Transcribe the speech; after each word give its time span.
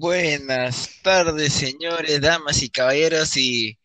Buenas 0.00 0.90
tardes, 1.02 1.54
señores, 1.54 2.20
damas 2.20 2.62
y 2.62 2.70
caballeros, 2.70 3.36
y 3.36 3.76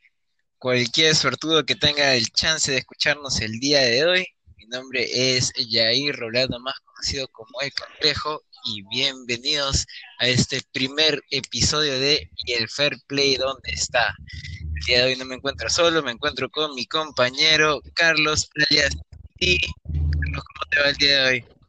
cualquier 0.59 1.16
suertudo 1.16 1.66
que 1.66 1.73
tenga 1.73 2.13
el 2.13 2.29
chance 2.29 2.71
de 2.71 2.78
escucharnos 2.78 3.41
el 3.41 3.59
día 3.59 3.82
de 3.82 4.05
hoy. 4.05 4.28
Mi 4.55 4.68
nombre 4.68 5.07
es 5.10 5.52
Jair 5.71 6.15
Rolando, 6.15 6.60
más 6.60 6.75
conocido 6.82 7.28
como 7.29 7.60
El 7.61 7.73
Complejo, 7.73 8.43
y 8.64 8.84
bienvenidos 8.89 9.88
a 10.20 10.28
este 10.28 10.61
primer 10.71 11.20
episodio 11.32 12.00
de 12.00 12.30
Y 12.45 12.54
el 12.54 12.70
Fair 12.70 12.95
Play, 13.07 13.38
¿dónde 13.38 13.71
está? 13.71 14.16
El 14.61 14.86
día 14.86 15.00
de 15.00 15.05
hoy 15.05 15.16
no 15.16 15.25
me 15.25 15.34
encuentro 15.34 15.68
solo, 15.68 16.04
me 16.04 16.11
encuentro 16.11 16.48
con 16.52 16.75
mi 16.75 16.86
compañero 16.86 17.82
Carlos 17.95 18.52
alias. 18.70 18.95
Y 19.39 19.57
Carlos, 19.57 20.43
¿cómo 20.43 20.70
te 20.70 20.79
va 20.79 20.89
el 20.89 20.98
día 20.98 21.23
de 21.23 21.28
hoy? 21.28 21.62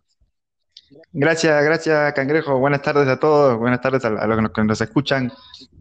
Gracias, 1.12 1.64
gracias 1.64 2.12
Cangrejo. 2.14 2.58
Buenas 2.58 2.82
tardes 2.82 3.08
a 3.08 3.18
todos, 3.18 3.58
buenas 3.58 3.80
tardes 3.80 4.04
a, 4.04 4.10
los 4.10 4.50
que 4.50 4.64
nos 4.64 4.80
escuchan. 4.80 5.32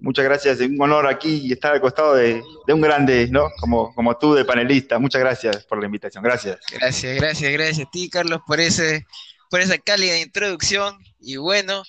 Muchas 0.01 0.25
gracias, 0.25 0.59
es 0.59 0.69
un 0.69 0.81
honor 0.81 1.07
aquí 1.07 1.51
estar 1.51 1.73
al 1.73 1.81
costado 1.81 2.15
de, 2.15 2.43
un 2.67 2.81
grande, 2.81 3.27
¿no? 3.29 3.49
Como, 3.59 3.93
como 3.95 4.17
tú 4.17 4.33
de 4.33 4.45
panelista. 4.45 4.99
Muchas 4.99 5.21
gracias 5.21 5.65
por 5.65 5.79
la 5.79 5.85
invitación, 5.85 6.23
gracias. 6.23 6.59
Gracias, 6.71 7.15
gracias, 7.15 7.51
gracias 7.51 7.87
a 7.87 7.91
ti 7.91 8.09
Carlos 8.09 8.41
por, 8.45 8.59
ese, 8.59 9.05
por 9.49 9.61
esa 9.61 9.77
cálida 9.77 10.17
introducción. 10.19 10.97
Y 11.19 11.37
bueno, 11.37 11.83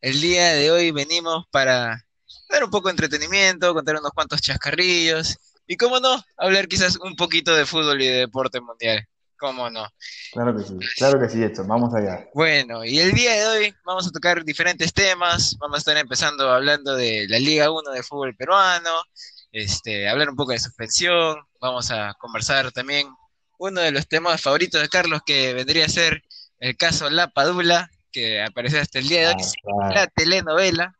el 0.00 0.20
día 0.20 0.52
de 0.54 0.70
hoy 0.70 0.90
venimos 0.90 1.46
para 1.50 2.04
dar 2.50 2.64
un 2.64 2.70
poco 2.70 2.88
de 2.88 2.92
entretenimiento, 2.92 3.74
contar 3.74 3.96
unos 3.96 4.10
cuantos 4.12 4.40
chascarrillos 4.40 5.38
y, 5.66 5.76
cómo 5.76 6.00
no, 6.00 6.22
hablar 6.36 6.68
quizás 6.68 6.96
un 6.96 7.14
poquito 7.14 7.54
de 7.54 7.66
fútbol 7.66 8.02
y 8.02 8.06
de 8.06 8.18
deporte 8.20 8.60
mundial. 8.60 9.06
¿Cómo 9.40 9.70
no? 9.70 9.86
Claro 10.32 10.54
que 10.54 10.64
sí, 10.64 10.76
claro 10.98 11.18
que 11.18 11.30
sí, 11.30 11.42
esto. 11.42 11.64
Vamos 11.64 11.94
allá. 11.94 12.28
Bueno, 12.34 12.84
y 12.84 12.98
el 12.98 13.12
día 13.12 13.32
de 13.32 13.46
hoy 13.46 13.74
vamos 13.86 14.06
a 14.06 14.10
tocar 14.10 14.44
diferentes 14.44 14.92
temas. 14.92 15.56
Vamos 15.58 15.76
a 15.76 15.78
estar 15.78 15.96
empezando 15.96 16.50
hablando 16.50 16.94
de 16.94 17.26
la 17.26 17.38
Liga 17.38 17.70
1 17.70 17.90
de 17.90 18.02
fútbol 18.02 18.36
peruano, 18.36 18.90
este, 19.50 20.10
hablar 20.10 20.28
un 20.28 20.36
poco 20.36 20.52
de 20.52 20.58
suspensión. 20.58 21.38
Vamos 21.58 21.90
a 21.90 22.12
conversar 22.18 22.70
también 22.70 23.08
uno 23.58 23.80
de 23.80 23.92
los 23.92 24.06
temas 24.06 24.42
favoritos 24.42 24.82
de 24.82 24.90
Carlos, 24.90 25.22
que 25.24 25.54
vendría 25.54 25.86
a 25.86 25.88
ser 25.88 26.22
el 26.58 26.76
caso 26.76 27.08
La 27.08 27.28
Padula, 27.28 27.90
que 28.12 28.42
apareció 28.42 28.78
hasta 28.78 28.98
el 28.98 29.08
día 29.08 29.20
de 29.20 29.26
hoy, 29.28 29.42
ah, 29.82 29.90
la 29.94 30.06
telenovela. 30.08 30.94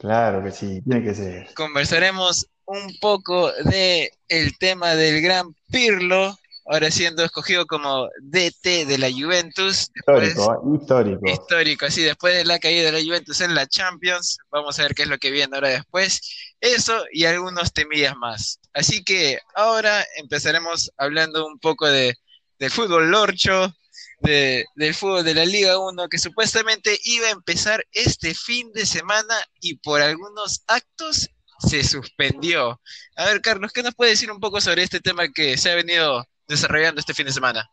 claro 0.00 0.42
que 0.42 0.52
sí, 0.52 0.80
tiene 0.82 1.04
que 1.04 1.14
ser. 1.14 1.52
Conversaremos 1.52 2.46
un 2.64 2.96
poco 2.98 3.52
de 3.52 4.10
el 4.28 4.56
tema 4.56 4.94
del 4.94 5.20
gran 5.20 5.54
Pirlo, 5.70 6.38
ahora 6.72 6.90
siendo 6.90 7.22
escogido 7.22 7.66
como 7.66 8.08
DT 8.22 8.86
de 8.86 8.96
la 8.96 9.10
Juventus. 9.12 9.90
histórico, 9.94 10.78
histórico. 10.80 11.20
Histórico, 11.26 11.84
así 11.86 12.02
después 12.02 12.34
de 12.34 12.46
la 12.46 12.58
caída 12.58 12.90
de 12.90 12.92
la 12.92 13.04
Juventus 13.04 13.42
en 13.42 13.54
la 13.54 13.66
Champions, 13.66 14.38
vamos 14.50 14.78
a 14.78 14.84
ver 14.84 14.94
qué 14.94 15.02
es 15.02 15.08
lo 15.08 15.18
que 15.18 15.30
viene 15.30 15.54
ahora 15.54 15.68
después. 15.68 16.54
Eso 16.60 17.04
y 17.12 17.26
algunos 17.26 17.74
temillas 17.74 18.16
más. 18.16 18.58
Así 18.72 19.04
que 19.04 19.38
ahora 19.54 20.02
empezaremos 20.16 20.90
hablando 20.96 21.46
un 21.46 21.58
poco 21.58 21.86
de, 21.86 22.14
del 22.58 22.70
fútbol 22.70 23.10
lorcho, 23.10 23.74
de, 24.20 24.64
del 24.74 24.94
fútbol 24.94 25.24
de 25.24 25.34
la 25.34 25.44
Liga 25.44 25.78
1, 25.78 26.08
que 26.08 26.18
supuestamente 26.18 26.98
iba 27.04 27.26
a 27.26 27.32
empezar 27.32 27.84
este 27.92 28.34
fin 28.34 28.72
de 28.72 28.86
semana 28.86 29.34
y 29.60 29.76
por 29.76 30.00
algunos 30.00 30.62
actos 30.68 31.28
se 31.58 31.84
suspendió. 31.84 32.80
A 33.14 33.26
ver, 33.26 33.42
Carlos, 33.42 33.72
¿qué 33.72 33.82
nos 33.82 33.94
puede 33.94 34.12
decir 34.12 34.32
un 34.32 34.40
poco 34.40 34.58
sobre 34.62 34.82
este 34.82 35.00
tema 35.00 35.28
que 35.28 35.58
se 35.58 35.70
ha 35.70 35.74
venido 35.74 36.26
desarrollando 36.48 37.00
este 37.00 37.14
fin 37.14 37.26
de 37.26 37.32
semana? 37.32 37.70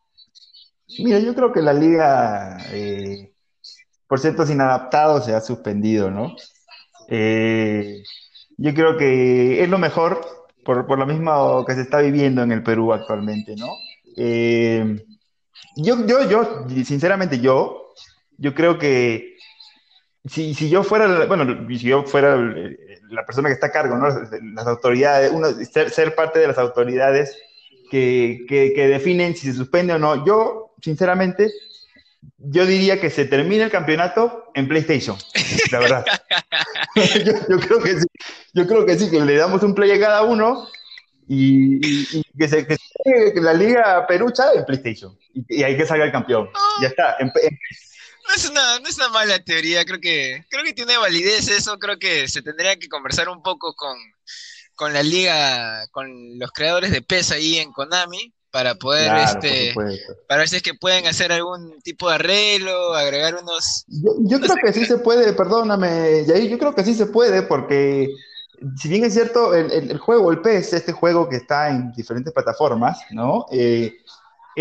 Mira, 0.97 1.19
yo 1.19 1.35
creo 1.35 1.51
que 1.53 1.61
la 1.61 1.73
liga, 1.73 2.57
eh, 2.71 3.33
por 4.07 4.19
ciertos 4.19 4.49
inadaptados, 4.49 5.25
se 5.25 5.35
ha 5.35 5.41
suspendido, 5.41 6.09
¿no? 6.09 6.35
Eh, 7.07 8.03
yo 8.57 8.73
creo 8.73 8.97
que 8.97 9.63
es 9.63 9.69
lo 9.69 9.77
mejor 9.77 10.21
por, 10.65 10.87
por, 10.87 10.97
lo 10.97 11.05
mismo 11.05 11.63
que 11.65 11.75
se 11.75 11.81
está 11.81 11.99
viviendo 11.99 12.41
en 12.41 12.51
el 12.51 12.63
Perú 12.63 12.91
actualmente, 12.91 13.55
¿no? 13.55 13.67
Eh, 14.17 15.05
yo, 15.75 16.05
yo, 16.05 16.27
yo, 16.29 16.67
sinceramente, 16.83 17.39
yo, 17.39 17.93
yo 18.37 18.53
creo 18.53 18.77
que 18.77 19.37
si, 20.25 20.53
si 20.53 20.69
yo 20.69 20.83
fuera, 20.83 21.25
bueno, 21.25 21.67
si 21.69 21.79
yo 21.79 22.03
fuera 22.03 22.35
la 22.35 23.25
persona 23.25 23.49
que 23.49 23.53
está 23.53 23.67
a 23.67 23.71
cargo, 23.71 23.95
¿no? 23.95 24.07
Las 24.07 24.67
autoridades, 24.67 25.31
uno, 25.31 25.49
ser, 25.65 25.89
ser 25.91 26.15
parte 26.15 26.39
de 26.39 26.47
las 26.47 26.57
autoridades 26.57 27.37
que, 27.89 28.75
definen 28.75 29.35
si 29.35 29.47
se 29.47 29.53
suspende 29.53 29.93
o 29.93 29.99
no. 29.99 30.25
Yo, 30.25 30.75
sinceramente, 30.81 31.51
yo 32.37 32.65
diría 32.65 32.99
que 32.99 33.09
se 33.09 33.25
termina 33.25 33.65
el 33.65 33.71
campeonato 33.71 34.51
en 34.55 34.67
PlayStation, 34.67 35.17
la 35.71 35.79
verdad. 35.79 36.05
yo, 37.49 37.59
creo 37.59 37.81
que 37.81 37.99
sí, 37.99 38.07
yo 38.53 38.67
creo 38.67 38.85
que 38.85 38.97
sí, 38.97 39.09
que 39.09 39.19
le 39.19 39.35
damos 39.35 39.63
un 39.63 39.75
play 39.75 39.91
a 39.91 39.99
cada 39.99 40.23
uno 40.23 40.67
y, 41.27 41.79
que, 42.37 42.47
se, 42.47 42.65
que, 42.65 42.77
la 43.35 43.53
Liga 43.53 44.05
Perucha 44.07 44.53
en 44.53 44.65
PlayStation 44.65 45.17
y, 45.33 45.63
hay 45.63 45.77
que 45.77 45.85
salga 45.85 46.05
el 46.05 46.11
campeón. 46.11 46.49
Ya 46.81 46.87
está. 46.87 47.17
no, 47.19 48.33
es 48.35 48.49
una, 48.49 48.79
no 48.79 48.87
es 48.87 48.97
una 48.97 49.09
mala 49.09 49.39
teoría, 49.43 49.85
creo 49.85 49.99
que, 49.99 50.43
creo 50.49 50.63
que 50.63 50.73
tiene 50.73 50.97
validez 50.97 51.49
eso, 51.49 51.77
creo 51.77 51.99
que 51.99 52.27
se 52.27 52.41
tendría 52.41 52.77
que 52.77 52.89
conversar 52.89 53.29
un 53.29 53.43
poco 53.43 53.75
con, 53.75 53.97
con 54.79 54.93
la 54.93 55.03
liga, 55.03 55.85
con 55.91 56.39
los 56.39 56.51
creadores 56.51 56.91
de 56.91 57.01
PES 57.01 57.31
ahí 57.33 57.57
en 57.57 57.73
Konami, 57.73 58.33
para 58.49 58.75
poder, 58.75 59.11
este, 59.17 59.73
para 60.25 60.39
ver 60.39 60.47
si 60.47 60.55
es 60.55 60.63
que 60.63 60.73
pueden 60.73 61.05
hacer 61.05 61.33
algún 61.33 61.81
tipo 61.81 62.07
de 62.07 62.15
arreglo, 62.15 62.93
agregar 62.93 63.35
unos... 63.35 63.83
Yo, 63.87 64.39
creo 64.39 64.55
que 64.63 64.71
sí 64.71 64.85
se 64.85 64.97
puede, 64.99 65.33
perdóname, 65.33 66.23
Yair, 66.25 66.49
yo 66.49 66.57
creo 66.57 66.73
que 66.73 66.85
sí 66.85 66.93
se 66.93 67.07
puede, 67.07 67.41
porque 67.41 68.07
si 68.77 68.87
bien 68.87 69.03
es 69.03 69.15
cierto, 69.15 69.53
el, 69.53 69.69
el, 69.69 69.97
juego, 69.97 70.31
el 70.31 70.39
PES, 70.39 70.71
este 70.71 70.93
juego 70.93 71.27
que 71.27 71.35
está 71.35 71.71
en 71.71 71.91
diferentes 71.91 72.33
plataformas, 72.33 73.01
¿no? 73.11 73.47
Eh, 73.51 73.97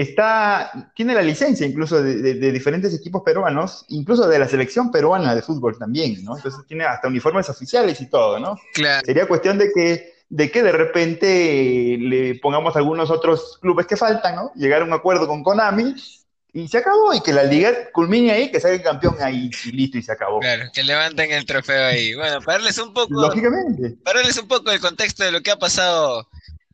está, 0.00 0.92
tiene 0.94 1.12
la 1.12 1.22
licencia 1.22 1.66
incluso 1.66 2.00
de, 2.00 2.34
diferentes 2.52 2.94
equipos 2.94 3.22
peruanos, 3.22 3.84
incluso 3.88 4.28
de 4.28 4.38
la 4.38 4.48
selección 4.48 4.92
peruana 4.92 5.34
de 5.34 5.42
fútbol 5.42 5.76
también, 5.76 6.24
¿no? 6.24 6.36
Entonces 6.36 6.60
tiene 6.66 6.84
hasta 6.84 7.08
uniformes 7.08 7.48
oficiales 7.48 8.00
y 8.00 8.06
todo, 8.06 8.38
¿no? 8.38 8.56
Claro. 8.74 9.04
Sería 9.04 9.26
cuestión 9.26 9.58
de 9.58 9.72
que, 9.72 10.14
de 10.28 10.50
que 10.50 10.62
de 10.62 10.72
repente 10.72 11.96
le 11.98 12.36
pongamos 12.36 12.76
algunos 12.76 13.10
otros 13.10 13.58
clubes 13.60 13.86
que 13.86 13.96
faltan, 13.96 14.36
¿no? 14.36 14.52
Llegar 14.54 14.82
a 14.82 14.84
un 14.84 14.92
acuerdo 14.92 15.26
con 15.26 15.42
Konami 15.42 15.94
y 16.52 16.68
se 16.68 16.78
acabó, 16.78 17.12
y 17.12 17.20
que 17.20 17.32
la 17.32 17.44
liga 17.44 17.90
culmine 17.92 18.30
ahí, 18.30 18.50
que 18.50 18.60
salga 18.60 18.76
el 18.76 18.82
campeón 18.82 19.16
ahí, 19.20 19.50
y 19.64 19.72
listo, 19.72 19.98
y 19.98 20.02
se 20.02 20.12
acabó. 20.12 20.40
Claro, 20.40 20.70
que 20.72 20.82
levanten 20.82 21.30
el 21.30 21.44
trofeo 21.44 21.86
ahí. 21.86 22.14
Bueno, 22.14 22.40
para 22.40 22.58
darles 22.58 22.78
un 22.78 22.94
poco... 22.94 23.20
Lógicamente. 23.20 23.96
Para 24.02 24.20
darles 24.20 24.38
un 24.38 24.48
poco 24.48 24.70
el 24.70 24.80
contexto 24.80 25.24
de 25.24 25.32
lo 25.32 25.42
que 25.42 25.50
ha 25.50 25.56
pasado 25.56 26.28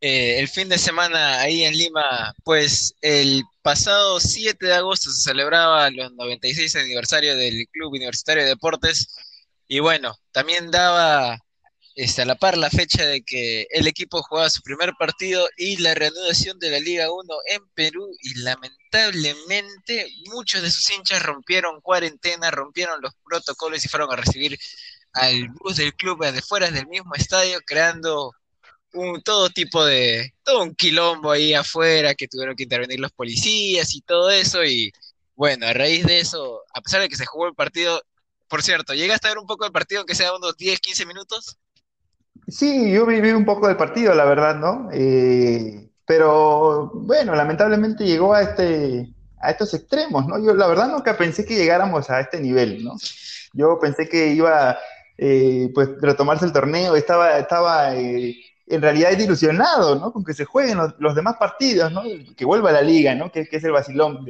eh, 0.06 0.38
el 0.38 0.48
fin 0.48 0.69
de 0.69 0.76
semana 0.76 1.41
ahí 1.41 1.65
en 1.65 1.72
Lima, 1.78 2.34
pues 2.44 2.94
el 3.00 3.42
pasado 3.62 4.20
7 4.20 4.66
de 4.66 4.75
agosto 4.75 5.10
se 5.10 5.31
celebraba 5.31 5.88
los 5.88 6.12
96 6.12 6.76
aniversario 6.76 7.34
del 7.34 7.66
Club 7.72 7.94
Universitario 7.94 8.42
de 8.42 8.50
Deportes. 8.50 9.09
Y 9.66 9.81
bueno, 9.81 10.15
también 10.31 10.70
daba 10.70 11.38
este, 11.94 12.20
a 12.20 12.26
la 12.26 12.34
par 12.34 12.59
la 12.59 12.69
fecha 12.69 13.06
de 13.06 13.22
que 13.22 13.66
el 13.70 13.87
equipo 13.87 14.22
jugaba 14.22 14.50
su 14.50 14.60
primer 14.60 14.92
partido 14.98 15.48
y 15.56 15.78
la 15.78 15.94
reanudación 15.94 16.59
de 16.59 16.71
la 16.72 16.81
Liga 16.81 17.10
1 17.10 17.34
en 17.47 17.66
Perú. 17.71 18.06
Y 18.21 18.41
lamentablemente 18.41 20.12
muchos 20.26 20.60
de 20.60 20.71
sus 20.71 20.91
hinchas 20.91 21.22
rompieron 21.22 21.81
cuarentena, 21.81 22.50
rompieron 22.50 23.00
los 23.00 23.15
protocolos 23.25 23.82
y 23.82 23.88
fueron 23.88 24.12
a 24.12 24.16
recibir 24.16 24.59
al 25.15 25.48
bus 25.48 25.76
del 25.78 25.94
club 25.94 26.26
de 26.31 26.42
fuera 26.42 26.71
del 26.71 26.88
mismo 26.88 27.15
estadio 27.15 27.59
creando 27.65 28.34
un, 28.94 29.22
todo 29.22 29.50
tipo 29.50 29.84
de, 29.84 30.32
todo 30.43 30.62
un 30.62 30.75
quilombo 30.75 31.31
ahí 31.31 31.55
afuera, 31.55 32.15
que 32.15 32.28
tuvieron 32.28 32.57
que 32.57 32.65
intervenir 32.65 33.01
los 33.01 33.13
policías 33.13 33.95
y 33.95 34.01
todo 34.03 34.30
eso, 34.30 34.65
y 34.65 34.92
bueno, 35.34 35.66
a 35.66 35.72
raíz 35.72 36.07
de 36.07 36.21
eso, 36.21 36.63
a 36.74 36.80
pesar 36.80 37.01
de 37.01 37.09
que 37.09 37.16
se 37.16 37.27
jugó 37.27 37.47
el 37.47 37.54
partido, 37.54 38.03
por 38.48 38.63
cierto, 38.63 38.95
¿llegaste 38.95 39.27
a 39.27 39.30
ver 39.30 39.39
un 39.39 39.47
poco 39.47 39.65
del 39.65 39.72
partido, 39.72 40.01
aunque 40.01 40.15
sea 40.15 40.34
unos 40.34 40.57
10, 40.57 40.80
15 40.80 41.07
minutos? 41.07 41.59
Sí, 42.48 42.92
yo 42.92 43.07
viví 43.07 43.30
un 43.30 43.45
poco 43.45 43.68
del 43.68 43.77
partido, 43.77 44.15
la 44.15 44.24
verdad, 44.24 44.57
¿no? 44.57 44.89
Eh, 44.92 45.91
pero 46.07 46.91
bueno, 46.95 47.34
lamentablemente 47.34 48.04
llegó 48.04 48.34
a 48.34 48.42
este 48.42 49.15
a 49.41 49.51
estos 49.51 49.74
extremos, 49.74 50.27
¿no? 50.27 50.42
Yo 50.42 50.54
la 50.54 50.66
verdad 50.66 50.89
nunca 50.89 51.16
pensé 51.16 51.45
que 51.45 51.54
llegáramos 51.54 52.09
a 52.10 52.21
este 52.21 52.41
nivel, 52.41 52.83
¿no? 52.83 52.95
Yo 53.53 53.78
pensé 53.78 54.09
que 54.09 54.28
iba 54.28 54.78
eh, 55.18 55.71
pues 55.74 55.91
retomarse 56.01 56.47
el 56.47 56.53
torneo, 56.53 56.97
estaba, 56.97 57.39
estaba 57.39 57.95
eh, 57.95 58.36
en 58.66 58.83
realidad 58.83 59.13
es 59.13 59.22
ilusionado, 59.22 59.97
¿no? 59.97 60.13
Con 60.13 60.25
que 60.25 60.34
se 60.34 60.45
jueguen 60.45 60.78
los, 60.99 61.15
demás 61.15 61.37
partidos, 61.39 61.93
¿no? 61.93 62.03
Que 62.37 62.45
vuelva 62.45 62.71
a 62.71 62.75
la 62.75 62.83
liga, 62.83 63.15
¿no? 63.15 63.31
Que, 63.31 63.49
es 63.51 63.65
el 63.65 63.72
vacilón 63.72 64.27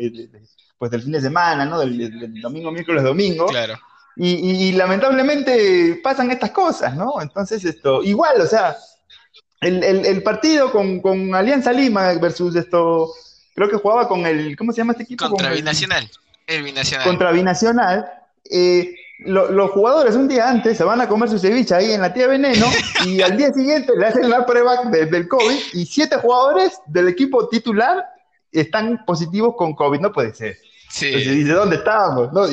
pues 0.77 0.91
del 0.91 1.03
fin 1.03 1.13
de 1.13 1.21
semana, 1.21 1.65
¿no? 1.65 1.79
Del, 1.79 2.41
domingo, 2.41 2.73
miércoles, 2.73 3.03
domingo. 3.03 3.47
Claro. 3.47 3.79
Y, 4.17 4.73
lamentablemente 4.73 6.01
pasan 6.03 6.31
estas 6.31 6.51
cosas, 6.51 6.95
¿no? 6.97 7.21
Entonces, 7.21 7.65
esto, 7.65 8.03
igual, 8.03 8.41
o 8.41 8.47
sea, 8.47 8.77
el, 9.61 10.23
partido 10.23 10.71
con, 10.71 11.35
Alianza 11.35 11.73
Lima 11.73 12.13
versus 12.15 12.55
esto, 12.57 13.13
creo 13.55 13.69
que 13.69 13.77
jugaba 13.77 14.09
con 14.09 14.27
el, 14.27 14.57
¿cómo 14.57 14.73
se 14.73 14.79
llama 14.79 14.93
este 14.93 15.05
equipo? 15.05 15.29
Contra 15.29 15.53
Binacional. 15.53 16.09
El 16.47 16.63
Binacional. 16.63 17.07
Contra 17.07 17.33
Binacional. 17.33 18.13
Eh, 18.51 18.95
los 19.19 19.71
jugadores 19.71 20.17
un 20.17 20.29
día 20.29 20.49
antes 20.49 20.77
se 20.77 20.85
van 20.85 21.01
a 21.01 21.09
comer 21.09 21.29
su 21.29 21.39
ceviche 21.39 21.75
ahí 21.75 21.93
en 21.93 22.01
la 22.01 22.13
tía 22.13 22.27
Veneno 22.27 22.67
y 23.07 23.23
al 23.23 23.37
día 23.37 23.53
siguiente 23.53 23.93
le 23.97 24.07
hacen 24.07 24.29
la 24.29 24.45
prueba 24.45 24.85
del 24.91 25.29
COVID 25.29 25.57
y 25.73 25.87
siete 25.87 26.17
jugadores 26.17 26.81
del 26.87 27.09
equipo 27.09 27.49
titular 27.49 28.05
están 28.51 29.05
positivos 29.05 29.55
con 29.57 29.75
COVID. 29.75 30.01
No 30.01 30.13
puede 30.13 30.35
ser. 30.35 30.59
Sí. 30.91 31.07
Entonces 31.07 31.35
dice, 31.35 31.53
¿dónde 31.53 31.77
estábamos? 31.77 32.33
No, 32.33 32.47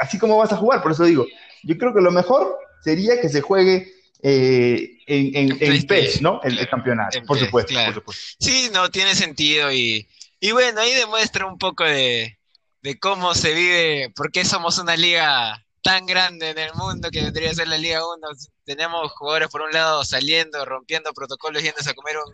así 0.00 0.18
como 0.18 0.36
vas 0.36 0.52
a 0.52 0.56
jugar, 0.56 0.82
por 0.82 0.92
eso 0.92 1.04
digo, 1.04 1.26
yo 1.64 1.76
creo 1.78 1.92
que 1.92 2.00
lo 2.00 2.10
mejor 2.10 2.58
sería 2.82 3.20
que 3.20 3.28
se 3.28 3.40
juegue 3.40 3.92
eh, 4.22 4.98
en, 5.06 5.56
en, 5.60 5.86
PES, 5.86 6.22
¿no? 6.22 6.40
El, 6.44 6.68
campeonato, 6.68 7.20
por, 7.26 7.38
supuesto, 7.38 7.74
por, 7.74 7.94
supuesto, 7.94 8.22
Sí, 8.38 8.70
no, 8.72 8.88
tiene 8.90 9.16
sentido 9.16 9.72
y, 9.72 10.06
y 10.38 10.52
bueno, 10.52 10.80
ahí 10.80 10.92
demuestra 10.94 11.46
un 11.46 11.58
poco 11.58 11.84
de, 11.84 12.38
de 12.82 12.98
cómo 13.00 13.34
se 13.34 13.52
vive, 13.52 14.12
por 14.14 14.30
qué 14.30 14.44
somos 14.44 14.78
una 14.78 14.96
liga 14.96 15.64
tan 15.82 16.06
grande 16.06 16.50
en 16.50 16.58
el 16.58 16.72
mundo 16.74 17.10
que 17.10 17.22
vendría 17.22 17.54
ser 17.54 17.68
la 17.68 17.78
Liga 17.78 18.06
1. 18.06 18.28
Tenemos 18.64 19.12
jugadores 19.12 19.48
por 19.48 19.62
un 19.62 19.72
lado 19.72 20.04
saliendo, 20.04 20.64
rompiendo 20.64 21.12
protocolos, 21.12 21.62
yéndose 21.62 21.90
a 21.90 21.94
comer 21.94 22.16
un, 22.18 22.32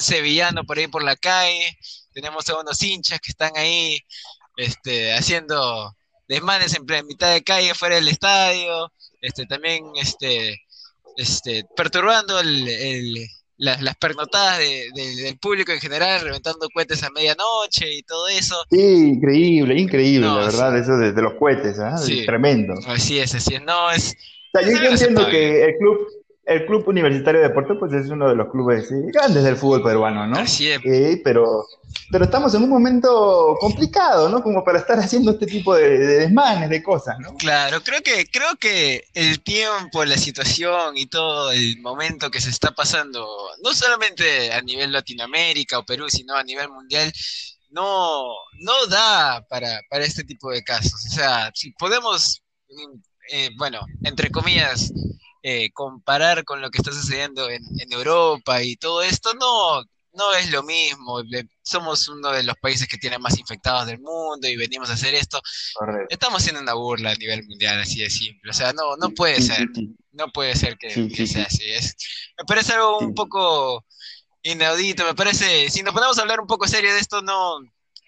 sevillano 0.00 0.64
por 0.64 0.78
ahí 0.78 0.88
por 0.88 1.02
la 1.02 1.16
calle. 1.16 1.76
Tenemos 2.12 2.48
a 2.48 2.58
unos 2.58 2.82
hinchas 2.82 3.20
que 3.20 3.30
están 3.30 3.52
ahí 3.56 4.00
este, 4.56 5.12
haciendo 5.12 5.94
desmanes 6.28 6.74
en, 6.74 6.84
mitad 7.06 7.32
de 7.32 7.42
calle 7.44 7.74
fuera 7.74 7.96
del 7.96 8.08
estadio. 8.08 8.92
Este, 9.20 9.46
también 9.46 9.84
este, 9.96 10.60
este, 11.16 11.64
perturbando 11.76 12.40
el, 12.40 13.28
las, 13.56 13.96
pernotadas 13.96 14.58
del 14.58 15.38
público 15.38 15.72
en 15.72 15.80
general, 15.80 16.20
reventando 16.22 16.68
cohetes 16.72 17.02
a 17.02 17.10
medianoche 17.10 17.92
y 17.92 18.02
todo 18.02 18.28
eso. 18.28 18.56
Sí, 18.70 18.78
increíble, 18.78 19.78
increíble, 19.78 20.26
la 20.26 20.34
verdad, 20.34 20.78
eso 20.78 20.96
de, 20.96 21.22
los 21.22 21.34
cohetes, 21.34 21.78
¿ah? 21.78 21.96
tremendo. 22.26 22.74
Así 22.86 23.18
es, 23.18 23.34
así 23.34 23.54
es. 23.54 23.62
No, 23.62 23.90
es, 23.90 24.16
yo, 24.54 24.90
entiendo 24.90 25.28
que 25.28 25.64
el 25.64 25.76
club, 25.78 26.08
el 26.46 26.66
Club 26.66 26.86
Universitario 26.88 27.40
de 27.40 27.48
Deportes 27.48 27.76
pues 27.78 27.92
es 27.92 28.10
uno 28.10 28.28
de 28.28 28.34
los 28.34 28.50
clubes 28.50 28.88
grandes 28.90 29.44
del 29.44 29.56
fútbol 29.56 29.82
peruano, 29.82 30.26
¿no? 30.26 30.38
Así 30.38 30.68
es. 30.68 30.80
pero, 31.24 31.66
pero 32.10 32.24
estamos 32.24 32.54
en 32.54 32.62
un 32.62 32.68
momento 32.68 33.56
complicado, 33.60 34.28
¿no? 34.28 34.42
Como 34.42 34.62
para 34.62 34.78
estar 34.78 34.98
haciendo 34.98 35.32
este 35.32 35.46
tipo 35.46 35.74
de, 35.74 35.98
desmanes, 35.98 36.68
de 36.68 36.82
cosas, 36.82 37.18
¿no? 37.18 37.34
Claro, 37.36 37.82
creo 37.82 38.02
que, 38.02 38.26
creo 38.26 38.56
que 38.60 39.04
el 39.14 39.42
tiempo, 39.42 40.04
la 40.04 40.18
situación 40.18 40.96
y 40.96 41.06
todo 41.06 41.50
el 41.50 41.80
momento 41.80 42.30
que 42.30 42.40
se 42.40 42.50
está 42.50 42.72
pasando, 42.72 43.26
no 43.62 43.72
solamente 43.72 44.52
a 44.52 44.60
nivel 44.60 44.92
Latinoamérica 44.92 45.78
o 45.78 45.86
Perú, 45.86 46.06
sino 46.08 46.34
a 46.34 46.44
nivel 46.44 46.68
mundial, 46.68 47.10
no, 47.70 48.26
no 48.60 48.86
da 48.88 49.44
para, 49.48 49.80
para 49.88 50.04
este 50.04 50.24
tipo 50.24 50.50
de 50.50 50.62
casos. 50.62 51.06
O 51.06 51.14
sea, 51.14 51.50
si 51.54 51.72
podemos, 51.72 52.42
eh, 53.32 53.50
bueno, 53.56 53.80
entre 54.02 54.30
comillas, 54.30 54.92
eh, 55.46 55.70
comparar 55.74 56.42
con 56.44 56.62
lo 56.62 56.70
que 56.70 56.78
está 56.78 56.90
sucediendo 56.90 57.50
en, 57.50 57.62
Europa 57.92 58.62
y 58.62 58.76
todo 58.76 59.02
esto, 59.02 59.34
no, 59.34 59.82
no 60.14 60.34
es 60.34 60.50
lo 60.50 60.62
mismo. 60.62 61.20
Somos 61.62 62.08
uno 62.08 62.30
de 62.30 62.44
los 62.44 62.56
países 62.56 62.88
que 62.88 62.96
tiene 62.96 63.18
más 63.18 63.38
infectados 63.38 63.86
del 63.86 64.00
mundo 64.00 64.48
y 64.48 64.56
venimos 64.56 64.88
a 64.88 64.94
hacer 64.94 65.12
esto. 65.12 65.42
Estamos 66.08 66.40
haciendo 66.40 66.62
una 66.62 66.72
burla 66.72 67.10
a 67.10 67.16
nivel 67.16 67.46
mundial, 67.46 67.78
así 67.78 68.00
de 68.00 68.08
simple. 68.08 68.52
O 68.52 68.54
sea, 68.54 68.72
no, 68.72 68.96
no 68.96 69.10
puede 69.10 69.42
ser. 69.42 69.68
No 70.12 70.28
puede 70.32 70.56
ser 70.56 70.78
que, 70.78 70.88
sea 71.26 71.44
así. 71.44 71.70
Es, 71.70 71.94
me 72.38 72.44
parece 72.46 72.72
algo 72.72 73.00
un 73.00 73.14
poco 73.14 73.84
inaudito. 74.42 75.04
Me 75.04 75.14
parece, 75.14 75.68
si 75.68 75.82
nos 75.82 75.92
ponemos 75.92 76.18
a 76.18 76.22
hablar 76.22 76.40
un 76.40 76.46
poco 76.46 76.66
serio 76.66 76.94
de 76.94 77.00
esto, 77.00 77.20
no, 77.20 77.60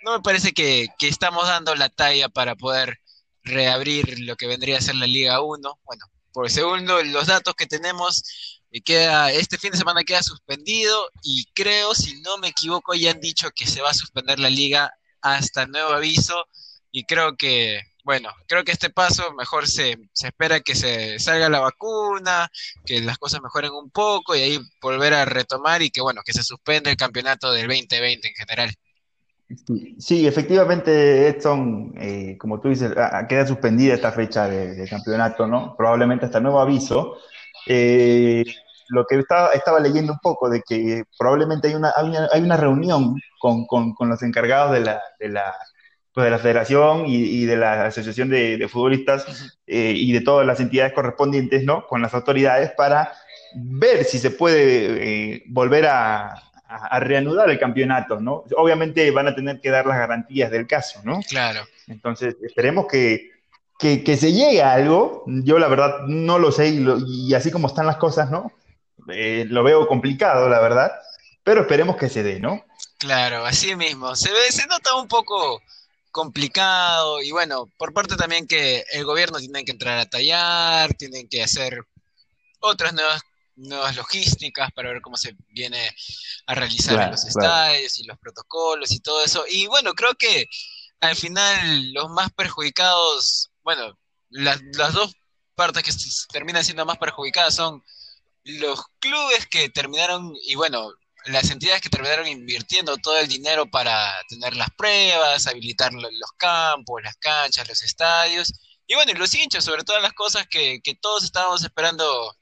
no 0.05 0.13
me 0.13 0.23
parece 0.23 0.53
que, 0.53 0.89
que 0.99 1.09
estamos 1.09 1.47
dando 1.47 1.75
la 1.75 1.91
talla 1.91 2.31
para 2.31 2.57
poder 2.57 2.99
reabrir 3.43 4.21
lo 4.21 4.37
que 4.37 4.47
vendría 4.47 4.79
a 4.79 4.81
ser 4.81 4.95
la 4.95 5.07
Liga 5.07 5.43
1. 5.43 5.81
Bueno, 5.85 6.07
por 6.37 6.51
segundo, 6.51 7.03
los 7.03 7.29
datos 7.29 7.55
que 7.55 7.65
tenemos, 7.65 8.23
eh, 8.71 8.83
queda, 8.83 9.33
este 9.33 9.57
fin 9.57 9.71
de 9.71 9.79
semana 9.79 10.05
queda 10.05 10.23
suspendido 10.23 11.11
y 11.23 11.47
creo, 11.55 11.95
si 11.95 12.21
no 12.21 12.37
me 12.37 12.49
equivoco, 12.49 12.93
ya 12.93 13.13
han 13.13 13.21
dicho 13.21 13.51
que 13.53 13.67
se 13.67 13.81
va 13.81 13.89
a 13.89 13.95
suspender 13.95 14.39
la 14.39 14.51
liga 14.51 14.93
hasta 15.23 15.65
nuevo 15.65 15.95
aviso 15.95 16.47
y 16.93 17.05
creo 17.05 17.39
que, 17.39 17.81
bueno, 18.05 18.29
creo 18.49 18.65
que 18.65 18.73
este 18.73 18.91
paso 18.91 19.33
mejor 19.33 19.67
se, 19.67 19.97
se 20.13 20.27
espera 20.27 20.61
que 20.61 20.75
se 20.75 21.19
salga 21.21 21.49
la 21.49 21.61
vacuna, 21.61 22.51
que 22.85 23.01
las 23.01 23.17
cosas 23.17 23.41
mejoren 23.41 23.73
un 23.73 23.91
poco 23.91 24.37
y 24.37 24.43
ahí 24.43 24.61
volver 24.83 25.15
a 25.15 25.25
retomar 25.25 25.81
y 25.81 25.89
que, 25.89 26.03
bueno, 26.03 26.21
que 26.23 26.35
se 26.35 26.43
suspenda 26.43 26.91
el 26.91 26.99
campeonato 26.99 27.51
del 27.51 27.67
2020 27.67 28.29
en 28.29 28.35
general. 28.35 28.75
Sí, 29.99 30.27
efectivamente, 30.27 31.29
Edson, 31.29 31.95
eh, 31.99 32.37
como 32.37 32.61
tú 32.61 32.69
dices, 32.69 32.93
queda 33.29 33.47
suspendida 33.47 33.95
esta 33.95 34.11
fecha 34.11 34.49
de, 34.49 34.89
campeonato, 34.89 35.47
¿no? 35.47 35.77
Probablemente 35.77 36.27
hasta 36.27 36.41
nuevo 36.41 36.61
aviso. 36.61 37.17
Eh, 37.69 38.45
lo 38.89 39.07
que 39.07 39.19
estaba, 39.19 39.53
estaba 39.53 39.79
leyendo 39.79 40.13
un 40.13 40.19
poco 40.19 40.51
de 40.51 40.63
que 40.63 41.05
probablemente 41.19 41.69
hay 41.69 41.75
una, 41.75 41.93
hay 42.33 42.43
una, 42.43 42.57
reunión 42.57 43.21
con, 43.39 43.67
con, 43.67 44.09
los 44.09 44.23
encargados 44.23 44.73
de 44.73 44.81
la, 44.81 45.01
de 45.21 45.29
la, 45.29 45.55
pues 46.13 46.25
de 46.25 46.31
la 46.31 46.39
federación 46.39 47.05
y, 47.07 47.45
de 47.45 47.57
la 47.57 47.87
asociación 47.87 48.29
de, 48.29 48.69
futbolistas 48.69 49.59
eh, 49.67 49.93
y 49.97 50.13
de 50.13 50.23
todas 50.23 50.47
las 50.47 50.59
entidades 50.59 50.93
correspondientes, 50.93 51.65
¿no? 51.65 51.87
Con 51.87 52.03
las 52.03 52.15
autoridades 52.15 52.73
para 52.77 53.13
ver 53.55 54.05
si 54.05 54.19
se 54.19 54.33
puede 54.33 55.45
volver 55.49 55.87
a, 55.87 56.46
a, 56.69 57.01
reanudar 57.01 57.51
el 57.51 57.59
campeonato, 57.59 58.21
¿no? 58.21 58.45
Obviamente 58.57 59.11
van 59.11 59.29
a 59.29 59.35
tener 59.35 59.61
que 59.61 59.71
dar 59.71 59.87
las 59.87 59.99
garantías 59.99 60.51
del 60.51 60.67
caso, 60.67 61.01
¿no? 61.05 61.21
Claro. 61.29 61.67
Entonces, 61.87 62.37
esperemos 62.43 62.87
que, 62.87 63.31
que, 63.79 64.17
se 64.17 64.33
llegue 64.33 64.63
a 64.63 64.73
algo. 64.73 65.25
Yo 65.27 65.59
la 65.59 65.69
verdad 65.69 66.01
no 66.07 66.39
lo 66.39 66.51
sé 66.51 66.69
y, 66.69 67.35
así 67.35 67.51
como 67.51 67.69
están 67.69 67.87
las 67.87 67.97
cosas, 67.97 68.31
¿no? 68.31 68.53
Eh, 69.09 69.47
lo 69.49 69.63
veo 69.63 69.87
complicado, 69.87 70.49
la 70.49 70.61
verdad, 70.61 70.93
pero 71.45 71.63
esperemos 71.63 71.97
que 71.97 72.09
se 72.09 72.23
dé, 72.23 72.41
¿no? 72.41 72.65
Claro, 72.99 73.45
así 73.45 73.77
mismo. 73.77 74.17
Se 74.17 74.33
ve, 74.33 74.51
se 74.51 74.67
nota 74.67 74.97
un 74.97 75.07
poco 75.07 75.63
complicado 76.11 77.23
y 77.23 77.31
bueno, 77.31 77.71
por 77.77 77.93
parte 77.93 78.17
también 78.17 78.47
que 78.47 78.85
el 78.91 79.05
gobierno 79.05 79.39
tiene 79.39 79.65
que 79.65 79.73
entrar 79.73 79.99
a 79.99 80.07
tallar, 80.07 80.95
tienen 80.95 81.29
que 81.29 81.43
hacer 81.43 81.79
otras 82.61 82.95
nuevas 82.95 83.23
nuevas 83.57 83.97
logísticas 83.97 84.71
para 84.73 84.91
ver 84.91 85.01
cómo 85.01 85.17
se 85.17 85.35
viene 85.49 85.95
a 86.47 86.55
realizar 86.55 87.11
los 87.11 87.25
estadios 87.25 87.99
y 87.99 88.05
los 88.05 88.19
protocolos 88.19 88.93
y 88.93 89.01
todo 89.01 89.25
eso. 89.25 89.45
Y 89.49 89.67
bueno, 89.67 89.95
creo 89.95 90.15
que 90.15 90.47
al 91.01 91.17
final 91.17 91.93
los 91.93 92.11
más 92.11 92.33
perjudicados, 92.33 93.51
bueno, 93.63 93.99
las, 94.31 94.61
las 94.75 94.93
dos 94.93 95.13
partes 95.55 95.83
que 95.83 95.93
terminan 96.33 96.65
siendo 96.65 96.85
más 96.85 96.99
perjudicadas 96.99 97.55
son 97.55 97.83
los 98.45 98.81
clubes 99.01 99.47
que 99.47 99.69
terminaron, 99.71 100.33
y 100.45 100.55
bueno, 100.55 100.93
las 101.25 101.51
entidades 101.51 101.83
que 101.83 101.89
terminaron 101.89 102.29
invirtiendo 102.29 102.97
todo 102.99 103.19
el 103.19 103.27
dinero 103.27 103.69
para 103.69 104.15
tener 104.29 104.55
las 104.55 104.69
pruebas, 104.77 105.47
habilitar 105.47 105.93
los 105.93 106.33
campos, 106.37 107.03
las 107.03 107.17
canchas, 107.17 107.69
los 107.69 107.83
estadios, 107.83 108.53
y 108.87 108.95
bueno, 108.95 109.11
y 109.11 109.15
los 109.15 109.35
hinchas, 109.35 109.65
sobre 109.65 109.83
todas 109.83 110.01
las 110.01 110.13
cosas 110.13 110.47
que, 110.49 110.81
que 110.81 110.95
todos 110.95 111.25
estábamos 111.25 111.65
esperando 111.65 112.37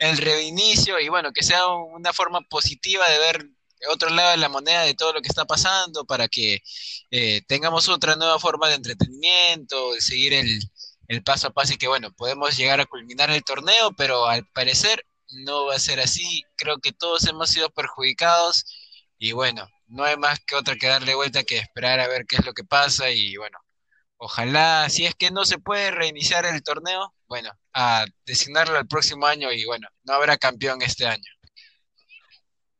el 0.00 0.18
reinicio 0.18 0.98
y 1.00 1.08
bueno, 1.08 1.32
que 1.32 1.44
sea 1.44 1.68
una 1.68 2.12
forma 2.12 2.40
positiva 2.42 3.08
de 3.08 3.18
ver 3.18 3.46
otro 3.88 4.10
lado 4.10 4.32
de 4.32 4.38
la 4.38 4.48
moneda 4.48 4.82
de 4.82 4.94
todo 4.94 5.12
lo 5.12 5.22
que 5.22 5.28
está 5.28 5.44
pasando 5.46 6.04
para 6.06 6.28
que 6.28 6.62
eh, 7.10 7.42
tengamos 7.46 7.88
otra 7.88 8.16
nueva 8.16 8.38
forma 8.38 8.68
de 8.68 8.76
entretenimiento, 8.76 9.94
de 9.94 10.00
seguir 10.00 10.34
el, 10.34 10.60
el 11.08 11.22
paso 11.22 11.48
a 11.48 11.50
paso 11.52 11.74
y 11.74 11.78
que 11.78 11.88
bueno, 11.88 12.12
podemos 12.12 12.56
llegar 12.56 12.80
a 12.80 12.86
culminar 12.86 13.30
el 13.30 13.44
torneo, 13.44 13.92
pero 13.96 14.26
al 14.26 14.46
parecer 14.48 15.06
no 15.44 15.66
va 15.66 15.76
a 15.76 15.78
ser 15.78 16.00
así. 16.00 16.44
Creo 16.56 16.78
que 16.78 16.92
todos 16.92 17.26
hemos 17.26 17.50
sido 17.50 17.70
perjudicados 17.70 18.64
y 19.18 19.32
bueno, 19.32 19.68
no 19.86 20.04
hay 20.04 20.16
más 20.16 20.40
que 20.40 20.56
otra 20.56 20.76
que 20.76 20.86
darle 20.88 21.14
vuelta 21.14 21.44
que 21.44 21.58
esperar 21.58 22.00
a 22.00 22.08
ver 22.08 22.26
qué 22.26 22.36
es 22.36 22.46
lo 22.46 22.54
que 22.54 22.64
pasa 22.64 23.10
y 23.10 23.36
bueno, 23.36 23.58
ojalá, 24.18 24.88
si 24.90 25.06
es 25.06 25.14
que 25.14 25.30
no 25.30 25.44
se 25.44 25.58
puede 25.58 25.90
reiniciar 25.90 26.46
el 26.46 26.62
torneo, 26.62 27.14
bueno, 27.30 27.50
a 27.72 28.04
designarlo 28.26 28.76
el 28.76 28.88
próximo 28.88 29.24
año 29.24 29.52
y 29.52 29.64
bueno, 29.64 29.86
no 30.02 30.14
habrá 30.14 30.36
campeón 30.36 30.82
este 30.82 31.06
año. 31.06 31.30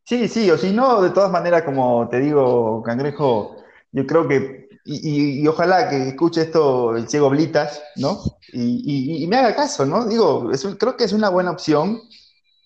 Sí, 0.04 0.26
sí, 0.26 0.50
o 0.50 0.58
si 0.58 0.72
no, 0.72 1.00
de 1.00 1.10
todas 1.10 1.30
maneras, 1.30 1.62
como 1.62 2.08
te 2.10 2.18
digo, 2.18 2.82
Cangrejo, 2.82 3.62
yo 3.92 4.04
creo 4.08 4.26
que, 4.26 4.68
y, 4.84 5.46
ojalá 5.46 5.88
que 5.88 6.08
escuche 6.08 6.42
esto 6.42 6.96
el 6.96 7.08
ciego 7.08 7.30
Blitas, 7.30 7.80
¿no? 7.94 8.20
Y, 8.52 9.24
me 9.28 9.36
haga 9.36 9.54
caso, 9.54 9.86
¿no? 9.86 10.04
Digo, 10.06 10.50
creo 10.76 10.96
que 10.96 11.04
es 11.04 11.12
una 11.12 11.28
buena 11.28 11.52
opción. 11.52 12.02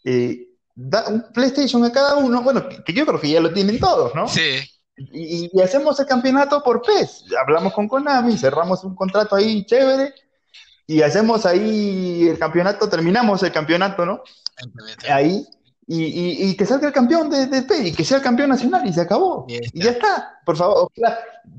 Eh, 0.05 0.49
da 0.75 1.07
un 1.09 1.33
PlayStation 1.35 1.85
a 1.85 1.93
cada 1.93 2.17
uno, 2.17 2.43
bueno, 2.43 2.67
que, 2.67 2.95
yo 2.95 3.05
creo 3.05 3.21
que 3.21 3.29
ya 3.29 3.41
lo 3.41 3.53
tienen 3.53 3.79
todos, 3.79 4.15
¿no? 4.15 4.27
Sí. 4.27 4.61
Y, 4.97 5.61
hacemos 5.61 6.01
el 6.01 6.07
campeonato 6.07 6.63
por 6.63 6.81
PES. 6.81 7.27
Hablamos 7.39 7.75
con 7.75 7.89
Konami, 7.89 8.39
cerramos 8.39 8.83
un 8.85 8.95
contrato 8.95 9.37
ahí 9.37 9.67
chévere 9.67 10.15
y 10.87 11.03
hacemos 11.03 11.47
ahí 11.47 12.29
el 12.29 12.39
campeonato, 12.39 12.89
terminamos 12.89 13.43
el 13.43 13.53
campeonato, 13.53 14.05
¿no? 14.05 14.23
Ahí, 15.09 15.47
y, 15.87 16.51
y, 16.51 16.57
que 16.57 16.67
salga 16.67 16.89
el 16.89 16.93
campeón 16.95 17.29
de, 17.29 17.47
de 17.47 17.89
y 17.89 17.93
que 17.93 18.05
sea 18.05 18.19
el 18.19 18.23
campeón 18.23 18.51
nacional, 18.51 18.87
y 18.87 18.93
se 18.93 19.03
acabó. 19.03 19.47
Y, 19.49 19.83
ya 19.83 19.91
está, 19.91 20.41
por 20.45 20.57
favor. 20.57 20.91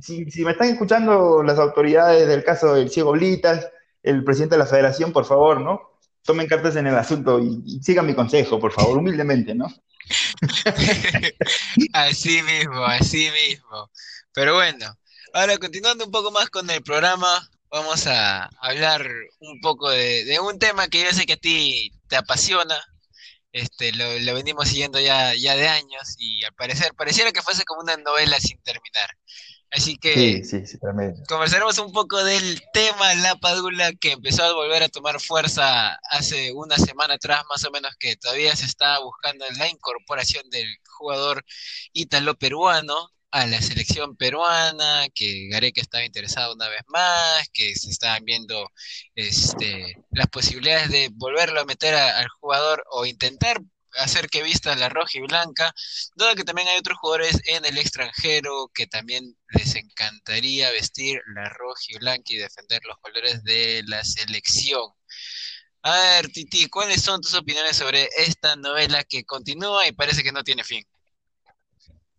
si, 0.02 0.30
si, 0.32 0.44
me 0.44 0.52
están 0.52 0.70
escuchando 0.70 1.44
las 1.44 1.60
autoridades 1.60 2.28
del 2.28 2.44
caso 2.44 2.74
del 2.74 2.90
Ciego 2.90 3.12
Blitas, 3.12 3.68
el 4.02 4.24
presidente 4.24 4.56
de 4.56 4.60
la 4.60 4.68
federación, 4.68 5.12
por 5.12 5.26
favor, 5.26 5.62
¿no? 5.62 5.82
Tomen 6.24 6.48
cartas 6.48 6.76
en 6.76 6.88
el 6.88 6.96
asunto 6.96 7.40
y, 7.40 7.80
sigan 7.84 8.06
mi 8.06 8.16
consejo, 8.16 8.60
por 8.60 8.72
favor, 8.72 8.98
humildemente, 8.98 9.54
¿no? 9.54 9.68
así 11.94 12.42
mismo, 12.44 12.84
así 12.86 13.30
mismo. 13.32 13.90
Pero 14.34 14.54
bueno, 14.54 14.86
ahora 15.34 15.58
continuando 15.58 16.06
un 16.06 16.12
poco 16.12 16.32
más 16.32 16.50
con 16.50 16.70
el 16.70 16.82
programa, 16.84 17.48
vamos 17.76 18.08
a 18.08 18.46
hablar 18.62 19.06
un 19.40 19.60
poco 19.60 19.90
de, 19.90 20.40
un 20.40 20.58
tema 20.60 20.88
que 20.88 21.04
yo 21.04 21.12
sé 21.12 21.26
que 21.26 21.34
a 21.34 21.38
ti 21.38 21.92
te 22.08 22.16
apasiona. 22.16 22.82
Este, 23.52 23.92
lo, 23.94 24.34
venimos 24.34 24.70
siguiendo 24.70 25.00
ya, 25.00 25.34
ya 25.36 25.56
de 25.56 25.68
años 25.68 26.16
y 26.18 26.44
al 26.44 26.54
parecer 26.54 26.94
pareciera 26.94 27.32
que 27.32 27.42
fuese 27.42 27.64
como 27.66 27.82
una 27.82 27.98
novela 27.98 28.40
sin 28.40 28.62
terminar. 28.64 29.10
Así 29.72 29.98
que 29.98 30.42
conversaremos 31.28 31.78
un 31.80 31.92
poco 31.92 32.24
del 32.24 32.62
tema 32.72 33.14
La 33.16 33.36
Padula 33.36 33.92
que 33.94 34.14
empezó 34.14 34.44
a 34.44 34.54
volver 34.54 34.84
a 34.84 34.90
tomar 34.90 35.20
fuerza 35.20 36.00
hace 36.10 36.54
una 36.54 36.78
semana 36.78 37.16
atrás, 37.16 37.44
más 37.50 37.66
o 37.66 37.72
menos, 37.72 37.94
que 38.00 38.16
todavía 38.16 38.56
se 38.56 38.66
está 38.66 39.00
buscando 39.00 39.46
la 39.58 39.68
incorporación 39.68 40.50
del 40.50 40.68
jugador 40.88 41.44
ítalo-peruano 41.92 43.12
a 43.36 43.46
la 43.48 43.62
selección 43.62 44.16
peruana, 44.16 45.08
que 45.14 45.50
Gareca 45.50 45.82
estaba 45.82 46.06
interesado 46.06 46.54
una 46.54 46.70
vez 46.70 46.84
más, 46.88 47.50
que 47.52 47.76
se 47.76 47.90
estaban 47.90 48.24
viendo 48.24 48.72
este, 49.14 50.02
las 50.12 50.28
posibilidades 50.28 50.90
de 50.90 51.10
volverlo 51.14 51.60
a 51.60 51.66
meter 51.66 51.96
al 51.96 52.30
jugador 52.40 52.86
o 52.92 53.06
intentar 53.06 53.60
hacer 53.98 54.30
que 54.30 54.42
vista 54.42 54.74
la 54.78 54.88
roja 54.88 55.18
y 55.18 55.22
blanca, 55.22 55.74
dado 56.16 56.36
que 56.36 56.46
también 56.46 56.70
hay 56.70 56.78
otros 56.78 56.98
jugadores 56.98 57.42
en 57.46 57.66
el 57.66 57.78
extranjero 57.78 58.72
que 58.74 58.88
también 58.88 59.38
les 59.50 59.76
encantaría 59.76 60.72
vestir 60.72 61.20
la 61.36 61.50
roja 61.50 61.84
y 61.90 61.98
blanca 61.98 62.34
y 62.34 62.38
defender 62.38 62.82
los 62.86 62.98
colores 63.00 63.44
de 63.44 63.84
la 63.86 64.06
selección. 64.06 64.90
A 65.84 65.92
ver, 65.92 66.30
Titi, 66.30 66.68
¿cuáles 66.68 67.02
son 67.02 67.20
tus 67.22 67.34
opiniones 67.34 67.76
sobre 67.76 68.08
esta 68.18 68.56
novela 68.56 69.04
que 69.04 69.26
continúa 69.26 69.86
y 69.88 69.92
parece 69.92 70.24
que 70.24 70.32
no 70.32 70.44
tiene 70.44 70.64
fin? 70.64 70.86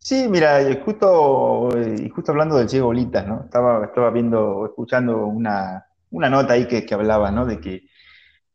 Sí, 0.06 0.28
mira, 0.28 0.62
justo, 0.84 1.68
justo 2.14 2.30
hablando 2.30 2.56
del 2.56 2.68
ciego 2.68 2.86
Bolitas, 2.86 3.26
¿no? 3.26 3.42
Estaba, 3.46 3.86
estaba 3.86 4.10
viendo, 4.10 4.64
escuchando 4.66 5.26
una, 5.26 5.84
nota 6.12 6.52
ahí 6.52 6.68
que, 6.68 6.86
que 6.86 6.94
hablaba, 6.94 7.32
¿no? 7.32 7.44
De 7.44 7.58
que, 7.58 7.88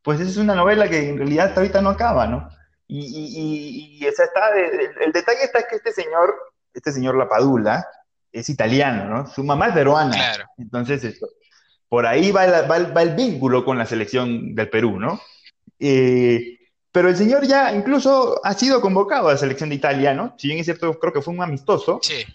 pues 0.01 0.22
es 0.22 0.38
una 0.38 0.55
novela 0.55 0.89
que 0.89 1.10
en 1.10 1.17
realidad 1.17 1.48
hasta 1.48 1.60
ahorita 1.60 1.81
no 1.81 1.89
acaba, 1.89 2.25
¿no? 2.25 2.48
Y, 2.88 4.00
y, 4.00 4.05
está, 4.05 4.24
el, 4.58 5.12
detalle 5.12 5.43
está 5.43 5.67
que 5.67 5.75
este 5.75 5.91
señor, 5.91 6.34
este 6.74 6.93
señor 6.93 7.17
Lapadula, 7.17 7.86
es 8.31 8.48
italiano, 8.48 9.10
¿no? 9.10 9.27
Su 9.27 9.43
mamá 9.43 9.67
es 9.67 9.74
peruana. 9.74 10.13
Claro. 10.13 10.46
Entonces, 10.58 11.03
esto, 11.03 11.27
por 11.89 12.05
ahí 12.05 12.31
va 12.31 12.46
el, 12.46 12.72
va, 12.96 13.01
el, 13.01 13.13
vínculo 13.13 13.65
con 13.65 13.77
la 13.77 13.86
selección 13.86 14.55
del 14.55 14.70
Perú, 14.70 15.01
¿no? 15.01 15.20
Eh, 15.79 16.61
pero 16.92 17.10
el 17.10 17.16
señor 17.16 17.46
ya 17.46 17.74
incluso 17.74 18.40
ha 18.44 18.54
sido 18.54 18.82
convocado 18.82 19.30
a 19.30 19.34
la 19.34 19.38
selección 19.38 19.70
de 19.70 19.76
Italia, 19.76 20.14
¿no? 20.14 20.36
Si 20.38 20.48
bien 20.48 20.60
es 20.60 20.66
cierto, 20.66 21.00
creo 21.00 21.14
que 21.14 21.22
fue 21.22 21.34
un 21.34 21.42
amistoso. 21.42 22.00
Sí. 22.02 22.26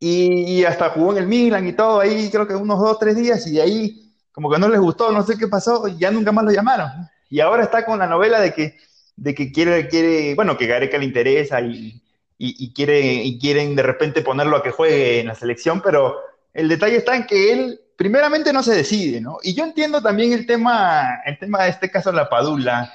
Y, 0.00 0.58
y, 0.58 0.64
hasta 0.64 0.90
jugó 0.90 1.12
en 1.12 1.18
el 1.18 1.26
Milan 1.26 1.66
y 1.66 1.72
todo 1.72 2.00
ahí, 2.00 2.28
creo 2.30 2.46
que 2.46 2.54
unos 2.54 2.78
dos, 2.78 2.98
tres 2.98 3.16
días, 3.16 3.46
y 3.46 3.52
de 3.52 3.62
ahí, 3.62 4.12
como 4.32 4.50
que 4.50 4.58
no 4.58 4.68
les 4.68 4.80
gustó, 4.80 5.12
no 5.12 5.22
sé 5.22 5.38
qué 5.38 5.48
pasó, 5.48 5.88
y 5.88 5.96
ya 5.96 6.10
nunca 6.10 6.32
más 6.32 6.44
lo 6.44 6.50
llamaron. 6.50 6.90
Y 7.30 7.40
ahora 7.40 7.62
está 7.62 7.86
con 7.86 7.98
la 7.98 8.06
novela 8.06 8.40
de 8.40 8.52
que 8.52 8.76
de 9.16 9.34
que 9.34 9.52
quiere, 9.52 9.88
quiere, 9.88 10.34
bueno, 10.34 10.56
que 10.56 10.66
Gareca 10.66 10.98
le 10.98 11.04
interesa 11.04 11.60
y, 11.60 12.02
y, 12.38 12.72
quiere, 12.72 13.00
y 13.00 13.38
quieren 13.38 13.76
de 13.76 13.82
repente 13.82 14.22
ponerlo 14.22 14.56
a 14.56 14.62
que 14.62 14.70
juegue 14.70 15.20
en 15.20 15.28
la 15.28 15.34
selección, 15.34 15.80
pero 15.80 16.16
el 16.52 16.68
detalle 16.68 16.96
está 16.96 17.16
en 17.16 17.26
que 17.26 17.52
él 17.52 17.80
primeramente 17.96 18.52
no 18.52 18.62
se 18.62 18.74
decide, 18.74 19.20
¿no? 19.20 19.38
Y 19.42 19.54
yo 19.54 19.64
entiendo 19.64 20.02
también 20.02 20.32
el 20.32 20.46
tema, 20.46 21.20
el 21.24 21.38
tema 21.38 21.62
de 21.62 21.70
este 21.70 21.90
caso 21.90 22.10
de 22.10 22.16
la 22.16 22.28
Padula, 22.28 22.92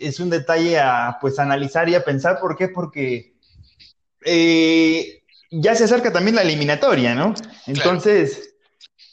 es 0.00 0.20
un 0.20 0.30
detalle 0.30 0.78
a 0.78 1.18
pues 1.20 1.38
analizar 1.38 1.88
y 1.88 1.94
a 1.94 2.04
pensar, 2.04 2.38
¿por 2.40 2.56
qué? 2.56 2.68
Porque 2.68 3.34
eh, 4.24 5.22
ya 5.50 5.74
se 5.74 5.84
acerca 5.84 6.12
también 6.12 6.36
la 6.36 6.42
eliminatoria, 6.42 7.14
¿no? 7.14 7.34
Entonces, 7.66 8.54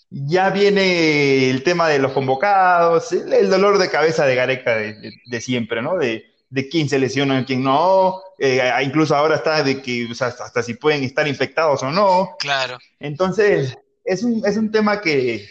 ya 0.10 0.50
viene 0.50 1.50
el 1.50 1.64
tema 1.64 1.90
de 1.90 2.00
los 2.00 2.12
convocados, 2.12 3.12
el, 3.12 3.50
dolor 3.50 3.78
de 3.78 3.90
cabeza 3.90 4.26
de 4.26 4.36
Gareca 4.36 4.76
de 4.76 5.42
siempre, 5.42 5.82
¿no? 5.82 5.98
De, 5.98 6.26
de 6.50 6.70
quién 6.70 6.88
se 6.88 7.00
lesiona 7.00 7.40
y 7.40 7.46
quién 7.46 7.64
no, 7.64 8.22
eh, 8.38 8.72
incluso 8.82 9.16
ahora 9.16 9.36
está 9.36 9.64
de 9.64 9.82
que 9.82 10.08
hasta, 10.20 10.64
si 10.64 10.76
pueden 10.76 11.04
estar 11.04 11.28
infectados 11.28 11.84
o 11.84 11.92
no. 11.92 12.36
Claro. 12.40 12.78
Entonces, 13.00 13.78
es 14.04 14.24
un, 14.24 14.42
es 14.46 14.58
un 14.58 14.72
tema 14.72 15.02
que, 15.02 15.48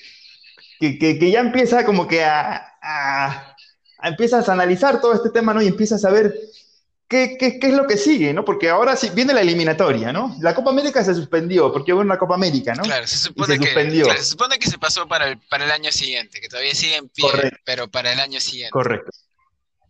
que, 0.81 1.31
ya 1.31 1.41
empieza 1.41 1.85
como 1.85 2.07
que 2.07 2.25
a, 2.25 2.79
a, 2.83 3.54
empiezas 4.05 4.49
a 4.49 4.53
analizar 4.53 5.01
todo 5.01 5.15
este 5.15 5.31
tema, 5.31 5.55
¿no? 5.55 5.63
Y 5.63 5.67
empiezas 5.67 6.05
a 6.05 6.11
ver 6.11 6.39
qué, 7.09 7.37
qué, 7.39 7.59
qué, 7.59 7.69
es 7.69 7.75
lo 7.75 7.87
que 7.87 7.97
sigue, 7.97 8.33
¿no? 8.33 8.45
Porque 8.45 8.71
ahora 8.71 8.97
sí 8.97 9.11
viene 9.15 9.35
la 9.35 9.41
eliminatoria, 9.41 10.13
¿no? 10.13 10.37
La 10.41 10.55
Copa 10.55 10.71
América 10.71 11.05
se 11.05 11.15
suspendió, 11.15 11.73
porque 11.73 11.93
hubo 11.93 12.01
una 12.01 12.19
Copa 12.19 12.35
América, 12.35 12.75
¿no? 12.75 12.83
Claro, 12.83 13.07
se 13.07 13.17
supone, 13.17 13.59
que, 13.59 13.67
se 13.67 14.25
supone 14.25 14.59
que 14.59 14.69
se 14.69 14.79
pasó 14.79 15.07
para 15.07 15.29
el, 15.29 15.39
para 15.39 15.65
el 15.65 15.71
año 15.71 15.91
siguiente, 15.93 16.41
que 16.41 16.49
todavía 16.49 16.75
sigue 16.75 16.97
en 16.97 17.09
pie, 17.09 17.27
pero 17.65 17.89
para 17.91 18.13
el 18.13 18.21
año 18.21 18.41
siguiente. 18.41 18.71
Correcto. 18.71 19.11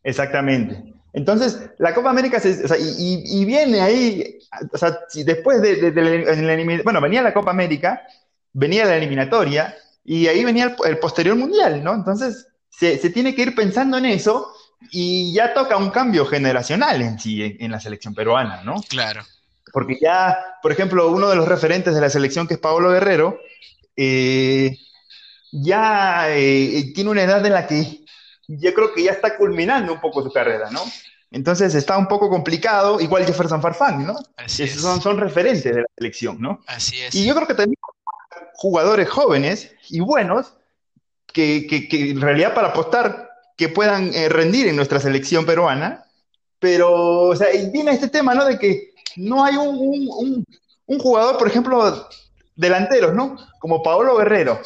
Exactamente. 0.03 0.95
Entonces, 1.15 1.71
la 1.79 1.95
Copa 1.95 2.11
América, 2.11 2.41
se, 2.41 2.65
o 2.65 2.69
sea, 2.69 2.77
y, 2.77 3.45
viene 3.45 3.81
ahí, 3.81 4.39
o 4.73 4.77
sea, 4.77 4.99
después 5.15 5.63
de, 5.63 5.93
de, 5.93 6.83
bueno, 6.83 7.01
venía 7.01 7.23
la 7.23 7.33
Copa 7.33 7.53
América, 7.53 8.03
venía 8.53 8.85
la 8.85 8.97
eliminatoria, 8.97 9.77
y 10.05 10.27
ahí 10.27 10.45
venía 10.45 10.77
el, 10.85 10.99
posterior 10.99 11.37
mundial, 11.37 11.83
¿no? 11.83 11.95
Entonces, 11.95 12.47
se, 12.79 12.99
se, 12.99 13.11
tiene 13.11 13.35
que 13.35 13.43
ir 13.43 13.55
pensando 13.55 13.99
en 13.99 14.07
eso, 14.07 14.55
y 14.91 15.33
ya 15.33 15.55
toca 15.55 15.77
un 15.77 15.91
cambio 15.91 16.27
generacional 16.27 17.03
en 17.03 17.19
sí, 17.19 17.57
en, 17.59 17.71
la 17.71 17.81
selección 17.81 18.15
peruana, 18.15 18.63
¿no? 18.63 18.83
Claro. 18.89 19.23
Porque 19.73 19.99
ya, 20.01 20.39
por 20.63 20.73
ejemplo, 20.73 21.11
uno 21.11 21.29
de 21.29 21.37
los 21.37 21.49
referentes 21.49 21.95
de 21.95 22.01
la 22.01 22.11
selección, 22.11 22.47
que 22.47 22.55
es 22.55 22.61
Pablo 22.61 22.91
Guerrero, 22.91 23.39
eh, 23.97 24.77
ya 25.51 26.27
eh, 26.31 26.93
tiene 26.95 27.11
una 27.11 27.23
edad 27.23 27.45
en 27.45 27.53
la 27.53 27.67
que 27.67 28.05
yo 28.47 28.75
creo 28.75 28.93
que 28.93 29.05
ya 29.05 29.13
está 29.13 29.37
culminando 29.37 29.93
un 29.93 30.01
poco 30.01 30.23
su 30.23 30.33
carrera, 30.33 30.71
¿no? 30.71 30.83
Entonces 31.31 31.75
está 31.75 31.99
un 31.99 32.07
poco 32.07 32.29
complicado, 32.29 33.01
igual 33.01 33.27
Jefferson 33.27 33.61
Farfán, 33.61 34.07
¿no? 34.07 34.15
Así 34.37 34.69
son, 34.69 35.01
son 35.01 35.19
referentes 35.19 35.65
de 35.65 35.81
la 35.81 35.89
selección, 35.97 36.41
¿no? 36.41 36.61
Así 36.67 37.01
es. 37.01 37.15
Y 37.15 37.27
yo 37.27 37.35
creo 37.35 37.49
que 37.49 37.55
también 37.55 37.79
jugadores 38.55 39.09
jóvenes 39.09 39.73
y 39.89 39.99
buenos 39.99 40.55
que, 41.35 41.67
que, 41.67 42.11
en 42.11 42.21
realidad 42.21 42.55
para 42.55 42.69
apostar 42.69 43.29
que 43.57 43.69
puedan 43.69 44.15
eh, 44.15 44.31
rendir 44.31 44.69
en 44.69 44.77
nuestra 44.77 45.01
selección 45.01 45.45
peruana, 45.45 46.05
pero, 46.59 47.25
o 47.25 47.37
sea, 47.37 47.53
y 47.55 47.71
viene 47.71 47.91
este 47.91 48.09
tema, 48.09 48.35
¿no? 48.35 48.47
De 48.47 48.59
que 48.59 48.95
no 49.17 49.45
hay 49.45 49.57
un, 49.57 49.77
un, 49.77 50.45
un 50.87 50.99
jugador, 50.99 51.37
por 51.37 51.49
ejemplo, 51.49 52.09
delanteros, 52.57 53.15
¿no? 53.15 53.37
Como 53.59 53.83
Paolo 53.83 54.17
Guerrero, 54.17 54.61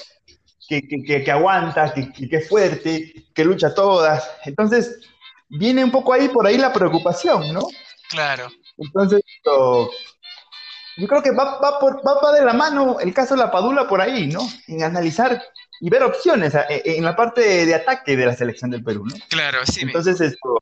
que, 0.69 1.31
aguanta, 1.31 1.93
que, 1.95 2.29
es 2.31 2.49
fuerte, 2.49 3.27
que 3.35 3.45
lucha 3.45 3.75
todas. 3.75 4.31
Entonces, 4.45 5.01
viene 5.49 5.83
un 5.83 5.91
poco 5.91 6.13
ahí 6.13 6.29
por 6.29 6.47
ahí 6.47 6.59
la 6.59 6.73
preocupación, 6.73 7.53
¿no? 7.53 7.63
Claro. 8.11 8.49
Entonces, 8.77 9.23
yo 9.45 11.07
creo 11.07 11.23
que 11.23 11.31
va, 11.31 11.59
va, 11.59 11.79
por, 11.79 12.03
va, 12.07 12.33
de 12.33 12.45
la 12.45 12.53
mano 12.53 13.01
el 13.01 13.15
caso 13.15 13.35
de 13.35 13.41
la 13.41 13.51
Padula 13.51 13.89
por 13.89 14.01
ahí, 14.01 14.27
¿no? 14.27 14.41
En 14.67 14.83
analizar 14.83 15.43
y 15.81 15.91
ver 15.91 16.03
opciones 16.03 16.55
en 16.69 17.05
la 17.05 17.15
parte 17.15 17.67
de 17.67 17.75
ataque 17.75 18.17
de 18.17 18.27
la 18.27 18.37
selección 18.37 18.71
del 18.71 18.83
Perú, 18.83 19.07
¿no? 19.07 19.15
Claro, 19.29 19.61
sí. 19.65 19.81
Entonces, 19.83 20.21
esto, 20.21 20.59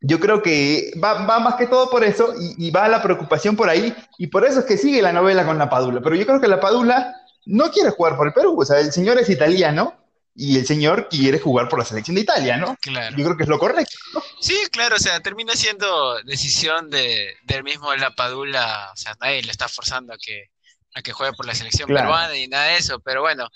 yo 0.00 0.18
creo 0.18 0.42
que 0.42 0.92
va, 1.02 1.26
va, 1.26 1.40
más 1.40 1.56
que 1.56 1.66
todo 1.66 1.90
por 1.90 2.04
eso 2.04 2.34
y, 2.38 2.66
y, 2.66 2.70
va 2.70 2.88
la 2.88 3.02
preocupación 3.02 3.56
por 3.56 3.68
ahí 3.68 3.94
y 4.18 4.28
por 4.28 4.44
eso 4.44 4.60
es 4.60 4.66
que 4.66 4.78
sigue 4.78 5.02
la 5.02 5.12
novela 5.12 5.44
con 5.44 5.58
la 5.58 5.68
Padula. 5.68 6.00
Pero 6.02 6.16
yo 6.16 6.26
creo 6.26 6.40
que 6.40 6.48
la 6.48 6.60
Padula 6.60 7.14
no 7.46 7.70
quiere 7.70 7.90
jugar 7.90 8.16
por 8.16 8.26
el 8.26 8.32
Perú. 8.32 8.56
O 8.58 8.64
sea, 8.64 8.80
el 8.80 8.92
señor 8.92 9.18
es 9.18 9.28
italiano 9.28 9.96
y 10.34 10.58
el 10.58 10.66
señor 10.66 11.08
quiere 11.08 11.38
jugar 11.38 11.68
por 11.68 11.78
la 11.78 11.84
selección 11.84 12.14
de 12.14 12.22
Italia, 12.22 12.56
¿no? 12.56 12.76
Claro. 12.80 13.16
Yo 13.16 13.24
creo 13.24 13.36
que 13.36 13.42
es 13.42 13.48
lo 13.48 13.58
correcto. 13.58 13.96
Sí, 14.40 14.56
claro, 14.70 14.96
o 14.96 14.98
sea, 14.98 15.20
termina 15.20 15.54
siendo 15.54 16.22
decisión 16.22 16.88
de, 16.88 17.36
del 17.42 17.62
mismo 17.62 17.94
La 17.96 18.14
Padula, 18.14 18.90
o 18.92 18.96
sea, 18.96 19.14
nadie 19.20 19.42
le 19.42 19.50
está 19.50 19.68
forzando 19.68 20.14
a 20.14 20.16
que, 20.16 20.46
a 20.94 21.02
que 21.02 21.12
juegue 21.12 21.34
por 21.34 21.46
la 21.46 21.54
selección 21.54 21.88
peruana 21.88 22.36
y 22.36 22.48
nada 22.48 22.68
de 22.68 22.78
eso, 22.78 23.00
pero 23.00 23.20
bueno, 23.20 23.48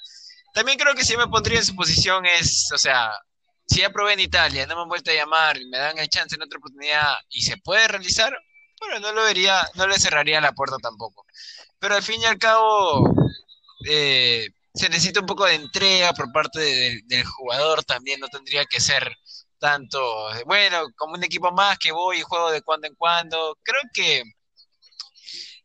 también 0.54 0.78
creo 0.78 0.94
que 0.94 1.04
si 1.04 1.16
me 1.16 1.26
pondría 1.26 1.58
en 1.58 1.64
su 1.66 1.74
posición 1.74 2.24
es, 2.26 2.70
o 2.72 2.78
sea, 2.78 3.10
si 3.66 3.80
ya 3.80 3.90
probé 3.90 4.14
en 4.14 4.20
Italia, 4.20 4.66
no 4.66 4.76
me 4.76 4.82
han 4.82 4.88
vuelto 4.88 5.10
a 5.10 5.14
llamar 5.14 5.60
y 5.60 5.66
me 5.68 5.78
dan 5.78 5.98
el 5.98 6.08
chance 6.08 6.36
en 6.36 6.42
otra 6.42 6.58
oportunidad 6.58 7.14
y 7.30 7.42
se 7.42 7.56
puede 7.58 7.88
realizar, 7.88 8.32
bueno, 8.80 9.00
no 9.00 9.12
lo 9.12 9.24
vería, 9.24 9.60
no 9.74 9.86
le 9.86 9.98
cerraría 9.98 10.40
la 10.40 10.52
puerta 10.52 10.76
tampoco. 10.80 11.26
Pero 11.78 11.96
al 11.96 12.02
fin 12.02 12.20
y 12.20 12.26
al 12.26 12.38
cabo, 12.38 13.04
eh, 13.88 14.48
se 14.72 14.88
necesita 14.88 15.20
un 15.20 15.26
poco 15.26 15.44
de 15.44 15.54
entrega 15.54 16.12
por 16.12 16.32
parte 16.32 17.02
del 17.04 17.24
jugador 17.24 17.84
también, 17.84 18.20
no 18.20 18.28
tendría 18.28 18.64
que 18.66 18.80
ser 18.80 19.12
tanto, 19.58 20.00
bueno, 20.46 20.86
como 20.96 21.14
un 21.14 21.24
equipo 21.24 21.50
más 21.52 21.78
que 21.78 21.90
voy 21.92 22.18
y 22.18 22.22
juego 22.22 22.50
de 22.52 22.62
cuando 22.62 22.86
en 22.86 22.94
cuando. 22.94 23.58
Creo 23.62 23.80
que 23.92 24.22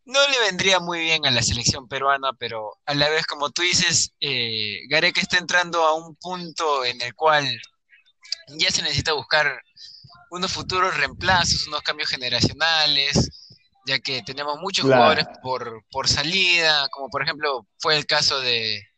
no 0.10 0.28
le 0.28 0.39
vendría 0.42 0.80
muy 0.80 1.01
bien 1.01 1.25
a 1.28 1.32
la 1.32 1.44
selección 1.44 1.88
peruana, 1.88 2.34
pero 2.34 2.78
a 2.88 2.96
la 2.96 3.10
vez, 3.10 3.28
como 3.28 3.51
tú 3.51 3.62
dices, 3.62 4.12
eh, 4.20 4.80
Gareca 4.89 5.22
está 5.22 5.38
entrando 5.38 5.84
a 5.84 5.94
un 5.94 6.16
punto 6.16 6.84
en 6.84 7.00
el 7.01 7.13
cual 7.13 7.46
ya 8.58 8.72
se 8.72 8.82
necesita 8.82 9.13
buscar 9.13 9.62
unos 10.32 10.51
futuros 10.51 10.98
reemplazos, 10.98 11.68
unos 11.68 11.82
cambios 11.82 12.10
generacionales, 12.10 13.30
ya 13.86 14.00
que 14.00 14.24
tenemos 14.24 14.60
muchos 14.60 14.86
jugadores 14.86 15.28
por, 15.44 15.86
por 15.92 16.08
salida, 16.08 16.88
como 16.89 17.10
por 17.10 17.22
ejemplo 17.22 17.68
fue 17.78 17.96
el 17.96 18.08
caso 18.08 18.42
de, 18.42 18.88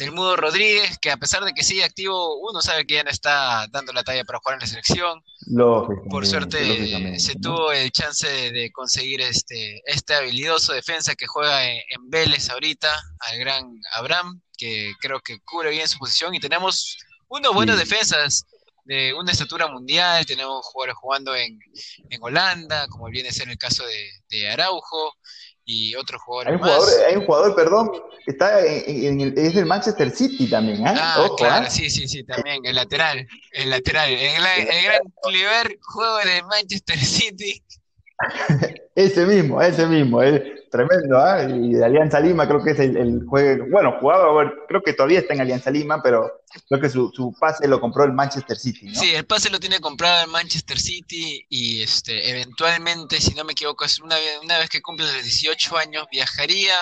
del 0.00 0.12
Mudo 0.12 0.34
Rodríguez, 0.34 0.98
que 0.98 1.10
a 1.10 1.18
pesar 1.18 1.44
de 1.44 1.52
que 1.52 1.62
sigue 1.62 1.84
activo, 1.84 2.38
uno 2.40 2.62
sabe 2.62 2.86
que 2.86 2.94
ya 2.94 3.04
no 3.04 3.10
está 3.10 3.66
dando 3.70 3.92
la 3.92 4.02
talla 4.02 4.24
para 4.24 4.38
jugar 4.38 4.54
en 4.54 4.60
la 4.60 4.66
selección. 4.66 5.22
Por 6.08 6.26
suerte 6.26 7.20
se 7.20 7.34
tuvo 7.34 7.70
el 7.70 7.92
chance 7.92 8.26
de, 8.26 8.72
conseguir 8.72 9.20
este, 9.20 9.82
este 9.84 10.14
habilidoso 10.14 10.72
defensa 10.72 11.14
que 11.14 11.26
juega 11.26 11.66
en, 11.66 11.82
Vélez 12.08 12.48
ahorita, 12.48 12.88
al 13.20 13.38
gran 13.38 13.78
Abraham, 13.92 14.40
que 14.56 14.94
creo 15.00 15.20
que 15.20 15.38
cubre 15.40 15.70
bien 15.70 15.86
su 15.86 15.98
posición. 15.98 16.34
Y 16.34 16.40
tenemos 16.40 16.96
unos 17.28 17.54
buenos 17.54 17.78
defensas 17.78 18.46
de 18.84 19.12
una 19.12 19.32
estatura 19.32 19.68
mundial, 19.68 20.24
tenemos 20.24 20.64
jugadores 20.64 20.96
jugando 20.96 21.36
en, 21.36 21.58
en 22.08 22.22
Holanda, 22.22 22.88
como 22.88 23.10
viene 23.10 23.28
a 23.28 23.32
ser 23.32 23.50
el 23.50 23.58
caso 23.58 23.84
de, 23.84 24.10
de 24.30 24.48
Araujo, 24.48 25.14
y 25.64 25.94
otros 25.94 26.20
jugadores 26.22 26.50
hay 26.50 26.56
un 26.56 26.62
Jugador, 26.62 26.88
hay 27.08 27.16
un 27.16 27.26
jugador, 27.26 27.54
perdón, 27.54 27.90
que 28.24 28.30
está 28.30 28.66
en, 28.66 29.20
el, 29.20 29.38
es 29.38 29.54
del 29.54 29.66
Manchester 29.66 30.10
City 30.10 30.48
también, 30.48 30.86
¿eh? 30.86 30.94
Ah, 30.96 31.28
claro, 31.36 31.66
¿ah? 31.66 31.70
sí, 31.70 31.90
sí, 31.90 32.08
sí, 32.08 32.24
también, 32.24 32.64
el 32.64 32.74
lateral, 32.74 33.26
el 33.52 33.70
lateral, 33.70 34.10
el, 34.10 34.18
el 34.18 34.84
gran 34.84 35.02
Cliver 35.22 35.78
juego 35.80 36.18
de 36.18 36.42
Manchester 36.42 36.98
City. 36.98 37.62
ese 38.94 39.26
mismo, 39.26 39.62
ese 39.62 39.86
mismo, 39.86 40.22
es 40.22 40.42
tremendo, 40.70 41.18
¿ah? 41.18 41.42
Y 41.42 41.72
de 41.74 41.84
Alianza 41.84 42.20
Lima 42.20 42.46
creo 42.46 42.62
que 42.62 42.70
es 42.70 42.78
el, 42.78 43.24
juego, 43.26 43.66
bueno, 43.70 43.96
jugaba, 44.00 44.52
creo 44.68 44.82
que 44.82 44.92
todavía 44.92 45.18
está 45.18 45.34
en 45.34 45.40
Alianza 45.40 45.70
Lima, 45.70 46.02
pero 46.02 46.42
creo 46.68 46.80
que 46.80 46.88
su, 46.88 47.34
pase 47.38 47.66
lo 47.68 47.80
compró 47.80 48.04
el 48.04 48.12
Manchester 48.12 48.56
City, 48.56 48.86
¿no? 48.86 48.94
Sí, 48.98 49.14
el 49.14 49.26
pase 49.26 49.50
lo 49.50 49.60
tiene 49.60 49.80
comprado 49.80 50.24
el 50.24 50.30
Manchester 50.30 50.78
City 50.78 51.44
y 51.48 51.82
este, 51.82 52.30
eventualmente, 52.30 53.20
si 53.20 53.34
no 53.34 53.44
me 53.44 53.52
equivoco, 53.52 53.84
es 53.84 54.00
una, 54.00 54.16
una 54.42 54.58
vez 54.58 54.68
que 54.68 54.80
cumple 54.80 55.06
los 55.06 55.22
18 55.22 55.76
años, 55.76 56.06
viajaría 56.10 56.74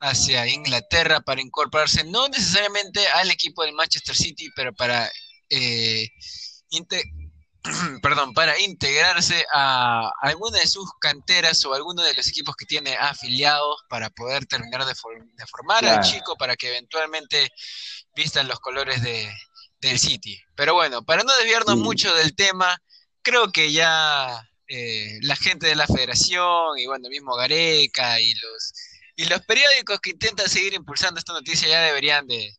hacia 0.00 0.46
Inglaterra 0.46 1.20
para 1.20 1.40
incorporarse, 1.40 2.04
no 2.04 2.28
necesariamente 2.28 3.06
al 3.08 3.30
equipo 3.30 3.62
del 3.64 3.74
Manchester 3.74 4.14
City, 4.14 4.50
pero 4.54 4.74
para 4.74 5.10
eh, 5.48 6.08
perdón, 8.02 8.32
para 8.34 8.58
integrarse 8.60 9.44
a 9.52 10.10
alguna 10.22 10.58
de 10.58 10.66
sus 10.66 10.88
canteras 11.00 11.64
o 11.64 11.74
alguno 11.74 12.02
de 12.02 12.14
los 12.14 12.28
equipos 12.28 12.56
que 12.56 12.66
tiene 12.66 12.96
afiliados 12.96 13.84
para 13.88 14.10
poder 14.10 14.46
terminar 14.46 14.84
de, 14.84 14.94
formar 14.94 15.84
al 15.84 16.00
chico 16.02 16.36
para 16.36 16.56
que 16.56 16.68
eventualmente 16.68 17.50
vistan 18.14 18.48
los 18.48 18.60
colores 18.60 19.02
de, 19.02 19.30
del 19.80 19.98
City. 19.98 20.40
Pero 20.54 20.74
bueno, 20.74 21.02
para 21.04 21.22
no 21.22 21.34
desviarnos 21.36 21.76
mucho 21.76 22.14
del 22.14 22.34
tema, 22.34 22.76
creo 23.22 23.50
que 23.50 23.72
ya 23.72 24.48
eh, 24.68 25.18
la 25.22 25.36
gente 25.36 25.66
de 25.66 25.76
la 25.76 25.86
federación 25.86 26.78
y 26.78 26.86
bueno, 26.86 27.08
mismo 27.08 27.34
Gareca 27.36 28.20
y 28.20 28.32
los, 28.34 28.72
y 29.16 29.24
los 29.26 29.40
periódicos 29.42 30.00
que 30.00 30.10
intentan 30.10 30.48
seguir 30.48 30.74
impulsando 30.74 31.18
esta 31.18 31.32
noticia 31.32 31.68
ya 31.68 31.80
deberían 31.82 32.26
de, 32.26 32.56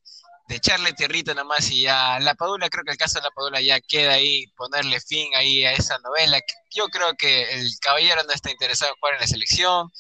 de 0.48 0.56
echarle 0.56 0.94
tierrita 0.94 1.34
nomás 1.34 1.70
y 1.72 1.84
ya 1.84 2.20
la 2.20 2.36
Padula, 2.36 2.70
creo 2.70 2.84
que 2.86 2.92
el 2.92 2.98
caso 2.98 3.20
de 3.20 3.24
la 3.24 3.32
Padula 3.32 3.62
ya 3.62 3.80
queda 3.82 4.14
ahí, 4.14 4.48
ponerle 4.56 5.00
fin 5.02 5.34
ahí 5.36 5.66
a 5.66 5.74
esa 5.74 6.00
novela. 6.00 6.40
Yo 6.74 6.88
creo 6.88 7.14
que 7.18 7.44
el 7.54 7.70
caballero 7.82 8.22
no 8.24 8.34
está 8.34 8.50
interesado 8.50 8.92
en 8.92 9.00
jugar 9.00 9.16
en 9.16 9.22
la 9.22 9.28
selección, 9.28 9.92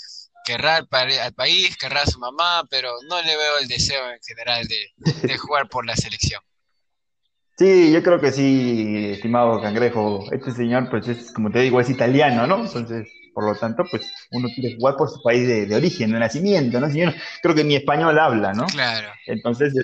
querrá 0.45 0.77
al, 0.77 0.87
país, 0.87 1.75
querrá 1.77 2.03
a 2.03 2.05
su 2.05 2.19
mamá, 2.19 2.63
pero 2.69 2.93
no 3.09 3.21
le 3.21 3.35
veo 3.35 3.57
el 3.59 3.67
deseo 3.67 4.09
en 4.09 4.19
general 4.25 4.65
de, 4.67 5.37
jugar 5.37 5.67
por 5.67 5.85
la 5.85 5.95
selección. 5.95 6.41
Sí, 7.57 7.91
yo 7.91 8.01
creo 8.01 8.21
que 8.21 8.31
sí, 8.31 9.09
estimado 9.11 9.59
Cangrejo. 9.61 10.31
Este 10.31 10.51
señor, 10.51 10.89
pues 10.89 11.07
es, 11.07 11.33
como 11.33 11.51
te 11.51 11.59
digo, 11.59 11.81
es 11.81 11.89
italiano, 11.89 12.47
¿no? 12.47 12.63
Entonces, 12.63 13.09
por 13.37 13.45
lo 13.45 13.53
tanto, 13.53 13.85
pues 13.87 14.01
uno 14.31 14.49
quiere 14.55 14.75
jugar 14.75 14.95
por 14.95 15.11
su 15.11 15.21
país 15.21 15.47
de, 15.47 15.75
origen, 15.75 16.11
de 16.11 16.17
nacimiento, 16.17 16.79
¿no? 16.79 16.89
Señor, 16.89 17.13
creo 17.43 17.53
que 17.53 17.63
ni 17.63 17.75
español 17.75 18.17
habla, 18.17 18.51
¿no? 18.51 18.65
Claro. 18.65 19.09
Entonces, 19.27 19.75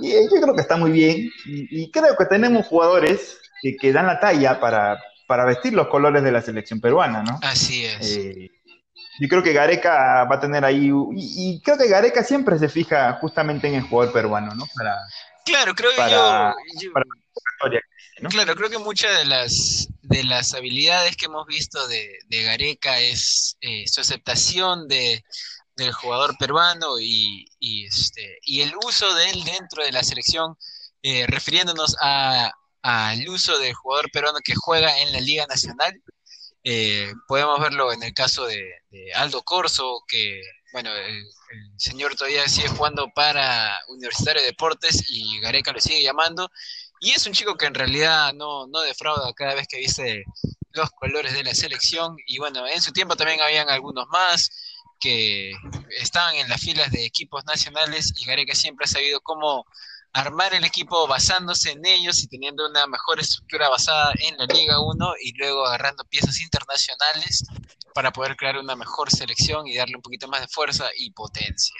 y 0.00 0.12
eh, 0.12 0.28
yo 0.32 0.40
creo 0.40 0.54
que 0.54 0.60
está 0.60 0.76
muy 0.76 0.92
bien 0.92 1.32
y, 1.46 1.90
creo 1.90 2.16
que 2.16 2.26
tenemos 2.26 2.64
jugadores 2.68 3.40
que, 3.60 3.92
dan 3.92 4.06
la 4.06 4.20
talla 4.20 4.60
para, 4.60 5.02
para, 5.26 5.46
vestir 5.46 5.72
los 5.72 5.88
colores 5.88 6.22
de 6.22 6.30
la 6.30 6.42
selección 6.42 6.80
peruana, 6.80 7.24
¿no? 7.24 7.40
Así 7.42 7.84
es. 7.86 8.16
Eh, 8.16 8.52
yo 9.18 9.28
creo 9.28 9.42
que 9.42 9.52
Gareca 9.52 10.22
va 10.30 10.36
a 10.36 10.40
tener 10.40 10.64
ahí, 10.64 10.92
y, 11.16 11.60
creo 11.64 11.76
que 11.76 11.88
Gareca 11.88 12.22
siempre 12.22 12.56
se 12.56 12.68
fija 12.68 13.14
justamente 13.14 13.66
en 13.66 13.74
el 13.74 13.82
jugador 13.82 14.12
peruano, 14.12 14.54
¿no? 14.54 14.64
Para, 14.76 14.96
claro, 15.44 15.74
creo 15.74 15.90
que 15.90 16.08
yo, 16.08 16.92
Claro, 18.28 18.54
creo 18.54 18.70
que 18.70 18.78
muchas 18.78 19.18
de 19.18 19.24
las 19.24 19.88
de 20.10 20.24
las 20.24 20.54
habilidades 20.54 21.16
que 21.16 21.26
hemos 21.26 21.46
visto 21.46 21.86
de, 21.86 22.18
de 22.26 22.42
Gareca 22.42 22.98
es 22.98 23.56
eh, 23.60 23.86
su 23.86 24.00
aceptación 24.00 24.88
de, 24.88 25.24
del 25.76 25.92
jugador 25.92 26.36
peruano 26.36 26.98
y, 27.00 27.46
este, 27.60 28.38
y 28.42 28.62
el 28.62 28.72
uso 28.84 29.14
de 29.14 29.30
él 29.30 29.44
dentro 29.44 29.84
de 29.84 29.92
la 29.92 30.02
selección, 30.02 30.56
eh, 31.02 31.26
refiriéndonos 31.28 31.96
al 32.00 33.28
uso 33.28 33.56
del 33.60 33.72
jugador 33.72 34.10
peruano 34.10 34.40
que 34.44 34.54
juega 34.56 35.00
en 35.00 35.12
la 35.12 35.20
Liga 35.20 35.46
Nacional. 35.46 36.02
Eh, 36.64 37.12
podemos 37.28 37.60
verlo 37.60 37.92
en 37.92 38.02
el 38.02 38.12
caso 38.12 38.46
de, 38.46 38.68
Aldo 39.14 39.42
Corso, 39.42 40.02
que, 40.08 40.42
bueno, 40.72 40.92
el, 40.92 41.24
señor 41.76 42.16
todavía 42.16 42.48
sigue 42.48 42.68
jugando 42.68 43.10
para 43.14 43.78
Universitario 43.88 44.42
de 44.42 44.48
Deportes 44.48 45.04
y 45.08 45.40
Gareca 45.40 45.72
lo 45.72 45.80
sigue 45.80 46.02
llamando. 46.02 46.50
Y 47.00 47.12
es 47.12 47.26
un 47.26 47.32
chico 47.32 47.56
que 47.56 47.66
en 47.66 47.74
realidad 47.74 48.32
no, 48.34 48.66
no 48.66 48.80
defrauda 48.80 49.32
cada 49.32 49.54
vez 49.54 49.66
que 49.66 49.78
dice 49.78 50.24
los 50.72 50.90
colores 50.90 51.32
de 51.32 51.42
la 51.42 51.54
selección. 51.54 52.16
Y 52.26 52.38
bueno, 52.38 52.66
en 52.66 52.80
su 52.80 52.92
tiempo 52.92 53.16
también 53.16 53.40
habían 53.40 53.68
algunos 53.70 54.06
más 54.08 54.50
que 55.00 55.52
estaban 55.98 56.36
en 56.36 56.48
las 56.48 56.60
filas 56.60 56.90
de 56.90 57.06
equipos 57.06 57.44
nacionales 57.46 58.12
y 58.16 58.26
Gareca 58.26 58.54
siempre 58.54 58.84
ha 58.84 58.88
sabido 58.88 59.20
cómo 59.22 59.64
armar 60.12 60.52
el 60.52 60.64
equipo 60.64 61.06
basándose 61.06 61.72
en 61.72 61.86
ellos 61.86 62.22
y 62.22 62.28
teniendo 62.28 62.68
una 62.68 62.86
mejor 62.86 63.18
estructura 63.18 63.68
basada 63.68 64.12
en 64.18 64.36
la 64.36 64.44
Liga 64.46 64.80
1 64.80 65.14
y 65.22 65.32
luego 65.38 65.66
agarrando 65.66 66.04
piezas 66.04 66.40
internacionales 66.40 67.44
para 67.94 68.12
poder 68.12 68.36
crear 68.36 68.58
una 68.58 68.76
mejor 68.76 69.10
selección 69.10 69.66
y 69.66 69.76
darle 69.76 69.96
un 69.96 70.02
poquito 70.02 70.28
más 70.28 70.42
de 70.42 70.48
fuerza 70.48 70.88
y 70.98 71.12
potencia. 71.12 71.76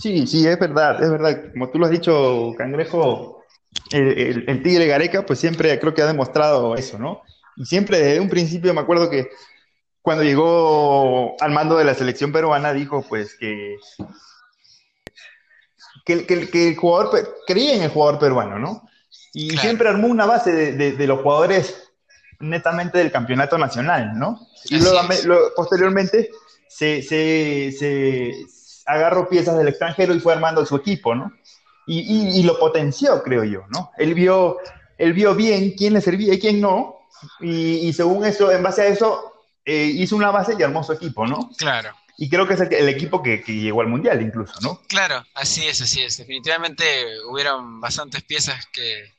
Sí, 0.00 0.26
sí, 0.26 0.46
es 0.46 0.58
verdad, 0.58 1.02
es 1.02 1.10
verdad. 1.10 1.50
Como 1.52 1.70
tú 1.70 1.78
lo 1.78 1.86
has 1.86 1.92
dicho, 1.92 2.52
Cangrejo, 2.56 3.39
el, 3.90 4.44
el 4.46 4.62
Tigre 4.62 4.86
Gareca, 4.86 5.26
pues 5.26 5.38
siempre 5.38 5.78
creo 5.78 5.94
que 5.94 6.02
ha 6.02 6.06
demostrado 6.06 6.74
eso, 6.76 6.98
¿no? 6.98 7.22
Y 7.56 7.66
siempre 7.66 7.98
desde 7.98 8.20
un 8.20 8.28
principio 8.28 8.72
me 8.72 8.80
acuerdo 8.80 9.10
que 9.10 9.30
cuando 10.02 10.24
llegó 10.24 11.36
al 11.40 11.52
mando 11.52 11.76
de 11.76 11.84
la 11.84 11.94
selección 11.94 12.32
peruana, 12.32 12.72
dijo 12.72 13.04
pues 13.08 13.36
que, 13.36 13.76
que, 16.04 16.68
el 16.68 16.76
jugador 16.76 17.36
creía 17.46 17.74
en 17.74 17.82
el 17.82 17.90
jugador 17.90 18.18
peruano, 18.18 18.58
¿no? 18.58 18.88
Y 19.32 19.56
siempre 19.58 19.88
armó 19.88 20.08
una 20.08 20.26
base 20.26 20.72
de, 20.72 21.06
los 21.06 21.20
jugadores 21.20 21.92
netamente 22.40 22.98
del 22.98 23.12
campeonato 23.12 23.58
nacional, 23.58 24.18
¿no? 24.18 24.40
Y 24.66 24.80
luego, 24.80 24.98
posteriormente 25.54 26.30
se, 26.68 28.32
agarró 28.86 29.28
piezas 29.28 29.56
del 29.56 29.68
extranjero 29.68 30.14
y 30.14 30.20
fue 30.20 30.32
armando 30.32 30.64
su 30.64 30.76
equipo, 30.76 31.14
¿no? 31.14 31.32
Y, 31.92 32.42
lo 32.44 32.58
potenció, 32.58 33.22
creo 33.22 33.42
yo, 33.42 33.64
¿no? 33.68 33.90
Él 33.98 34.14
vio, 34.14 34.58
él 34.96 35.12
vio 35.12 35.34
bien 35.34 35.72
quién 35.76 35.94
le 35.94 36.00
servía 36.00 36.34
y 36.34 36.38
quién 36.38 36.60
no, 36.60 37.00
y, 37.40 37.88
y 37.88 37.92
según 37.92 38.24
eso, 38.24 38.52
en 38.52 38.62
base 38.62 38.82
a 38.82 38.86
eso, 38.86 39.30
eh, 39.64 39.84
hizo 39.94 40.16
una 40.16 40.30
base 40.30 40.56
y 40.58 40.62
armó 40.62 40.82
su 40.82 40.92
equipo, 40.92 41.26
¿no? 41.26 41.50
Claro. 41.56 41.94
Y 42.16 42.28
creo 42.28 42.46
que 42.46 42.54
es 42.54 42.60
el, 42.60 42.88
equipo 42.88 43.22
que, 43.22 43.38
llegó 43.46 43.80
al 43.82 43.86
Mundial 43.86 44.20
incluso, 44.20 44.52
¿no? 44.60 44.82
Claro, 44.88 45.24
así 45.34 45.66
es, 45.66 45.80
así 45.80 46.02
es. 46.02 46.18
Definitivamente 46.18 46.84
hubieron 47.28 47.80
bastantes 47.80 48.22
piezas 48.24 48.66
que, 48.72 49.12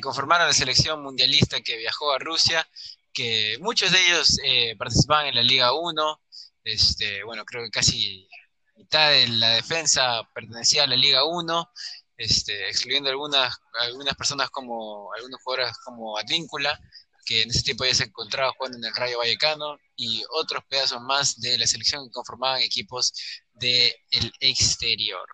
conformaron 0.00 0.46
la 0.46 0.52
selección 0.52 1.02
mundialista 1.02 1.60
que 1.60 1.76
viajó 1.76 2.12
a 2.12 2.18
Rusia, 2.18 2.66
que 3.12 3.58
muchos 3.60 3.92
de 3.92 3.98
ellos 4.06 4.40
eh, 4.44 4.76
participaban 4.76 5.26
en 5.26 5.34
la 5.34 5.42
Liga 5.42 5.72
1. 5.72 6.20
Este, 6.64 7.22
bueno, 7.24 7.44
creo 7.44 7.64
que 7.64 7.70
casi 7.70 8.28
mitad 8.76 9.10
de 9.10 9.28
la 9.28 9.50
defensa 9.50 10.28
pertenecía 10.34 10.84
a 10.84 10.88
la 10.88 10.96
Liga 10.96 11.24
1, 11.24 11.70
este, 12.18 12.68
excluyendo 12.68 13.08
algunas, 13.08 13.56
algunas 13.80 14.14
personas 14.16 14.50
como, 14.50 15.12
algunos 15.14 15.40
jugadores 15.42 15.76
como 15.84 16.18
Advíncula, 16.18 16.78
que 17.24 17.42
en 17.42 17.50
ese 17.50 17.62
tiempo 17.62 17.84
ya 17.84 17.94
se 17.94 18.04
encontraba 18.04 18.52
jugando 18.56 18.78
en 18.78 18.84
el 18.84 18.94
Rayo 18.94 19.18
Vallecano, 19.18 19.78
y 19.96 20.24
otros 20.30 20.64
pedazos 20.68 21.00
más 21.00 21.40
de 21.40 21.58
la 21.58 21.66
selección 21.66 22.06
que 22.06 22.12
conformaban 22.12 22.60
equipos 22.60 23.12
del 23.54 23.92
exterior. 24.40 25.26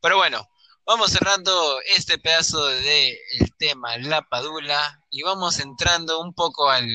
Pero 0.00 0.16
bueno, 0.16 0.48
vamos 0.86 1.10
cerrando 1.10 1.80
este 1.82 2.18
pedazo 2.18 2.64
del 2.66 3.16
tema 3.58 3.98
La 3.98 4.22
Padula 4.22 5.04
y 5.10 5.22
vamos 5.22 5.58
entrando 5.58 6.20
un 6.20 6.34
poco 6.34 6.70
al, 6.70 6.86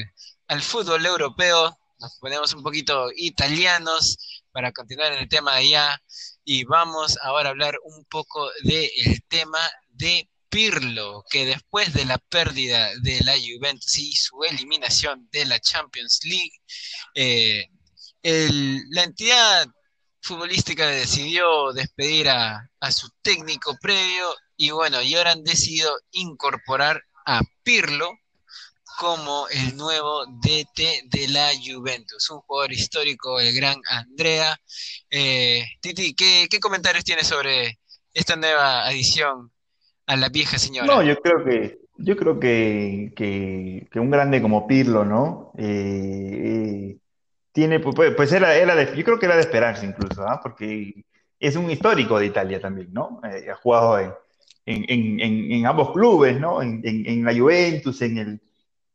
al 0.48 0.62
fútbol 0.62 1.06
europeo, 1.06 1.78
nos 2.00 2.18
ponemos 2.20 2.54
un 2.54 2.64
poquito 2.64 3.10
italianos 3.16 4.44
para 4.52 4.72
continuar 4.72 5.14
en 5.14 5.20
el 5.20 5.30
tema 5.30 5.54
de 5.54 5.60
allá 5.60 6.02
y 6.46 6.64
vamos 6.66 7.18
ahora 7.22 7.50
a 7.50 7.52
hablar 7.52 7.76
un 7.84 8.06
poco 8.06 8.50
del 8.64 9.24
tema 9.28 9.60
de 9.90 10.30
Pirlo, 10.50 11.24
que 11.30 11.46
después 11.46 11.94
de 11.94 12.06
la 12.06 12.18
pérdida 12.18 12.92
de 13.02 13.22
la 13.24 13.34
Juventus 13.34 13.98
y 13.98 14.14
su 14.14 14.44
eliminación 14.44 15.28
de 15.32 15.46
la 15.46 15.60
Champions 15.60 16.20
League, 16.26 16.62
eh, 17.16 17.68
la 18.92 19.04
entidad 19.04 19.68
futbolística 20.22 20.88
decidió 20.88 21.74
despedir 21.74 22.30
a, 22.30 22.70
a, 22.80 22.92
su 22.92 23.10
técnico 23.22 23.76
previo 23.82 24.36
y 24.56 24.70
bueno, 24.70 25.02
y 25.02 25.16
ahora 25.16 25.32
han 25.32 25.44
decidido 25.44 25.98
incorporar 26.12 27.04
a 27.26 27.42
Pirlo 27.64 28.12
como 29.00 29.48
el 29.50 29.76
nuevo 29.78 30.26
DT 30.26 31.10
de 31.10 31.28
la 31.30 31.50
Juventus, 31.64 32.30
un 32.30 32.40
jugador 32.40 32.72
histórico, 32.72 33.40
el 33.40 33.54
gran 33.56 33.78
Andrea. 33.90 34.58
Eh, 35.10 35.64
Titi, 35.82 36.16
¿qué, 36.16 36.60
comentarios 36.60 37.04
tienes 37.04 37.28
sobre 37.28 37.80
esta 38.14 38.36
nueva 38.36 38.86
adición 38.86 39.52
a 40.06 40.16
la 40.16 40.30
vieja 40.30 40.58
señora? 40.58 40.88
No, 40.88 41.04
yo 41.04 41.20
creo 41.22 41.44
que, 41.44 41.80
yo 41.98 42.16
creo 42.16 42.40
que, 42.40 43.88
un 43.96 44.12
grande 44.12 44.42
como 44.42 44.68
Pirlo, 44.68 45.06
¿no? 45.06 45.52
Eh, 45.58 46.94
eh, 46.94 46.98
tiene, 47.52 47.80
pues, 47.80 48.32
era, 48.32 48.56
era 48.56 48.76
de, 48.76 48.96
yo 48.96 49.04
creo 49.04 49.20
que 49.20 49.26
era 49.26 49.36
de 49.36 49.42
esperarse 49.42 49.86
incluso, 49.86 50.28
¿ah? 50.28 50.40
Porque 50.42 51.06
es 51.40 51.56
un 51.56 51.70
histórico 51.70 52.20
de 52.20 52.28
Italia 52.28 52.60
también, 52.60 52.92
¿no? 52.94 53.20
ha 53.24 53.56
jugado 53.56 54.00
en, 54.00 54.14
en, 54.66 55.66
ambos 55.66 55.92
clubes, 55.92 56.40
¿no? 56.40 56.62
En, 56.62 57.26
la 57.26 57.34
Juventus, 57.34 58.02
en 58.02 58.18
el, 58.18 58.42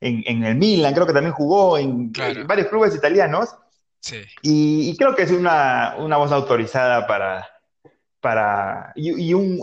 en, 0.00 0.44
el 0.44 0.54
Milan, 0.56 0.94
creo 0.94 1.06
que 1.06 1.12
también 1.12 1.32
jugó 1.32 1.78
en, 1.78 2.12
varios 2.46 2.68
clubes 2.68 2.94
italianos. 2.94 3.50
Sí. 4.00 4.22
Y, 4.42 4.96
creo 4.96 5.14
que 5.14 5.22
es 5.22 5.30
una, 5.30 5.94
voz 5.96 6.32
autorizada 6.32 7.06
para, 7.06 7.48
para 8.20 8.92
y, 8.94 9.34
un, 9.34 9.60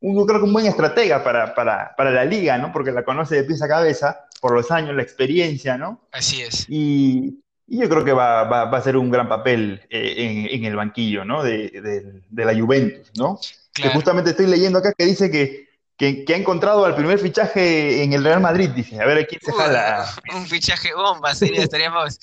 un, 0.00 0.26
creo 0.26 0.38
que 0.38 0.44
un 0.44 0.52
buen 0.52 0.66
estratega 0.66 1.24
para, 1.24 1.54
para, 1.54 2.10
la 2.10 2.24
liga, 2.24 2.58
¿no? 2.58 2.72
Porque 2.72 2.92
la 2.92 3.04
conoce 3.04 3.36
de 3.36 3.44
pies 3.44 3.62
a 3.62 3.68
cabeza 3.68 4.26
por 4.40 4.52
los 4.52 4.70
años, 4.70 4.94
la 4.94 5.02
experiencia, 5.02 5.76
¿no? 5.78 6.00
Así 6.12 6.42
es. 6.42 6.66
Y, 6.68 7.40
yo 7.70 7.86
creo 7.90 8.02
que 8.02 8.14
va, 8.14 8.44
va, 8.44 8.78
a 8.78 8.80
ser 8.80 8.96
un 8.96 9.10
gran 9.10 9.28
papel 9.28 9.82
eh, 9.90 10.48
en, 10.52 10.64
el 10.64 10.74
banquillo, 10.74 11.24
¿no? 11.26 11.42
De, 11.42 12.22
de 12.26 12.44
la 12.44 12.58
Juventus, 12.58 13.10
¿no? 13.14 13.38
Que 13.74 13.90
justamente 13.90 14.30
estoy 14.30 14.46
leyendo 14.46 14.78
acá 14.78 14.92
que 14.96 15.04
dice 15.04 15.30
que, 15.30 15.67
ha 16.06 16.36
encontrado 16.36 16.84
al 16.84 16.94
primer 16.94 17.18
fichaje 17.18 18.02
en 18.02 18.12
el 18.12 18.22
Real 18.22 18.40
Madrid, 18.40 18.70
dice. 18.70 19.00
A 19.00 19.06
ver, 19.06 19.26
quién 19.26 19.40
se 19.44 19.52
jala. 19.52 20.08
Un 20.34 20.46
fichaje 20.46 20.94
bomba, 20.94 21.34
sería. 21.34 21.62
Estaríamos, 21.62 22.18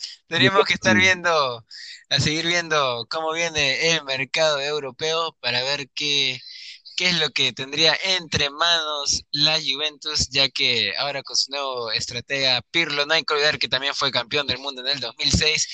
que 0.66 0.74
estar 0.74 0.96
viendo, 0.96 1.66
a 2.10 2.20
seguir 2.20 2.46
viendo 2.46 3.06
cómo 3.10 3.34
viene 3.34 3.92
el 3.92 4.04
mercado 4.06 4.62
europeo 4.62 5.36
para 5.42 5.62
ver 5.64 5.90
qué, 5.94 6.40
qué 6.96 7.10
es 7.10 7.20
lo 7.20 7.30
que 7.32 7.52
tendría 7.52 7.98
entre 8.18 8.50
manos 8.50 9.24
la 9.32 9.60
Juventus, 9.60 10.30
ya 10.30 10.50
que 10.50 10.94
ahora 10.98 11.22
con 11.24 11.36
su 11.36 11.52
nuevo 11.52 11.92
estratega 11.92 12.62
Pirlo, 12.72 13.06
no 13.06 13.14
hay 13.14 13.24
que 13.24 13.34
olvidar 13.34 13.60
que 13.60 13.68
también 13.68 13.94
fue 13.94 14.12
campeón 14.12 14.48
del 14.48 14.60
mundo 14.60 14.82
en 14.82 14.88
el 14.88 15.00
2006, 15.00 15.68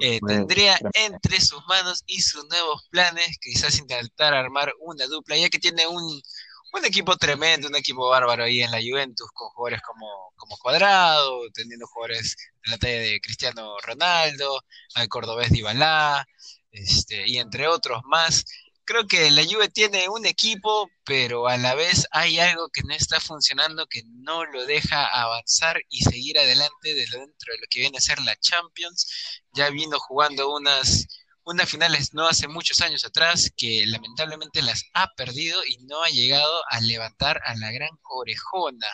eh, 0.00 0.20
tendría 0.26 0.78
entre 0.94 1.40
sus 1.40 1.64
manos 1.66 2.04
y 2.06 2.20
sus 2.22 2.46
nuevos 2.48 2.86
planes 2.90 3.38
quizás 3.40 3.78
intentar 3.78 4.34
armar 4.34 4.72
una 4.80 5.06
dupla, 5.06 5.36
ya 5.36 5.48
que 5.48 5.58
tiene 5.58 5.86
un, 5.86 6.22
un 6.72 6.84
equipo 6.84 7.16
tremendo, 7.16 7.68
un 7.68 7.76
equipo 7.76 8.08
bárbaro 8.08 8.44
ahí 8.44 8.62
en 8.62 8.70
la 8.70 8.80
Juventus, 8.80 9.30
con 9.32 9.48
jugadores 9.50 9.82
como, 9.82 10.32
como 10.36 10.56
Cuadrado, 10.58 11.40
teniendo 11.52 11.86
jugadores 11.86 12.36
de 12.64 12.70
la 12.70 12.78
talla 12.78 12.98
de 12.98 13.20
Cristiano 13.20 13.76
Ronaldo, 13.82 14.60
al 14.94 15.08
cordobés 15.08 15.50
Dybala, 15.50 16.26
este, 16.70 17.24
y 17.26 17.38
entre 17.38 17.68
otros 17.68 18.02
más 18.04 18.44
creo 18.88 19.06
que 19.06 19.30
la 19.30 19.44
Juve 19.44 19.68
tiene 19.68 20.08
un 20.08 20.24
equipo, 20.24 20.90
pero 21.04 21.46
a 21.46 21.58
la 21.58 21.74
vez 21.74 22.06
hay 22.10 22.38
algo 22.38 22.70
que 22.70 22.82
no 22.82 22.94
está 22.94 23.20
funcionando, 23.20 23.86
que 23.86 24.02
no 24.06 24.46
lo 24.46 24.64
deja 24.64 25.06
avanzar 25.06 25.82
y 25.90 26.00
seguir 26.00 26.38
adelante 26.38 26.94
de 26.94 27.04
dentro 27.06 27.52
de 27.52 27.58
lo 27.58 27.66
que 27.68 27.80
viene 27.80 27.98
a 27.98 28.00
ser 28.00 28.18
la 28.20 28.34
Champions. 28.36 29.06
Ya 29.52 29.68
vino 29.68 29.98
jugando 29.98 30.56
unas 30.56 31.06
unas 31.50 31.68
finales 31.68 32.12
no 32.12 32.28
hace 32.28 32.46
muchos 32.46 32.82
años 32.82 33.06
atrás 33.06 33.50
que 33.56 33.84
lamentablemente 33.86 34.60
las 34.60 34.84
ha 34.92 35.10
perdido 35.14 35.64
y 35.64 35.78
no 35.86 36.02
ha 36.02 36.10
llegado 36.10 36.62
a 36.68 36.80
levantar 36.80 37.40
a 37.46 37.54
la 37.54 37.72
gran 37.72 37.88
orejona. 38.02 38.86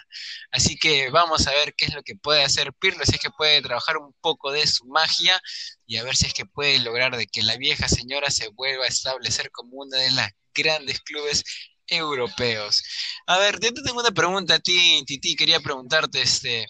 Así 0.53 0.77
que 0.77 1.11
vamos 1.11 1.49
a 1.49 1.51
ver 1.51 1.75
qué 1.75 1.87
es 1.87 1.95
lo 1.95 2.03
que 2.05 2.15
puede 2.15 2.45
hacer 2.45 2.73
Pirlo, 2.75 3.05
si 3.05 3.17
es 3.17 3.21
que 3.21 3.31
puede 3.31 3.61
trabajar 3.61 3.97
un 3.97 4.15
poco 4.21 4.53
de 4.53 4.67
su 4.69 4.87
magia 4.87 5.41
y 5.85 5.97
a 5.97 6.05
ver 6.05 6.15
si 6.15 6.27
es 6.27 6.35
que 6.35 6.47
puede 6.47 6.79
lograr 6.79 7.17
de 7.17 7.27
que 7.27 7.43
la 7.43 7.57
vieja 7.57 7.89
señora 7.89 8.31
se 8.31 8.49
vuelva 8.51 8.85
a 8.85 8.89
establecer 8.89 9.51
como 9.51 9.79
una 9.79 9.99
de 9.99 10.13
las 10.13 10.31
grandes 10.55 11.01
clubes 11.01 11.43
europeos. 11.89 12.85
A 13.27 13.39
ver, 13.39 13.59
yo 13.61 13.75
te 13.75 13.83
tengo 13.83 13.99
una 14.01 14.13
pregunta 14.13 14.55
a 14.55 14.59
ti, 14.61 15.03
Titi, 15.05 15.35
quería 15.35 15.59
preguntarte, 15.59 16.23
este, 16.23 16.67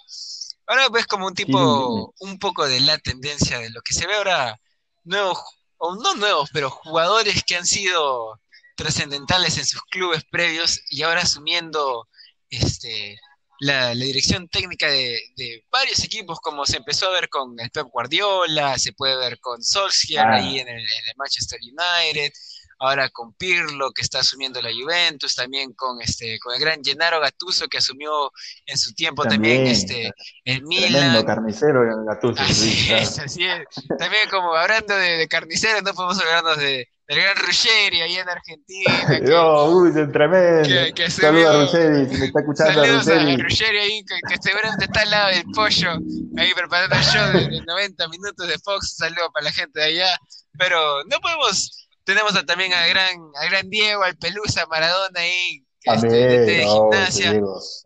ahora 0.66 0.88
ves 0.88 1.07
como 1.07 1.27
un 1.27 1.35
tipo, 1.35 2.14
un 2.20 2.38
poco 2.38 2.66
de 2.66 2.81
la 2.81 2.97
tendencia 2.99 3.59
de 3.59 3.68
lo 3.68 3.83
que 3.83 3.92
se 3.94 4.07
ve 4.07 4.14
ahora, 4.14 4.59
nuevos 5.05 5.38
o 5.79 5.95
no 5.97 6.15
nuevos, 6.15 6.51
pero 6.53 6.71
jugadores 6.71 7.43
que 7.45 7.57
han 7.57 7.67
sido 7.67 8.41
trascendentales 8.77 9.59
en 9.59 9.67
sus 9.67 9.83
clubes 9.83 10.25
previos 10.31 10.81
y 10.89 11.03
ahora 11.03 11.23
asumiendo 11.23 12.09
este, 12.51 13.19
la, 13.61 13.95
dirección 13.95 14.49
técnica 14.49 14.89
de, 14.89 15.65
varios 15.71 16.03
equipos, 16.05 16.41
como 16.41 16.67
se 16.67 16.79
empezó 16.79 17.09
a 17.09 17.13
ver 17.13 17.29
con 17.29 17.59
el 17.59 17.71
Pep 17.71 17.87
Guardiola, 17.91 18.79
se 18.79 18.93
puede 18.93 19.17
ver 19.17 19.39
con 19.41 19.63
Solskjaer 19.63 20.27
ah. 20.27 20.37
ahí 20.37 20.59
en 20.59 20.69
el, 20.69 20.85
Manchester 21.17 21.59
United, 21.61 22.33
ahora 22.79 23.09
con 23.11 23.35
Pirlo 23.35 23.93
que 23.93 24.03
está 24.03 24.21
asumiendo 24.21 24.61
la 24.63 24.71
Juventus, 24.73 25.35
también 25.35 25.73
con 25.73 26.01
este 26.01 26.39
con 26.39 26.55
el 26.55 26.61
gran 26.61 26.83
Gennaro 26.83 27.21
Gattuso 27.21 27.69
que 27.69 27.79
asumió 27.79 28.31
en 28.67 28.79
su 28.79 28.93
tiempo 28.95 29.25
también, 29.25 29.67
este 29.67 30.13
el 30.45 30.63
Milan. 30.65 31.25
carnicero 31.25 32.05
Gattuso. 32.05 32.43
Así 32.43 32.93
es, 32.93 33.19
así 33.19 33.45
es. 33.45 33.65
También 33.99 34.29
como 34.31 34.55
hablando 34.55 34.95
de, 34.97 35.17
de 35.17 35.29
carniceros, 35.29 35.83
no 35.83 35.95
podemos 35.95 36.21
hablarnos 36.21 36.59
de 36.59 36.89
del 37.09 37.21
gran 37.21 37.37
Ruggeri 37.37 38.01
ahí 38.01 38.17
en 38.17 38.29
Argentina. 38.29 39.07
Que, 39.07 39.21
no, 39.21 39.65
uy, 39.67 39.93
tremendo. 40.11 40.69
Que, 40.95 41.11
Saludos 41.11 41.47
a 41.47 41.61
Ruggeri, 41.61 42.09
si 42.09 42.19
me 42.19 42.27
está 42.27 42.41
escuchando 42.41 42.73
Saludos 42.73 43.09
a 43.09 43.15
Ruggeri. 43.15 43.79
ahí, 43.79 44.05
que, 44.05 44.15
que, 44.29 44.43
seguramente 44.43 44.85
está 44.87 45.03
al 45.03 45.11
lado 45.11 45.29
del 45.31 45.45
pollo, 45.55 45.91
ahí 46.39 46.55
preparando 46.55 46.97
el 46.97 47.03
show 47.03 47.33
de, 47.33 47.61
90 47.67 48.09
minutos 48.09 48.49
de 48.49 48.59
Fox. 48.59 48.97
Saludos 48.97 49.31
para 49.33 49.45
la 49.45 49.53
gente 49.53 49.81
de 49.81 49.87
allá. 49.87 50.19
Pero 50.57 51.05
no 51.05 51.19
podemos 51.21 51.84
tenemos 52.05 52.33
también 52.47 52.73
al 52.73 52.88
gran, 52.88 53.19
al 53.35 53.51
gran 53.51 53.69
Diego, 53.71 54.03
al 54.03 54.17
Pelusa, 54.17 54.67
Maradona 54.67 55.21
ahí, 55.21 55.64
este, 55.83 56.09
de, 56.09 56.67
gimnasia. 56.67 57.40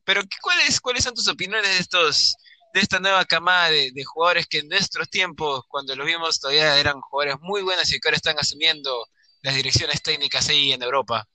Pero 0.05 0.23
¿cuáles, 0.43 0.81
¿cuáles 0.81 1.05
son 1.05 1.15
tus 1.15 1.29
opiniones 1.29 1.69
de 1.71 1.79
estos 1.79 2.37
de 2.75 2.81
esta 2.81 3.01
nueva 3.01 3.25
camada 3.25 3.71
de, 3.71 4.05
jugadores 4.05 4.47
que 4.47 4.59
en 4.59 4.69
nuestros 4.69 5.09
tiempos, 5.09 5.63
cuando 5.69 5.97
los 5.97 6.07
vimos, 6.07 6.39
todavía 6.39 6.79
eran 6.79 7.01
jugadores 7.01 7.41
muy 7.41 7.63
buenos 7.63 7.91
y 7.91 7.99
que 7.99 8.09
ahora 8.09 8.17
están 8.17 8.37
asumiendo 8.39 9.07
las 9.43 9.55
direcciones 9.55 10.03
técnicas 10.03 10.49
ahí 10.49 10.73
en 10.73 10.83
Europa? 10.83 11.27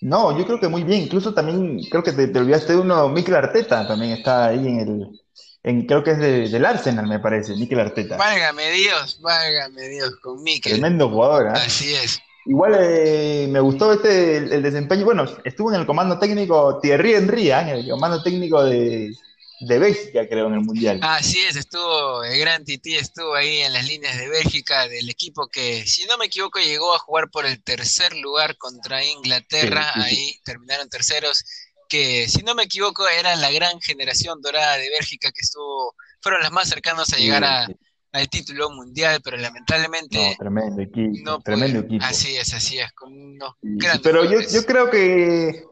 No, 0.00 0.36
yo 0.36 0.44
creo 0.44 0.58
que 0.58 0.66
muy 0.66 0.82
bien. 0.82 1.02
Incluso 1.02 1.32
también 1.32 1.80
creo 1.88 2.02
que 2.02 2.12
te, 2.12 2.26
te 2.26 2.38
olvidaste 2.40 2.72
de 2.72 2.80
uno, 2.80 3.08
Mikel 3.08 3.36
Arteta 3.36 3.86
también 3.86 4.12
está 4.12 4.46
ahí 4.46 4.66
en 4.66 4.80
el, 4.80 5.22
creo 5.62 6.02
que 6.02 6.10
es 6.12 6.18
de, 6.18 6.48
del 6.48 6.64
Arsenal, 6.64 7.06
me 7.06 7.20
parece, 7.20 7.54
Mikel 7.54 7.80
Arteta. 7.80 8.16
Válgame 8.16 8.70
Dios, 8.70 9.18
válgame 9.20 9.88
Dios, 9.88 10.16
con 10.22 10.42
Mikel. 10.42 10.72
Tremendo 10.72 11.08
jugador, 11.08 11.46
¿eh? 11.46 11.50
Así 11.54 11.94
es. 11.94 12.20
Igual 12.44 12.76
eh, 12.80 13.46
me 13.48 13.60
gustó 13.60 13.92
este 13.92 14.38
el, 14.38 14.62
desempeño. 14.62 15.04
Bueno, 15.04 15.24
estuvo 15.44 15.72
en 15.72 15.80
el 15.80 15.86
comando 15.86 16.18
técnico 16.18 16.80
Thierry 16.80 17.14
Henry, 17.14 17.50
¿eh? 17.50 17.60
en 17.60 17.68
el 17.68 17.88
comando 17.88 18.20
técnico 18.20 18.64
de, 18.64 19.12
de 19.60 19.78
Bélgica, 19.78 20.28
creo, 20.28 20.48
en 20.48 20.54
el 20.54 20.60
Mundial. 20.60 20.98
Así 21.02 21.38
es, 21.40 21.54
estuvo, 21.54 22.24
el 22.24 22.38
gran 22.40 22.64
Titi 22.64 22.96
estuvo 22.96 23.34
ahí 23.34 23.58
en 23.58 23.72
las 23.72 23.86
líneas 23.86 24.18
de 24.18 24.28
Bélgica, 24.28 24.88
del 24.88 25.08
equipo 25.08 25.46
que, 25.46 25.86
si 25.86 26.04
no 26.06 26.18
me 26.18 26.26
equivoco, 26.26 26.58
llegó 26.58 26.94
a 26.94 26.98
jugar 26.98 27.30
por 27.30 27.46
el 27.46 27.62
tercer 27.62 28.16
lugar 28.16 28.56
contra 28.56 29.04
Inglaterra. 29.04 29.92
Ahí 29.94 30.40
terminaron 30.44 30.88
terceros 30.88 31.44
que 31.92 32.26
si 32.26 32.42
no 32.42 32.54
me 32.54 32.62
equivoco 32.62 33.06
era 33.06 33.36
la 33.36 33.50
gran 33.50 33.78
generación 33.82 34.40
dorada 34.40 34.78
de 34.78 34.88
Bélgica 34.88 35.30
que 35.30 35.42
estuvo, 35.42 35.94
fueron 36.22 36.40
las 36.40 36.50
más 36.50 36.66
cercanas 36.66 37.12
a 37.12 37.18
llegar 37.18 37.44
a, 37.44 37.68
al 38.12 38.28
título 38.30 38.70
mundial, 38.70 39.20
pero 39.22 39.36
lamentablemente 39.36 40.16
no, 40.18 40.36
tremendo 40.38 40.80
equipo, 40.80 41.42
tremendo 41.44 41.80
equipo. 41.80 42.02
Así 42.02 42.34
es, 42.34 42.54
así 42.54 42.78
es, 42.78 42.90
con 42.92 43.12
unos 43.12 43.56
Pero 44.02 44.24
yo, 44.24 44.40
yo, 44.40 44.64
creo 44.64 44.88
que, 44.88 45.64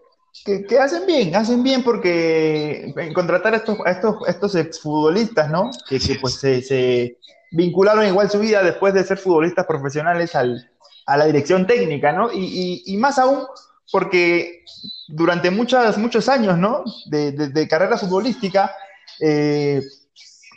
que, 0.44 0.78
hacen 0.78 1.06
bien, 1.06 1.34
hacen 1.34 1.62
bien 1.62 1.82
porque 1.82 2.92
en 2.94 3.14
contratar 3.14 3.54
a 3.54 3.56
estos, 3.56 3.78
a 3.86 3.90
estos, 3.90 4.16
estos 4.28 4.54
exfutbolistas, 4.56 5.50
¿no? 5.50 5.70
Que, 5.88 5.98
que 5.98 6.16
pues 6.16 6.34
se, 6.34 6.60
se, 6.60 7.16
vincularon 7.50 8.06
igual 8.06 8.30
su 8.30 8.40
vida 8.40 8.62
después 8.62 8.92
de 8.92 9.04
ser 9.04 9.16
futbolistas 9.16 9.64
profesionales 9.64 10.34
al, 10.34 10.70
a 11.06 11.16
la 11.16 11.24
dirección 11.24 11.66
técnica, 11.66 12.12
¿no? 12.12 12.30
Y, 12.30 12.44
y, 12.44 12.82
y 12.92 12.96
más 12.98 13.18
aún 13.18 13.46
porque 13.90 14.64
durante 15.10 15.50
muchos 15.50 15.98
muchos 15.98 16.28
años, 16.28 16.56
¿no? 16.58 16.84
De, 17.06 17.68
carrera 17.68 17.98
futbolística, 17.98 18.74
eh, 19.20 19.82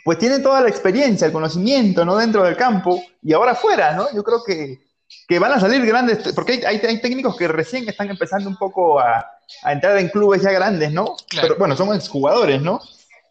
pues 0.04 0.18
tienen 0.18 0.42
toda 0.42 0.60
la 0.60 0.68
experiencia, 0.68 1.26
el 1.26 1.32
conocimiento, 1.32 2.04
¿no? 2.04 2.16
Dentro 2.16 2.44
del 2.44 2.56
campo 2.56 3.02
y 3.22 3.32
ahora 3.32 3.54
fuera, 3.54 3.92
¿no? 3.92 4.06
Yo 4.14 4.22
creo 4.22 4.42
que, 4.44 4.80
que 5.26 5.38
van 5.38 5.52
a 5.52 5.60
salir 5.60 5.84
grandes, 5.84 6.32
porque 6.34 6.64
hay, 6.66 6.76
hay, 6.76 7.00
técnicos 7.00 7.36
que 7.36 7.48
recién 7.48 7.88
están 7.88 8.10
empezando 8.10 8.48
un 8.48 8.56
poco 8.56 9.00
a, 9.00 9.26
a 9.62 9.72
entrar 9.72 9.96
en 9.98 10.08
clubes 10.08 10.42
ya 10.42 10.52
grandes, 10.52 10.92
¿no? 10.92 11.16
Pero 11.40 11.56
bueno, 11.56 11.76
son 11.76 11.94
exjugadores, 11.94 12.60
¿no? 12.60 12.80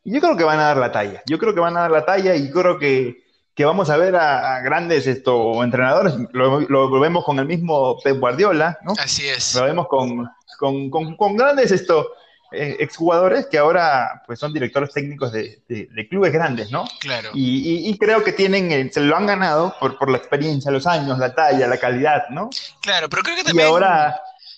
Y 0.03 0.13
yo 0.13 0.19
creo 0.19 0.36
que 0.36 0.43
van 0.43 0.59
a 0.59 0.63
dar 0.63 0.77
la 0.77 0.91
talla, 0.91 1.21
yo 1.25 1.38
creo 1.38 1.53
que 1.53 1.62
van 1.62 1.77
a 1.77 1.81
dar 1.81 1.91
la 1.91 2.05
talla 2.05 2.36
y 2.36 2.51
creo 2.51 2.77
que, 2.77 3.23
que 3.55 3.65
vamos 3.65 3.89
a 3.89 3.97
ver 3.97 4.15
a, 4.15 4.59
grandes 4.62 5.07
esto, 5.07 5.63
entrenadores, 5.63 6.15
lo, 6.31 6.59
lo, 6.62 6.99
vemos 6.99 7.23
con 7.23 7.39
el 7.39 7.45
mismo 7.45 7.97
Pep 8.03 8.19
Guardiola, 8.19 8.79
¿no? 8.83 8.93
Así 8.99 9.27
es. 9.27 9.55
Lo 9.55 9.63
vemos 9.63 9.88
con, 9.88 10.29
con, 10.63 10.89
con, 10.89 11.17
con 11.17 11.36
grandes 11.36 11.73
esto, 11.73 12.13
eh, 12.54 12.78
exjugadores 12.80 13.47
que 13.47 13.58
ahora 13.58 14.23
pues 14.26 14.39
son 14.39 14.54
directores 14.54 14.93
técnicos 14.93 15.34
de, 15.34 15.62
de, 15.67 16.08
clubes 16.08 16.32
grandes, 16.32 16.71
¿no? 16.71 16.86
Claro. 17.02 17.32
Y, 17.34 17.89
y, 17.89 17.97
creo 17.97 18.23
que 18.23 18.32
tienen, 18.32 18.71
eh, 18.71 18.89
se 18.93 19.02
lo 19.02 19.17
han 19.17 19.26
ganado 19.26 19.76
por, 19.78 19.97
por 19.97 20.10
la 20.10 20.19
experiencia, 20.19 20.71
los 20.71 20.88
años, 20.88 21.19
la 21.19 21.36
talla, 21.36 21.67
la 21.67 21.78
calidad, 21.78 22.30
¿no? 22.30 22.49
Claro, 22.82 23.10
pero 23.10 23.23
creo 23.23 23.36
que 23.36 23.43
también... 23.43 23.67
Y 23.67 23.69
ahora... 23.69 24.17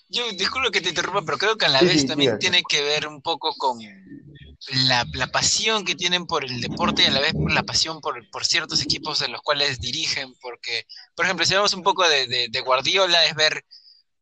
Yo 0.10 0.30
disculpo 0.34 0.70
que 0.70 0.82
te 0.82 0.90
interrumpa, 0.90 1.24
pero 1.26 1.40
creo 1.40 1.58
que 1.58 1.66
a 1.66 1.70
la 1.70 1.82
vez 1.82 2.06
también 2.06 2.38
tiene 2.38 2.62
que 2.70 2.84
ver 2.84 3.08
un 3.08 3.24
poco 3.24 3.56
con 3.58 3.80
la, 4.88 5.04
la, 5.14 5.28
pasión 5.28 5.84
que 5.84 5.96
tienen 5.96 6.28
por 6.28 6.46
el 6.46 6.62
deporte 6.62 7.02
y 7.02 7.06
a 7.06 7.12
la 7.12 7.20
vez 7.20 7.34
por 7.34 7.52
la 7.52 7.64
pasión 7.64 8.00
por, 8.00 8.30
por 8.30 8.46
ciertos 8.46 8.84
equipos 8.84 9.24
en 9.24 9.32
los 9.32 9.42
cuales 9.42 9.80
dirigen, 9.80 10.36
porque, 10.40 10.86
por 11.16 11.26
ejemplo, 11.26 11.44
si 11.44 11.56
vemos 11.56 11.74
un 11.74 11.82
poco 11.82 12.08
de 12.08 12.62
Guardiola, 12.64 13.26
es 13.26 13.34
ver 13.34 13.66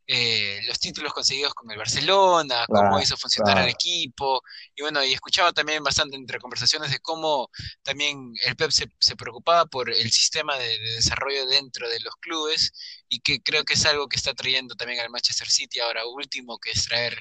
eh, 0.06 0.60
los 0.68 0.80
títulos 0.80 1.14
conseguidos 1.14 1.54
con 1.54 1.72
el 1.72 1.78
Barcelona, 1.78 2.66
cómo 2.68 3.00
hizo 3.00 3.16
funcionar 3.16 3.58
al 3.58 3.70
equipo, 3.70 4.42
y 4.76 4.82
bueno, 4.82 5.04
y 5.04 5.14
escuchaba 5.14 5.54
también 5.54 5.82
bastante 5.82 6.18
entre 6.18 6.40
conversaciones 6.40 6.92
de 6.92 7.00
cómo 7.00 7.50
también 7.84 8.34
el 8.46 8.56
Pep 8.58 8.72
se, 8.72 9.16
preocupaba 9.16 9.66
por 9.66 9.90
el 9.90 10.12
sistema 10.12 10.58
de, 10.58 10.78
desarrollo 10.96 11.48
dentro 11.48 11.90
de 11.90 12.02
los 12.02 12.16
clubes, 12.18 12.74
y 13.08 13.20
que 13.22 13.42
creo 13.42 13.64
que 13.64 13.76
es 13.76 13.86
algo 13.86 14.08
que 14.08 14.18
está 14.18 14.34
trayendo 14.34 14.76
también 14.76 15.00
al 15.00 15.10
Manchester 15.10 15.50
City 15.50 15.80
ahora 15.80 16.06
último, 16.06 16.60
que 16.60 16.72
es 16.72 16.86
traer 16.86 17.18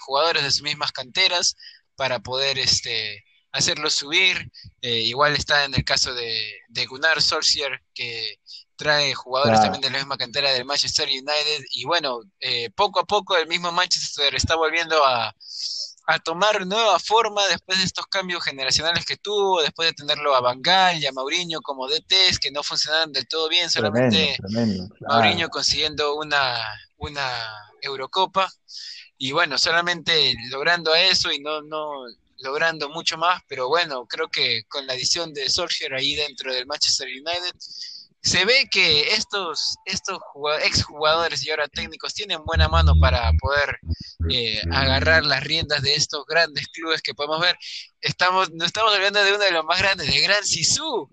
jugadores 0.00 0.42
de 0.42 0.50
sus 0.50 0.62
mismas 0.62 0.92
canteras 0.92 1.56
para 1.96 2.20
poder 2.20 2.58
este 2.58 3.24
hacerlos 3.52 3.94
subir. 3.94 4.50
Eh, 4.80 5.00
igual 5.00 5.36
está 5.36 5.64
en 5.64 5.74
el 5.74 5.84
caso 5.84 6.14
de, 6.14 6.60
de 6.68 6.86
Gunnar 6.86 7.20
Solskjaer, 7.20 7.82
que 7.94 8.39
trae 8.80 9.14
jugadores 9.14 9.60
también 9.60 9.82
de 9.82 9.90
la 9.90 9.98
misma 9.98 10.16
cantera 10.16 10.50
del 10.52 10.64
Manchester 10.64 11.06
United. 11.06 11.64
Y 11.72 11.84
bueno, 11.84 12.22
eh, 12.40 12.70
poco 12.70 13.00
a 13.00 13.04
poco 13.04 13.36
el 13.36 13.46
mismo 13.46 13.70
Manchester 13.70 14.34
está 14.34 14.56
volviendo 14.56 15.04
a, 15.04 15.34
a, 16.06 16.18
tomar 16.20 16.66
nueva 16.66 16.98
forma 16.98 17.42
después 17.50 17.78
de 17.78 17.84
estos 17.84 18.06
cambios 18.06 18.42
generacionales 18.42 19.04
que 19.04 19.18
tuvo, 19.18 19.60
después 19.60 19.90
de 19.90 19.92
tenerlo 19.92 20.34
a 20.34 20.40
Bangal 20.40 20.98
y 20.98 21.06
a 21.06 21.12
Mauriño 21.12 21.60
como 21.60 21.88
DTs 21.88 22.38
que 22.40 22.50
no 22.50 22.62
funcionaron 22.62 23.12
del 23.12 23.28
todo 23.28 23.50
bien, 23.50 23.68
solamente 23.68 24.38
Mauriño 25.00 25.50
consiguiendo 25.50 26.14
una, 26.14 26.56
una 26.96 27.28
Eurocopa. 27.82 28.50
Y 29.18 29.32
bueno, 29.32 29.58
solamente 29.58 30.34
logrando 30.48 30.94
eso 30.94 31.30
y 31.30 31.40
no, 31.40 31.60
no 31.60 32.06
logrando 32.38 32.88
mucho 32.88 33.18
más, 33.18 33.42
pero 33.46 33.68
bueno, 33.68 34.06
creo 34.06 34.28
que 34.30 34.64
con 34.68 34.86
la 34.86 34.94
adición 34.94 35.34
de 35.34 35.50
Solskjaer 35.50 35.92
ahí 35.92 36.14
dentro 36.14 36.50
del 36.50 36.64
Manchester 36.64 37.08
United 37.08 37.54
se 38.22 38.44
ve 38.44 38.68
que 38.70 39.12
estos, 39.14 39.76
estos 39.86 40.18
exjugadores 40.64 41.44
y 41.44 41.50
ahora 41.50 41.68
técnicos 41.68 42.12
tienen 42.12 42.44
buena 42.44 42.68
mano 42.68 42.92
para 43.00 43.32
poder 43.40 43.78
eh, 44.30 44.60
agarrar 44.70 45.24
las 45.24 45.42
riendas 45.42 45.82
de 45.82 45.94
estos 45.94 46.24
grandes 46.26 46.68
clubes 46.68 47.00
que 47.00 47.14
podemos 47.14 47.40
ver. 47.40 47.56
Estamos, 48.00 48.50
no 48.52 48.64
estamos 48.64 48.94
hablando 48.94 49.24
de 49.24 49.30
uno 49.30 49.44
de 49.44 49.52
los 49.52 49.64
más 49.64 49.80
grandes, 49.80 50.12
de 50.12 50.20
Gran 50.20 50.44
Sisu. 50.44 51.08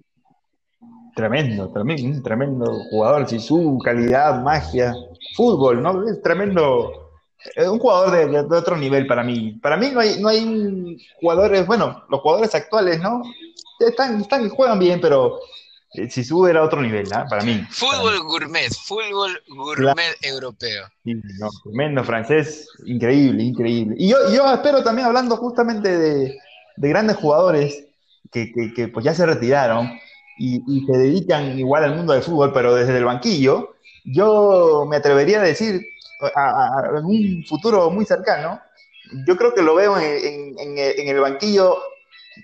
Tremendo, 1.15 1.71
tremendo, 1.71 2.21
tremendo 2.21 2.65
jugador, 2.91 3.27
Sisu, 3.27 3.79
calidad, 3.83 4.41
magia, 4.41 4.93
fútbol, 5.35 5.81
¿no? 5.81 6.07
Es 6.09 6.21
tremendo, 6.21 7.13
es 7.55 7.67
un 7.67 7.79
jugador 7.79 8.49
de, 8.49 8.57
otro 8.57 8.75
nivel 8.75 9.07
para 9.07 9.23
mí. 9.23 9.53
Para 9.61 9.77
mí 9.77 9.91
no 9.91 10.01
hay, 10.01 10.19
no 10.19 10.27
hay 10.27 10.97
jugadores, 11.21 11.65
bueno, 11.65 12.03
los 12.09 12.19
jugadores 12.19 12.53
actuales, 12.53 12.99
¿no? 12.99 13.21
Están, 13.79 14.21
están, 14.21 14.49
juegan 14.49 14.79
bien, 14.79 14.99
pero 14.99 15.39
eh, 15.93 16.10
si 16.10 16.23
sube 16.23 16.50
era 16.50 16.63
otro 16.63 16.82
nivel, 16.82 17.08
¿ah? 17.13 17.26
para 17.30 17.43
mí. 17.43 17.65
Fútbol 17.69 18.19
gourmet, 18.23 18.69
fútbol 18.73 19.41
gourmet 19.47 20.15
europeo. 20.21 20.86
tremendo 21.63 22.04
francés, 22.04 22.67
increíble, 22.86 23.43
increíble. 23.43 23.95
Y 23.97 24.10
yo, 24.10 24.17
yo 24.34 24.52
espero 24.54 24.84
también, 24.84 25.08
hablando 25.08 25.38
justamente 25.38 25.97
de, 25.97 26.38
grandes 26.76 27.15
jugadores 27.17 27.86
que, 28.32 28.52
que, 28.76 28.88
pues 28.89 29.06
ya 29.06 29.13
se 29.13 29.26
retiraron 29.26 29.97
y, 30.38 30.62
se 30.86 30.97
dedican 30.97 31.58
igual 31.58 31.86
al 31.86 31.95
mundo 31.95 32.13
del 32.13 32.21
fútbol, 32.21 32.52
pero 32.54 32.76
desde 32.76 32.97
el 32.97 33.06
banquillo, 33.06 33.76
yo 34.04 34.86
me 34.89 34.97
atrevería 34.97 35.39
a 35.39 35.43
decir, 35.43 35.82
en 37.00 37.06
un 37.06 37.45
futuro 37.47 37.89
muy 37.91 38.06
cercano, 38.06 38.60
yo 39.26 39.38
creo 39.38 39.54
que 39.54 39.62
lo 39.62 39.73
veo 39.73 39.97
en, 39.97 40.54
en 40.60 41.08
el 41.08 41.19
banquillo, 41.21 41.78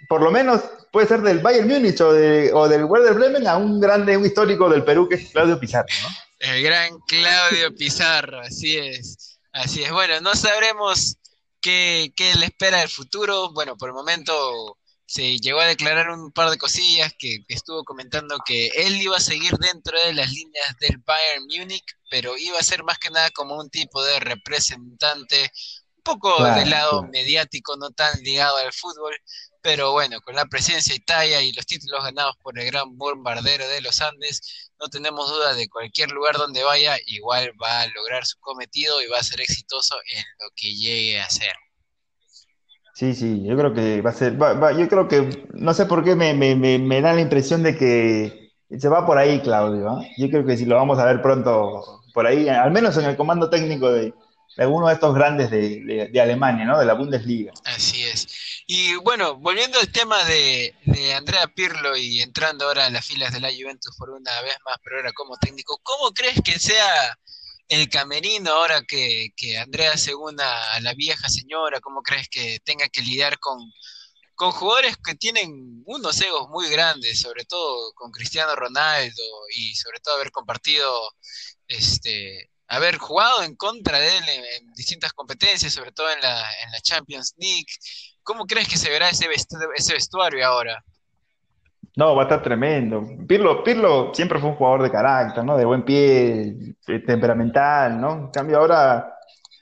por 0.08 0.22
lo 0.22 0.32
menos 0.32 0.62
puede 0.94 1.08
ser 1.08 1.22
del 1.22 1.40
Bayern 1.40 1.68
Múnich 1.68 2.00
o, 2.02 2.14
de, 2.14 2.54
o 2.54 2.70
del 2.70 2.86
Werder 2.86 3.16
Bremen 3.16 3.48
a 3.48 3.58
un 3.58 3.82
grande, 3.82 4.16
un 4.16 4.28
histórico 4.28 4.70
del 4.70 4.86
Perú 4.86 5.10
que 5.10 5.16
es 5.16 5.32
Claudio 5.32 5.60
Pizarro, 5.60 5.88
¿no? 6.04 6.08
El 6.38 6.62
gran 6.62 7.00
Claudio 7.08 7.74
Pizarro, 7.76 8.40
así 8.42 8.78
es. 8.78 9.40
Así 9.52 9.82
es. 9.82 9.92
Bueno, 9.92 10.22
no 10.22 10.36
sabremos 10.36 11.18
qué, 11.60 12.14
qué 12.16 12.36
le 12.36 12.46
espera 12.46 12.84
el 12.84 12.90
futuro. 12.90 13.52
Bueno, 13.54 13.76
por 13.76 13.90
el 13.90 13.96
momento 13.96 14.78
se 15.08 15.40
llegó 15.40 15.62
a 15.62 15.66
declarar 15.66 16.12
un 16.12 16.32
par 16.32 16.52
de 16.52 16.58
cosillas 16.58 17.12
que, 17.18 17.44
estuvo 17.48 17.84
comentando 17.84 18.38
que 18.46 18.68
él 18.68 19.02
iba 19.02 19.18
a 19.18 19.22
seguir 19.22 19.54
dentro 19.58 20.00
de 20.00 20.14
las 20.14 20.32
líneas 20.32 20.78
del 20.80 20.98
Bayern 21.00 21.46
Múnich, 21.46 21.86
pero 22.12 22.38
iba 22.38 22.60
a 22.60 22.64
ser 22.64 22.84
más 22.84 23.00
que 23.00 23.10
nada 23.10 23.32
como 23.32 23.58
un 23.58 23.70
tipo 23.70 24.04
de 24.04 24.20
representante, 24.20 25.52
poco 26.04 26.44
del 26.44 26.70
lado 26.70 27.04
mediático, 27.04 27.76
no 27.78 27.92
tan 27.92 28.22
ligado 28.22 28.58
al 28.58 28.74
fútbol, 28.74 29.16
pero 29.62 29.94
bueno, 29.94 30.20
con 30.22 30.36
la 30.36 30.46
presencia 30.46 30.94
Italia 30.94 31.42
y 31.42 31.54
los 31.54 31.66
títulos 31.66 32.04
ganados 32.04 32.36
por 32.44 32.60
el 32.60 32.66
gran 32.66 32.98
bombardero 32.98 33.68
de 33.70 33.82
los 33.82 34.02
Andes, 34.02 34.72
no 34.80 34.89
tenemos 34.89 35.30
duda 35.30 35.54
de 35.54 35.70
cualquier 35.70 36.12
lugar 36.12 36.36
donde 36.36 36.63
vaya, 36.63 36.98
igual 37.08 37.52
va 37.62 37.82
a 37.82 37.88
lograr 37.88 38.26
su 38.26 38.38
cometido 38.39 39.02
y 39.02 39.08
va 39.08 39.20
a 39.20 39.24
ser 39.24 39.39
exitoso 39.39 39.96
en 40.13 40.24
lo 40.39 40.50
que 40.56 40.76
llegue 40.76 41.22
a 41.22 41.30
ser. 41.30 41.54
Sí, 42.94 43.16
sí, 43.16 43.42
yo 43.44 43.58
creo 43.58 43.74
que 43.74 44.02
va 44.02 44.12
a 44.12 44.13
ser, 44.13 44.38
yo 44.78 44.88
creo 44.89 45.08
que, 45.08 45.46
no 45.54 45.74
sé 45.74 45.86
por 45.86 46.04
qué 46.04 46.16
me, 46.16 46.34
me, 46.34 46.56
me, 46.56 47.02
da 47.02 47.13
la 47.13 47.22
impresión 47.22 47.63
de 47.63 47.76
que 47.76 48.52
se 48.78 48.89
va 48.89 49.06
por 49.06 49.18
ahí, 49.18 49.42
Claudio. 49.42 49.89
¿ah? 49.89 50.06
Yo 50.18 50.30
creo 50.30 50.46
que 50.46 50.58
si 50.58 50.66
lo 50.66 50.76
vamos 50.76 51.00
a 51.00 51.06
ver 51.06 51.22
pronto 51.22 52.02
por 52.13 52.28
ahí, 52.28 52.48
al 52.50 52.72
menos 52.72 52.96
en 52.98 53.06
el 53.06 53.16
comando 53.16 53.50
técnico 53.50 53.92
de, 53.92 54.13
de 54.56 54.66
uno 54.66 54.88
de 54.88 54.94
estos 54.94 55.16
grandes 55.16 55.50
de, 55.50 56.10
de 56.12 56.22
Alemania, 56.22 56.66
¿no? 56.66 56.80
De 56.80 56.86
la 56.86 56.94
Bundesliga. 56.94 57.54
Así 57.66 58.04
es. 58.04 58.28
Y 58.66 58.96
bueno, 58.96 59.36
volviendo 59.36 59.80
al 59.80 59.92
tema 59.92 60.24
de, 60.24 60.74
Andrea 61.16 61.48
Pirlo 61.48 61.98
y 61.98 62.22
entrando 62.22 62.66
ahora 62.66 62.88
en 62.88 62.94
las 62.94 63.06
filas 63.06 63.34
de 63.34 63.42
la 63.42 63.52
Juventus 63.52 63.96
por 63.98 64.10
una 64.10 64.42
vez 64.42 64.56
más, 64.66 64.78
pero 64.84 64.98
ahora 64.98 65.12
como 65.13 65.38
técnico, 65.38 65.80
¿cómo 65.84 66.13
crees 66.13 66.39
que 66.44 66.60
sea 66.60 67.18
el 67.68 67.89
camerino 67.89 68.52
ahora 68.52 68.82
que, 68.84 69.34
Andrea 69.60 69.98
se 69.98 70.16
una 70.16 70.74
a 70.74 70.80
la 70.80 70.94
vieja 70.94 71.28
señora? 71.30 71.82
¿Cómo 71.82 72.02
crees 72.02 72.30
que 72.30 72.60
tenga 72.63 72.88
que 72.88 73.02
lidiar 73.02 73.38
con, 73.39 73.60
con 74.36 74.52
jugadores 74.52 74.96
que 75.04 75.16
tienen 75.16 75.84
unos 75.86 76.22
egos 76.22 76.48
muy 76.50 76.70
grandes, 76.70 77.20
sobre 77.20 77.44
todo 77.46 77.94
con 77.96 78.12
Cristiano 78.12 78.56
Ronaldo 78.56 79.24
y 79.56 79.76
sobre 79.76 80.00
todo 80.00 80.16
haber 80.16 80.32
compartido 80.32 80.89
este 81.68 82.50
haber 82.67 82.97
jugado 82.97 83.43
en 83.43 83.56
contra 83.56 83.99
de 83.99 84.17
él 84.17 84.23
en, 84.28 84.73
distintas 84.73 85.13
competencias, 85.13 85.73
sobre 85.73 85.91
todo 85.91 86.12
en 86.12 86.21
la, 86.21 86.52
en 86.63 86.71
la 86.71 86.82
Champions 86.82 87.36
League, 87.38 87.67
¿Cómo 88.23 88.45
crees 88.45 88.69
que 88.69 88.78
se 88.78 88.89
verá 88.89 89.10
ese, 89.10 89.28
ese 89.76 89.93
vestuario 89.93 90.45
ahora? 90.45 90.84
No, 91.95 92.15
va 92.15 92.23
a 92.23 92.26
estar 92.26 92.41
tremendo. 92.41 93.06
Pirlo, 93.28 93.63
Pirlo 93.63 94.12
siempre 94.13 94.39
fue 94.39 94.49
un 94.49 94.56
jugador 94.56 94.82
de 94.82 94.89
carácter, 94.89 95.43
¿no? 95.43 95.58
De 95.58 95.65
buen 95.65 95.84
pie, 95.84 96.76
eh, 96.88 96.99
temperamental, 97.06 97.99
¿no? 97.99 98.13
En 98.13 98.32
cambio 98.32 98.58
ahora, 98.58 99.13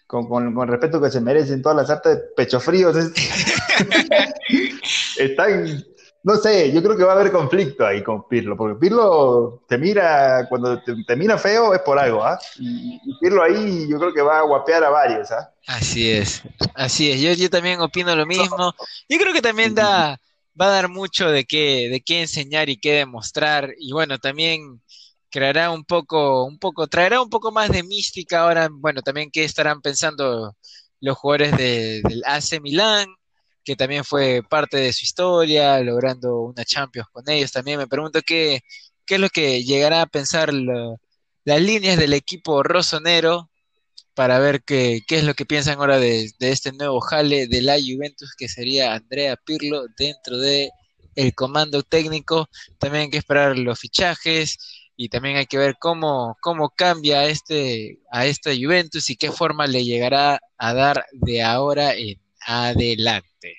con, 0.07 0.29
con, 0.29 0.53
con 0.53 0.67
respeto 0.67 1.01
que 1.01 1.09
se 1.09 1.19
merecen 1.19 1.61
todas 1.61 1.75
las 1.75 1.89
artes 1.89 2.15
de 2.15 2.21
pecho 2.35 2.59
fríos, 2.59 2.95
están 5.17 5.83
no 6.23 6.35
sé, 6.35 6.71
yo 6.71 6.83
creo 6.83 6.95
que 6.95 7.03
va 7.03 7.13
a 7.13 7.15
haber 7.19 7.31
conflicto 7.31 7.85
ahí 7.85 8.03
con 8.03 8.27
Pirlo, 8.27 8.55
porque 8.55 8.79
Pirlo 8.79 9.63
te 9.67 9.77
mira, 9.77 10.45
cuando 10.49 10.79
te, 10.81 11.15
mira 11.15 11.37
feo 11.37 11.73
es 11.73 11.81
por 11.81 11.97
algo, 11.97 12.23
¿ah? 12.23 12.39
Y, 12.59 12.99
Pirlo 13.19 13.43
ahí 13.43 13.87
yo 13.89 13.97
creo 13.97 14.13
que 14.13 14.21
va 14.21 14.39
a 14.39 14.43
guapear 14.43 14.83
a 14.83 14.89
varios, 14.89 15.31
¿ah? 15.31 15.51
Así 15.65 16.11
es, 16.11 16.43
así 16.75 17.11
es, 17.11 17.21
yo, 17.21 17.33
yo 17.33 17.49
también 17.49 17.81
opino 17.81 18.15
lo 18.15 18.25
mismo. 18.25 18.73
Yo 19.09 19.17
creo 19.17 19.33
que 19.33 19.41
también 19.41 19.73
da, 19.73 20.19
va 20.59 20.65
a 20.67 20.69
dar 20.71 20.89
mucho 20.89 21.29
de 21.29 21.45
qué, 21.45 21.89
de 21.89 22.01
qué 22.01 22.21
enseñar 22.21 22.69
y 22.69 22.77
qué 22.77 22.93
demostrar, 22.93 23.73
y 23.79 23.91
bueno, 23.91 24.19
también 24.19 24.81
creará 25.31 25.71
un 25.71 25.85
poco, 25.85 26.45
un 26.45 26.59
poco, 26.59 26.87
traerá 26.87 27.21
un 27.21 27.29
poco 27.29 27.51
más 27.51 27.71
de 27.71 27.81
mística 27.81 28.41
ahora, 28.41 28.69
bueno, 28.71 29.01
también 29.01 29.31
qué 29.31 29.43
estarán 29.43 29.81
pensando 29.81 30.55
los 30.99 31.17
jugadores 31.17 31.57
del 31.57 32.21
AC 32.25 32.61
Milán, 32.61 33.07
que 33.63 33.75
también 33.75 34.03
fue 34.03 34.41
parte 34.49 34.77
de 34.77 34.93
su 34.93 35.05
historia, 35.05 35.79
logrando 35.81 36.41
una 36.41 36.65
Champions 36.65 37.09
con 37.11 37.29
ellos. 37.29 37.51
También 37.51 37.77
me 37.79 37.87
pregunto 37.87 38.21
qué, 38.25 38.61
qué 39.05 39.15
es 39.15 39.21
lo 39.21 39.29
que 39.29 39.63
llegará 39.63 40.01
a 40.01 40.07
pensar 40.07 40.53
las 40.53 41.61
líneas 41.61 41.97
del 41.97 42.13
equipo 42.13 42.63
rosonero 42.63 43.49
para 44.13 44.39
ver 44.39 44.63
qué, 44.63 45.01
qué 45.07 45.17
es 45.17 45.23
lo 45.23 45.33
que 45.33 45.45
piensan 45.45 45.79
ahora 45.79 45.99
de, 45.99 46.31
de, 46.39 46.51
este 46.51 46.71
nuevo 46.73 46.99
jale 47.01 47.47
de 47.47 47.61
la 47.61 47.77
Juventus, 47.79 48.35
que 48.37 48.49
sería 48.49 48.93
Andrea 48.93 49.37
Pirlo 49.37 49.85
dentro 49.97 50.37
de 50.37 50.71
el 51.15 51.33
comando 51.33 51.83
técnico. 51.83 52.49
También 52.77 53.03
hay 53.05 53.09
que 53.09 53.17
esperar 53.17 53.57
los 53.57 53.79
fichajes 53.79 54.57
y 54.95 55.09
también 55.09 55.37
hay 55.37 55.47
que 55.47 55.57
ver 55.57 55.77
cómo, 55.79 56.37
cómo 56.41 56.69
cambia 56.69 57.25
este, 57.25 57.99
a 58.11 58.25
esta 58.27 58.51
Juventus 58.51 59.09
y 59.09 59.15
qué 59.15 59.31
forma 59.31 59.65
le 59.65 59.83
llegará 59.83 60.39
a 60.57 60.73
dar 60.73 61.05
de 61.11 61.41
ahora 61.41 61.95
en 61.95 62.20
adelante. 62.45 63.55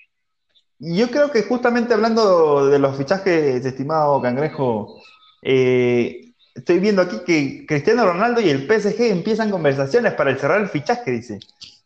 Yo 0.79 1.11
creo 1.11 1.31
que 1.31 1.43
justamente 1.43 1.95
hablando 1.95 2.69
de 2.69 2.79
los 2.79 2.97
fichajes, 2.97 3.65
estimado 3.65 4.21
Cangrejo, 4.21 5.01
eh, 5.43 6.33
estoy 6.55 6.79
viendo 6.81 7.03
aquí 7.03 7.19
que 7.25 7.65
Cristiano 7.67 8.05
Ronaldo 8.05 8.41
y 8.41 8.51
el 8.51 8.67
PSG 8.67 9.03
empiezan 9.11 9.51
conversaciones 9.51 10.15
para 10.15 10.37
cerrar 10.37 10.61
el 10.61 10.69
fichaje, 10.69 11.11
dice. 11.11 11.39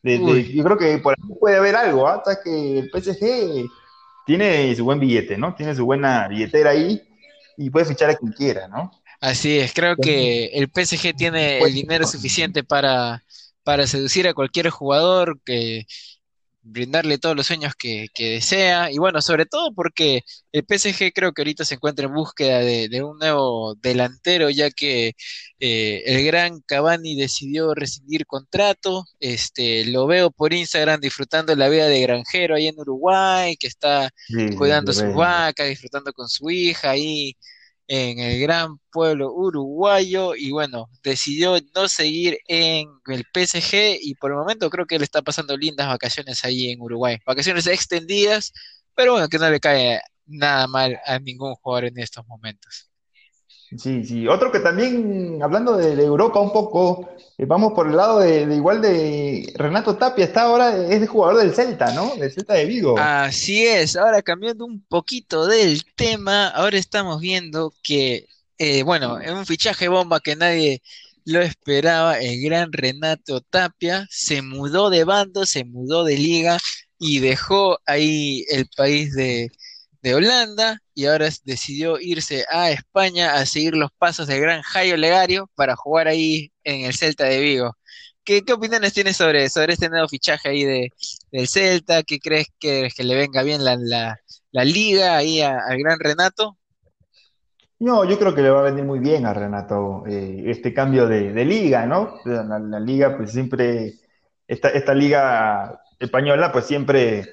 yo 0.02 0.64
creo 0.64 0.78
que 0.78 0.98
por 0.98 1.14
ahí 1.14 1.34
puede 1.38 1.56
haber 1.56 1.76
algo, 1.76 2.08
hasta 2.08 2.32
¿ah? 2.32 2.38
que 2.42 2.78
el 2.78 2.90
PSG 2.90 3.68
tiene 4.26 4.74
su 4.74 4.84
buen 4.84 4.98
billete, 4.98 5.36
¿no? 5.36 5.54
Tiene 5.54 5.74
su 5.74 5.84
buena 5.84 6.26
billetera 6.28 6.70
ahí 6.70 7.00
y 7.56 7.70
puede 7.70 7.86
fichar 7.86 8.10
a 8.10 8.16
quien 8.16 8.32
quiera, 8.32 8.66
¿no? 8.68 8.90
Así 9.20 9.58
es, 9.58 9.72
creo 9.72 9.96
que 9.96 10.46
el 10.46 10.68
PSG 10.68 11.14
tiene 11.16 11.58
el 11.60 11.72
dinero 11.72 12.06
suficiente 12.06 12.64
para, 12.64 13.24
para 13.62 13.86
seducir 13.86 14.28
a 14.28 14.34
cualquier 14.34 14.68
jugador 14.70 15.40
que 15.44 15.86
brindarle 16.66 17.18
todos 17.18 17.36
los 17.36 17.46
sueños 17.46 17.74
que, 17.76 18.08
desea. 18.18 18.90
Y 18.90 18.98
bueno, 18.98 19.22
sobre 19.22 19.46
todo 19.46 19.72
porque 19.72 20.22
el 20.52 20.64
PSG 20.68 21.12
creo 21.14 21.32
que 21.32 21.42
ahorita 21.42 21.64
se 21.64 21.74
encuentra 21.74 22.06
en 22.06 22.14
búsqueda 22.14 22.58
de, 22.58 23.02
un 23.02 23.18
nuevo 23.18 23.74
delantero, 23.76 24.50
ya 24.50 24.70
que 24.70 25.12
eh, 25.60 26.02
el 26.06 26.24
gran 26.24 26.60
Cavani 26.66 27.14
decidió 27.14 27.74
rescindir 27.74 28.26
contrato. 28.26 29.04
Este, 29.20 29.84
lo 29.86 30.06
veo 30.06 30.30
por 30.30 30.52
Instagram 30.52 31.00
disfrutando 31.00 31.54
la 31.54 31.68
vida 31.68 31.86
de 31.86 32.00
granjero 32.00 32.56
ahí 32.56 32.68
en 32.68 32.78
Uruguay, 32.78 33.56
que 33.56 33.68
está 33.68 34.10
cuidando 34.56 34.92
sus 34.92 35.14
vacas, 35.14 35.68
disfrutando 35.68 36.12
con 36.12 36.28
su 36.28 36.50
hija 36.50 36.90
ahí 36.90 37.36
en 37.88 38.18
el 38.18 38.40
gran 38.40 38.78
pueblo 38.90 39.32
uruguayo 39.32 40.34
y 40.34 40.50
bueno, 40.50 40.90
decidió 41.02 41.58
no 41.74 41.88
seguir 41.88 42.38
en 42.48 42.88
el 43.06 43.24
PSG 43.32 43.98
y 44.00 44.14
por 44.16 44.30
el 44.32 44.38
momento 44.38 44.70
creo 44.70 44.86
que 44.86 44.98
le 44.98 45.04
está 45.04 45.22
pasando 45.22 45.56
lindas 45.56 45.88
vacaciones 45.88 46.44
ahí 46.44 46.70
en 46.70 46.80
Uruguay. 46.80 47.18
Vacaciones 47.26 47.66
extendidas, 47.66 48.52
pero 48.94 49.12
bueno, 49.12 49.28
que 49.28 49.38
no 49.38 49.50
le 49.50 49.60
cae 49.60 50.00
nada 50.26 50.66
mal 50.66 50.98
a 51.06 51.18
ningún 51.18 51.54
jugador 51.56 51.86
en 51.86 51.98
estos 51.98 52.26
momentos. 52.26 52.90
Sí, 53.76 54.04
sí. 54.04 54.28
Otro 54.28 54.52
que 54.52 54.60
también, 54.60 55.42
hablando 55.42 55.76
de, 55.76 55.92
Europa 56.02 56.38
un 56.38 56.52
poco, 56.52 57.10
eh, 57.36 57.46
vamos 57.46 57.72
por 57.72 57.88
el 57.88 57.96
lado 57.96 58.20
de, 58.20 58.42
igual 58.42 58.80
de 58.80 59.52
Renato 59.56 59.96
Tapia, 59.96 60.24
está 60.24 60.42
ahora, 60.42 60.76
es 60.76 61.02
el 61.02 61.08
jugador 61.08 61.40
del 61.42 61.54
Celta, 61.54 61.92
¿no? 61.92 62.14
Del 62.14 62.30
Celta 62.32 62.54
de 62.54 62.64
Vigo. 62.64 62.96
Así 62.98 63.66
es, 63.66 63.96
ahora 63.96 64.22
cambiando 64.22 64.64
un 64.64 64.84
poquito 64.86 65.46
del 65.46 65.84
tema, 65.96 66.48
ahora 66.48 66.78
estamos 66.78 67.20
viendo 67.20 67.74
que, 67.82 68.26
eh, 68.58 68.84
bueno, 68.84 69.20
en 69.20 69.34
un 69.34 69.46
fichaje 69.46 69.88
bomba 69.88 70.20
que 70.20 70.36
nadie 70.36 70.80
lo 71.24 71.40
esperaba, 71.40 72.20
el 72.20 72.40
gran 72.40 72.72
Renato 72.72 73.40
Tapia 73.40 74.06
se 74.10 74.42
mudó 74.42 74.90
de 74.90 75.02
bando, 75.02 75.44
se 75.44 75.64
mudó 75.64 76.04
de 76.04 76.16
liga 76.16 76.58
y 77.00 77.18
dejó 77.18 77.78
ahí 77.84 78.44
el 78.48 78.68
país 78.76 79.12
de 79.14 79.50
de 80.06 80.14
Holanda 80.14 80.78
y 80.94 81.06
ahora 81.06 81.28
decidió 81.42 81.98
irse 81.98 82.44
a 82.48 82.70
España 82.70 83.34
a 83.34 83.44
seguir 83.44 83.74
los 83.74 83.90
pasos 83.98 84.28
del 84.28 84.40
gran 84.40 84.62
Jairo 84.62 84.96
Legario 84.96 85.50
para 85.56 85.74
jugar 85.74 86.06
ahí 86.06 86.52
en 86.62 86.84
el 86.84 86.94
Celta 86.94 87.24
de 87.24 87.40
Vigo. 87.40 87.76
¿Qué, 88.22 88.44
opiniones 88.52 88.92
tienes 88.92 89.16
sobre, 89.16 89.48
sobre 89.48 89.72
este 89.72 89.88
nuevo 89.88 90.06
fichaje 90.06 90.48
ahí 90.48 90.62
de, 90.62 90.90
del 91.32 91.48
Celta? 91.48 92.04
¿Qué 92.04 92.20
crees 92.20 92.46
que, 92.60 92.88
le 92.96 93.16
venga 93.16 93.42
bien 93.42 93.64
la, 93.64 93.76
la, 94.52 94.64
liga 94.64 95.16
ahí 95.16 95.40
al 95.40 95.76
gran 95.76 95.98
Renato? 95.98 96.56
No, 97.80 98.08
yo 98.08 98.16
creo 98.16 98.32
que 98.32 98.42
le 98.42 98.50
va 98.50 98.60
a 98.60 98.70
venir 98.70 98.84
muy 98.84 99.00
bien 99.00 99.26
a 99.26 99.34
Renato 99.34 100.04
eh, 100.06 100.44
este 100.46 100.72
cambio 100.72 101.08
de, 101.08 101.44
liga, 101.44 101.84
¿no? 101.84 102.20
La, 102.24 102.78
liga, 102.78 103.16
pues 103.16 103.32
siempre, 103.32 103.94
esta, 104.46 104.68
esta 104.68 104.94
liga 104.94 105.80
española, 105.98 106.52
pues 106.52 106.66
siempre 106.66 107.24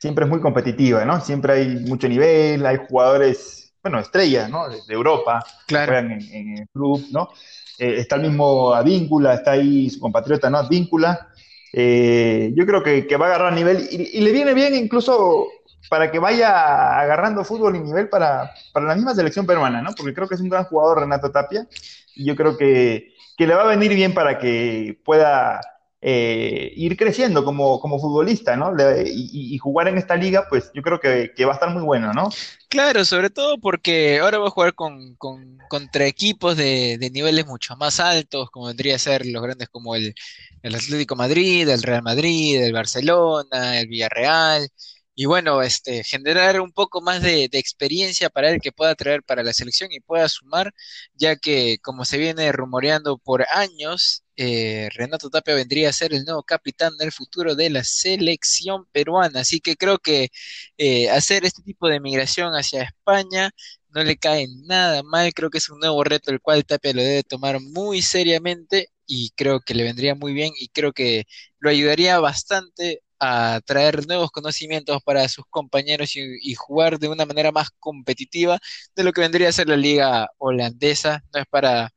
siempre 0.00 0.24
es 0.24 0.30
muy 0.30 0.40
competitiva, 0.40 1.04
¿no? 1.04 1.20
Siempre 1.20 1.52
hay 1.52 1.76
mucho 1.76 2.08
nivel, 2.08 2.64
hay 2.64 2.78
jugadores, 2.88 3.74
bueno, 3.82 3.98
estrellas, 3.98 4.48
¿no? 4.48 4.68
De, 4.68 4.80
Europa, 4.88 5.44
claro. 5.66 5.92
juegan 5.92 6.12
en, 6.12 6.58
el 6.58 6.68
club, 6.68 7.04
¿no? 7.10 7.28
Eh, 7.78 7.96
está 7.98 8.16
el 8.16 8.22
mismo 8.22 8.72
Advíncula, 8.72 9.34
está 9.34 9.52
ahí 9.52 9.90
su 9.90 10.00
compatriota, 10.00 10.48
¿no? 10.48 10.58
Advíncula. 10.58 11.28
Eh, 11.72 12.52
yo 12.56 12.66
creo 12.66 12.82
que, 12.82 13.06
va 13.16 13.26
a 13.26 13.28
agarrar 13.28 13.52
nivel 13.52 13.88
y, 13.90 14.20
le 14.20 14.32
viene 14.32 14.54
bien 14.54 14.74
incluso 14.74 15.46
para 15.88 16.10
que 16.10 16.18
vaya 16.18 16.98
agarrando 16.98 17.44
fútbol 17.44 17.76
y 17.76 17.80
nivel 17.80 18.08
para, 18.08 18.50
para, 18.72 18.86
la 18.86 18.94
misma 18.94 19.14
selección 19.14 19.46
peruana, 19.46 19.82
¿no? 19.82 19.90
Porque 19.94 20.14
creo 20.14 20.28
que 20.28 20.34
es 20.34 20.40
un 20.40 20.48
gran 20.48 20.64
jugador 20.64 21.00
Renato 21.00 21.30
Tapia 21.30 21.66
y 22.14 22.24
yo 22.24 22.34
creo 22.36 22.56
que, 22.56 23.12
que 23.36 23.46
le 23.46 23.54
va 23.54 23.64
a 23.64 23.66
venir 23.66 23.94
bien 23.94 24.14
para 24.14 24.38
que 24.38 24.98
pueda 25.04 25.60
eh, 26.02 26.72
ir 26.76 26.96
creciendo 26.96 27.44
como, 27.44 27.78
como 27.80 27.98
futbolista, 27.98 28.56
¿no? 28.56 28.72
y, 29.04 29.58
jugar 29.58 29.88
en 29.88 29.98
esta 29.98 30.16
liga, 30.16 30.46
pues 30.48 30.70
yo 30.74 30.82
creo 30.82 30.98
que, 30.98 31.32
va 31.44 31.52
a 31.52 31.54
estar 31.54 31.70
muy 31.70 31.82
bueno, 31.82 32.12
¿no? 32.14 32.30
Claro, 32.68 33.04
sobre 33.04 33.30
todo 33.30 33.58
porque 33.58 34.18
ahora 34.20 34.38
va 34.38 34.46
a 34.46 34.50
jugar 34.50 34.74
con, 34.74 35.16
contra 35.16 36.06
equipos 36.06 36.56
de, 36.56 36.96
de, 36.98 37.10
niveles 37.10 37.46
mucho 37.46 37.76
más 37.76 38.00
altos, 38.00 38.50
como 38.50 38.66
vendría 38.66 38.96
a 38.96 38.98
ser 38.98 39.26
los 39.26 39.42
grandes 39.42 39.68
como 39.68 39.94
el, 39.94 40.14
el 40.62 40.74
Atlético 40.74 41.16
Madrid, 41.16 41.68
el 41.68 41.82
Real 41.82 42.02
Madrid, 42.02 42.62
el 42.62 42.72
Barcelona, 42.72 43.80
el 43.80 43.88
Villarreal 43.88 44.68
y 45.20 45.26
bueno, 45.26 45.60
este, 45.60 46.02
generar 46.02 46.62
un 46.62 46.72
poco 46.72 47.02
más 47.02 47.20
de, 47.22 47.44
experiencia 47.52 48.30
para 48.30 48.50
él 48.50 48.58
que 48.58 48.72
pueda 48.72 48.94
traer 48.94 49.22
para 49.22 49.42
la 49.42 49.52
selección 49.52 49.92
y 49.92 50.00
pueda 50.00 50.26
sumar, 50.30 50.72
ya 51.14 51.36
que 51.36 51.76
como 51.82 52.06
se 52.06 52.16
viene 52.16 52.50
rumoreando 52.52 53.18
por 53.18 53.44
años, 53.50 54.24
eh, 54.42 54.88
Renato 54.94 55.28
Tapia 55.28 55.54
vendría 55.54 55.90
a 55.90 55.92
ser 55.92 56.14
el 56.14 56.24
nuevo 56.24 56.42
capitán 56.42 56.96
del 56.96 57.12
futuro 57.12 57.54
de 57.54 57.68
la 57.68 57.84
selección 57.84 58.86
peruana. 58.90 59.40
Así 59.40 59.60
que 59.60 59.76
creo 59.76 59.98
que 59.98 60.30
eh, 60.78 61.10
hacer 61.10 61.44
este 61.44 61.62
tipo 61.62 61.88
de 61.88 62.00
migración 62.00 62.52
hacia 62.54 62.84
España 62.84 63.50
no 63.90 64.02
le 64.02 64.16
cae 64.16 64.46
nada 64.66 65.02
mal, 65.02 65.34
creo 65.34 65.50
que 65.50 65.58
es 65.58 65.68
un 65.68 65.80
nuevo 65.80 66.02
reto 66.04 66.30
el 66.30 66.40
cual 66.40 66.64
Tapia 66.64 66.94
lo 66.94 67.02
debe 67.02 67.22
tomar 67.22 67.60
muy 67.60 68.00
seriamente 68.02 68.88
y 69.06 69.30
creo 69.36 69.60
que 69.60 69.74
le 69.74 69.84
vendría 69.84 70.14
muy 70.14 70.32
bien 70.32 70.52
y 70.58 70.68
creo 70.68 70.92
que 70.92 71.26
lo 71.58 71.68
ayudaría 71.70 72.18
bastante 72.20 73.02
a 73.18 73.60
traer 73.66 74.06
nuevos 74.06 74.30
conocimientos 74.30 75.02
para 75.04 75.28
sus 75.28 75.44
compañeros 75.50 76.16
y, 76.16 76.54
jugar 76.54 76.98
de 76.98 77.08
una 77.08 77.26
manera 77.26 77.52
más 77.52 77.68
competitiva 77.78 78.58
de 78.96 79.04
lo 79.04 79.12
que 79.12 79.20
vendría 79.20 79.50
a 79.50 79.52
ser 79.52 79.68
la 79.68 79.76
liga 79.76 80.28
holandesa. 80.38 81.22
No 81.34 81.40
es 81.40 81.46
para 81.50 81.92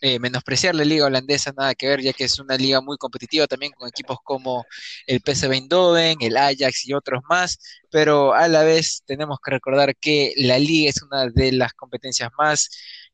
eh, 0.00 0.18
menospreciar 0.18 0.74
la 0.74 0.84
liga 0.84 1.06
holandesa, 1.06 1.52
nada 1.56 1.74
que 1.74 1.88
ver, 1.88 2.00
ya 2.02 2.12
que 2.12 2.24
es 2.24 2.38
una 2.38 2.56
liga 2.56 2.80
muy 2.80 2.96
competitiva 2.98 3.46
también 3.46 3.72
con 3.72 3.88
equipos 3.88 4.18
como 4.22 4.64
el 5.06 5.20
PSV 5.20 5.52
Eindhoven, 5.52 6.18
el 6.20 6.36
Ajax 6.36 6.86
y 6.86 6.94
otros 6.94 7.22
más, 7.28 7.58
pero 7.90 8.34
a 8.34 8.48
la 8.48 8.62
vez 8.62 9.02
tenemos 9.06 9.38
que 9.44 9.50
recordar 9.50 9.96
que 9.96 10.32
la 10.36 10.58
liga 10.58 10.90
es 10.90 11.02
una 11.02 11.26
de 11.26 11.52
las 11.52 11.72
competencias 11.74 12.30
más 12.38 12.70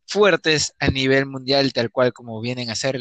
fuertes 0.06 0.74
a 0.78 0.88
nivel 0.88 1.26
mundial, 1.26 1.72
tal 1.72 1.90
cual 1.90 2.12
como 2.12 2.40
vienen 2.40 2.70
a 2.70 2.74
ser 2.74 2.98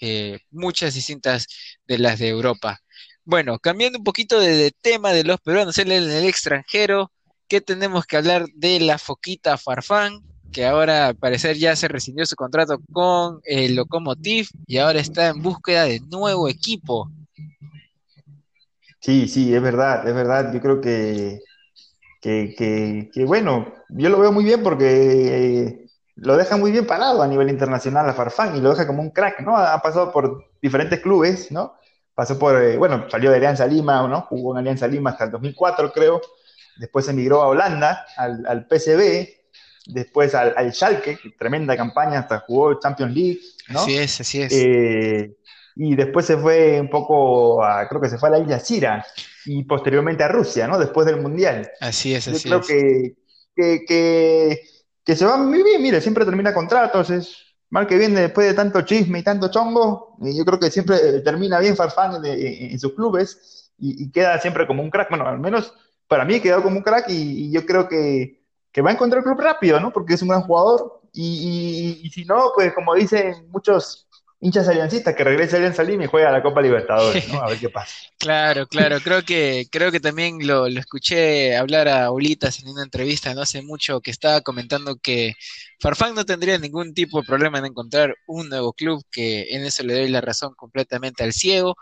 eh, 0.00 0.38
muchas 0.50 0.94
distintas 0.94 1.46
de 1.86 1.98
las 1.98 2.18
de 2.18 2.28
Europa. 2.28 2.80
Bueno, 3.24 3.58
cambiando 3.58 3.98
un 3.98 4.04
poquito 4.04 4.38
de, 4.38 4.70
tema 4.80 5.12
de 5.12 5.24
los 5.24 5.40
peruanos 5.40 5.78
en 5.78 5.90
el, 5.90 6.10
extranjero, 6.26 7.10
¿qué 7.48 7.60
tenemos 7.60 8.06
que 8.06 8.16
hablar 8.18 8.46
de 8.54 8.80
la 8.80 8.98
Foquita 8.98 9.56
Farfán? 9.56 10.20
Que 10.54 10.64
ahora 10.64 11.08
al 11.08 11.16
parecer 11.16 11.56
ya 11.56 11.74
se 11.74 11.88
rescindió 11.88 12.24
su 12.24 12.36
contrato 12.36 12.78
con 12.92 13.40
el 13.44 13.74
Lokomotiv 13.74 14.48
y 14.66 14.78
ahora 14.78 15.00
está 15.00 15.28
en 15.28 15.42
búsqueda 15.42 15.84
de 15.84 16.00
nuevo 16.00 16.48
equipo. 16.48 17.10
Sí, 19.00 19.28
sí, 19.28 19.54
es 19.54 19.60
verdad, 19.60 20.06
es 20.06 20.14
verdad. 20.14 20.52
Yo 20.54 20.60
creo 20.60 20.80
que, 20.80 21.40
que, 22.22 23.24
bueno, 23.26 23.74
yo 23.88 24.08
lo 24.08 24.20
veo 24.20 24.32
muy 24.32 24.44
bien 24.44 24.62
porque 24.62 24.86
eh, 24.86 25.86
lo 26.14 26.36
deja 26.36 26.56
muy 26.56 26.70
bien 26.70 26.86
parado 26.86 27.20
a 27.20 27.26
nivel 27.26 27.50
internacional 27.50 28.08
a 28.08 28.14
Farfán 28.14 28.56
y 28.56 28.60
lo 28.60 28.70
deja 28.70 28.86
como 28.86 29.02
un 29.02 29.10
crack, 29.10 29.40
¿no? 29.40 29.56
Ha 29.56 29.82
pasado 29.82 30.12
por 30.12 30.46
diferentes 30.62 31.00
clubes, 31.00 31.50
¿no? 31.50 31.74
pasó 32.14 32.38
por, 32.38 32.62
eh, 32.62 32.76
bueno, 32.78 33.06
salió 33.10 33.30
de 33.30 33.36
Alianza 33.36 33.66
Lima, 33.66 34.06
¿no? 34.06 34.22
Jugó 34.22 34.52
en 34.52 34.58
Alianza 34.58 34.86
Lima 34.86 35.10
hasta 35.10 35.24
el 35.24 35.30
2004, 35.32 35.92
creo. 35.92 36.20
Después 36.76 37.08
emigró 37.08 37.42
a 37.42 37.48
Holanda, 37.48 38.06
al, 38.16 38.46
al 38.46 38.66
PSV, 38.68 39.43
después 39.86 40.34
al, 40.34 40.72
Schalke, 40.72 41.18
tremenda 41.38 41.76
campaña, 41.76 42.20
hasta 42.20 42.40
jugó 42.40 42.78
Champions 42.78 43.14
League, 43.14 43.40
¿no? 43.68 43.80
Así 43.80 43.96
es, 43.96 44.20
así 44.20 44.42
es. 44.42 44.52
Eh, 44.52 45.36
y 45.76 45.96
después 45.96 46.26
se 46.26 46.36
fue 46.36 46.80
un 46.80 46.88
poco 46.88 47.64
a, 47.64 47.88
creo 47.88 48.00
que 48.00 48.08
se 48.08 48.18
fue 48.18 48.28
a 48.28 48.32
la 48.32 48.38
isla 48.38 48.60
Sira 48.60 49.04
y 49.44 49.64
posteriormente 49.64 50.22
a 50.22 50.28
Rusia, 50.28 50.66
¿no? 50.66 50.78
Después 50.78 51.06
del 51.06 51.20
Mundial. 51.20 51.70
Así 51.80 52.14
es, 52.14 52.28
así 52.28 52.48
Yo 52.48 52.60
creo 52.60 52.62
que, 52.62 53.16
que, 53.54 53.84
que, 53.84 54.62
que 55.04 55.16
se 55.16 55.24
va 55.24 55.36
muy 55.36 55.62
bien, 55.62 55.82
mire, 55.82 56.00
siempre 56.00 56.24
termina 56.24 56.54
contratos, 56.54 57.10
es 57.10 57.36
mal 57.70 57.86
que 57.86 57.98
viene 57.98 58.20
después 58.20 58.46
de 58.46 58.54
tanto 58.54 58.82
chisme 58.82 59.18
y 59.18 59.22
tanto 59.22 59.50
chongo, 59.50 60.16
y 60.22 60.36
yo 60.36 60.44
creo 60.44 60.60
que 60.60 60.70
siempre 60.70 61.20
termina 61.20 61.58
bien 61.58 61.76
Farfán 61.76 62.24
en, 62.24 62.70
en, 62.70 62.78
sus 62.78 62.94
clubes 62.94 63.72
y, 63.78 64.04
y, 64.04 64.12
queda 64.12 64.38
siempre 64.38 64.66
como 64.66 64.82
un 64.82 64.90
crack, 64.90 65.10
bueno, 65.10 65.26
al 65.26 65.40
menos 65.40 65.74
para 66.06 66.24
mí 66.24 66.38
quedó 66.38 66.62
como 66.62 66.76
un 66.76 66.84
crack 66.84 67.08
y, 67.08 67.48
y 67.48 67.52
yo 67.52 67.66
creo 67.66 67.88
que, 67.88 68.43
que, 68.74 68.82
va 68.82 68.90
a 68.90 68.92
encontrar 68.92 69.20
el 69.20 69.24
club 69.24 69.40
rápido, 69.40 69.80
¿no? 69.80 69.92
Porque 69.92 70.14
es 70.14 70.22
un 70.22 70.28
gran 70.28 70.42
jugador 70.42 71.00
y, 71.12 72.00
y 72.02 72.10
si 72.10 72.24
no, 72.24 72.50
pues 72.54 72.74
como 72.74 72.94
dicen 72.94 73.48
muchos 73.50 74.08
hinchas 74.44 74.68
aliancistas 74.68 75.14
que 75.14 75.24
regrese 75.24 75.56
Alianza 75.56 75.82
Lima 75.82 76.04
y 76.04 76.06
juega 76.06 76.28
a 76.28 76.32
la 76.32 76.42
Copa 76.42 76.60
Libertadores, 76.60 77.26
¿no? 77.28 77.40
A 77.40 77.48
ver 77.48 77.58
qué 77.58 77.70
pasa. 77.70 77.94
claro, 78.18 78.66
claro, 78.66 79.00
creo 79.00 79.22
que, 79.22 79.66
creo 79.72 79.90
que 79.90 80.00
también 80.00 80.46
lo, 80.46 80.68
lo 80.68 80.80
escuché 80.80 81.56
hablar 81.56 81.88
a 81.88 82.10
Ulitas 82.10 82.60
en 82.60 82.68
una 82.68 82.82
entrevista 82.82 83.32
no 83.32 83.40
hace 83.40 83.62
mucho 83.62 84.02
que 84.02 84.10
estaba 84.10 84.42
comentando 84.42 84.96
que 84.96 85.32
Farfán 85.80 86.14
no 86.14 86.26
tendría 86.26 86.58
ningún 86.58 86.92
tipo 86.92 87.20
de 87.20 87.26
problema 87.26 87.58
en 87.58 87.64
encontrar 87.64 88.16
un 88.26 88.50
nuevo 88.50 88.74
club, 88.74 89.02
que 89.10 89.46
en 89.54 89.64
eso 89.64 89.82
le 89.82 89.94
doy 89.94 90.08
la 90.08 90.20
razón 90.20 90.54
completamente 90.54 91.24
al 91.24 91.32
ciego, 91.32 91.76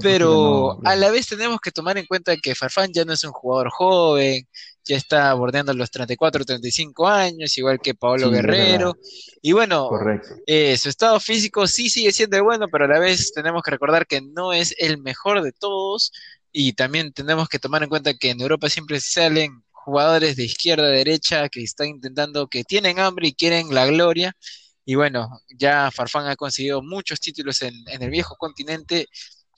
pero 0.00 0.78
no, 0.82 0.90
a 0.90 0.94
la 0.96 1.10
vez 1.10 1.28
tenemos 1.28 1.60
que 1.62 1.72
tomar 1.72 1.96
en 1.96 2.04
cuenta 2.04 2.36
que 2.36 2.54
Farfán 2.54 2.92
ya 2.92 3.06
no 3.06 3.14
es 3.14 3.24
un 3.24 3.32
jugador 3.32 3.70
joven, 3.70 4.46
ya 4.84 4.96
está 4.96 5.32
bordeando 5.34 5.72
los 5.74 5.90
34, 5.90 6.44
35 6.44 7.06
años, 7.06 7.56
igual 7.56 7.80
que 7.80 7.94
Paolo 7.94 8.28
sí, 8.28 8.34
Guerrero. 8.34 8.96
Y 9.40 9.52
bueno, 9.52 9.88
eh, 10.46 10.76
su 10.76 10.88
estado 10.88 11.20
físico 11.20 11.66
sí 11.66 11.88
sigue 11.88 12.12
siendo 12.12 12.42
bueno, 12.42 12.66
pero 12.70 12.86
a 12.86 12.88
la 12.88 12.98
vez 12.98 13.32
tenemos 13.32 13.62
que 13.62 13.70
recordar 13.70 14.06
que 14.06 14.20
no 14.20 14.52
es 14.52 14.74
el 14.78 14.98
mejor 14.98 15.42
de 15.42 15.52
todos. 15.52 16.12
Y 16.50 16.74
también 16.74 17.12
tenemos 17.12 17.48
que 17.48 17.58
tomar 17.58 17.82
en 17.82 17.88
cuenta 17.88 18.14
que 18.14 18.30
en 18.30 18.40
Europa 18.40 18.68
siempre 18.68 19.00
salen 19.00 19.62
jugadores 19.70 20.36
de 20.36 20.44
izquierda 20.44 20.84
a 20.84 20.90
derecha 20.90 21.48
que 21.48 21.62
están 21.62 21.88
intentando, 21.88 22.48
que 22.48 22.64
tienen 22.64 22.98
hambre 22.98 23.28
y 23.28 23.34
quieren 23.34 23.74
la 23.74 23.86
gloria. 23.86 24.36
Y 24.84 24.96
bueno, 24.96 25.28
ya 25.56 25.90
Farfán 25.92 26.26
ha 26.26 26.36
conseguido 26.36 26.82
muchos 26.82 27.20
títulos 27.20 27.62
en, 27.62 27.74
en 27.86 28.02
el 28.02 28.10
viejo 28.10 28.36
continente 28.36 29.08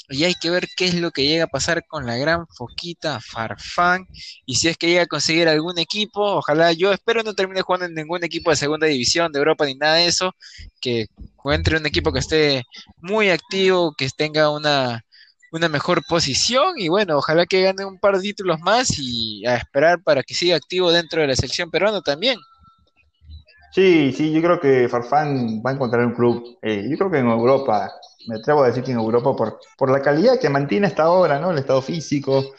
y 0.08 0.24
hay 0.24 0.34
que 0.34 0.50
ver 0.50 0.68
qué 0.76 0.86
es 0.86 0.94
lo 0.94 1.10
que 1.10 1.26
llega 1.26 1.44
a 1.44 1.48
pasar 1.48 1.86
con 1.86 2.06
la 2.06 2.16
gran 2.16 2.46
Foquita 2.48 3.20
Farfán 3.20 4.06
y 4.44 4.56
si 4.56 4.68
es 4.68 4.76
que 4.76 4.88
llega 4.88 5.02
a 5.02 5.06
conseguir 5.06 5.48
algún 5.48 5.78
equipo, 5.78 6.20
ojalá 6.22 6.72
yo 6.72 6.92
espero 6.92 7.22
no 7.22 7.34
termine 7.34 7.62
jugando 7.62 7.86
en 7.86 7.94
ningún 7.94 8.22
equipo 8.24 8.50
de 8.50 8.56
segunda 8.56 8.86
división 8.86 9.32
de 9.32 9.38
Europa 9.38 9.64
ni 9.66 9.74
nada 9.74 9.94
de 9.94 10.06
eso, 10.06 10.32
que 10.80 11.06
encuentre 11.18 11.78
un 11.78 11.86
equipo 11.86 12.12
que 12.12 12.18
esté 12.18 12.62
muy 12.98 13.30
activo, 13.30 13.94
que 13.96 14.08
tenga 14.16 14.50
una, 14.50 15.04
una 15.52 15.68
mejor 15.68 16.02
posición 16.06 16.74
y 16.78 16.88
bueno, 16.88 17.16
ojalá 17.16 17.46
que 17.46 17.62
gane 17.62 17.84
un 17.84 17.98
par 17.98 18.16
de 18.16 18.22
títulos 18.22 18.60
más 18.60 18.98
y 18.98 19.46
a 19.46 19.56
esperar 19.56 20.02
para 20.02 20.22
que 20.22 20.34
siga 20.34 20.56
activo 20.56 20.92
dentro 20.92 21.22
de 21.22 21.28
la 21.28 21.36
selección 21.36 21.70
peruana 21.70 22.02
también. 22.02 22.38
Sí, 23.72 24.12
sí, 24.12 24.32
yo 24.32 24.40
creo 24.40 24.60
que 24.60 24.88
Farfán 24.88 25.60
va 25.64 25.70
a 25.70 25.74
encontrar 25.74 26.06
un 26.06 26.14
club, 26.14 26.58
eh, 26.62 26.86
yo 26.88 26.96
creo 26.96 27.10
que 27.10 27.18
en 27.18 27.26
Europa 27.26 27.90
me 28.26 28.36
atrevo 28.36 28.62
a 28.62 28.68
decir 28.68 28.84
que 28.84 28.92
en 28.92 28.98
Europa, 28.98 29.34
por, 29.36 29.60
por 29.76 29.90
la 29.90 30.02
calidad 30.02 30.38
que 30.40 30.48
mantiene 30.48 30.86
hasta 30.86 31.04
ahora, 31.04 31.38
¿no? 31.38 31.50
El 31.50 31.58
estado 31.58 31.82
físico, 31.82 32.54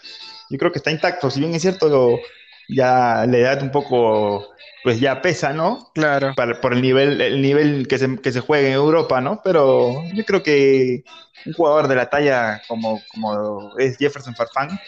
yo 0.50 0.58
creo 0.58 0.72
que 0.72 0.80
está 0.80 0.92
intacto. 0.92 1.30
Si 1.30 1.40
bien 1.40 1.54
es 1.54 1.62
cierto, 1.62 1.90
lo, 1.90 2.20
ya 2.68 3.26
la 3.28 3.38
edad 3.38 3.62
un 3.62 3.72
poco, 3.72 4.48
pues 4.84 5.00
ya 5.00 5.22
pesa, 5.22 5.54
¿no? 5.54 5.92
Claro. 5.94 6.34
Para, 6.36 6.60
por 6.62 6.74
el 6.74 6.82
nivel, 6.82 7.22
el 7.22 7.42
nivel 7.42 7.88
que 7.88 7.98
se, 7.98 8.18
que 8.18 8.32
se 8.32 8.42
juega 8.42 8.68
en 8.68 8.74
Europa, 8.74 9.22
¿no? 9.22 9.42
Pero 9.44 10.04
yo 10.14 10.26
creo 10.26 10.44
que 10.44 11.04
un 11.46 11.54
jugador 11.54 11.88
de 11.88 11.96
la 11.96 12.10
talla 12.10 12.62
como, 12.68 13.02
como 13.12 13.78
es 13.78 13.98
Jefferson 13.98 14.36
Farfán, 14.36 14.80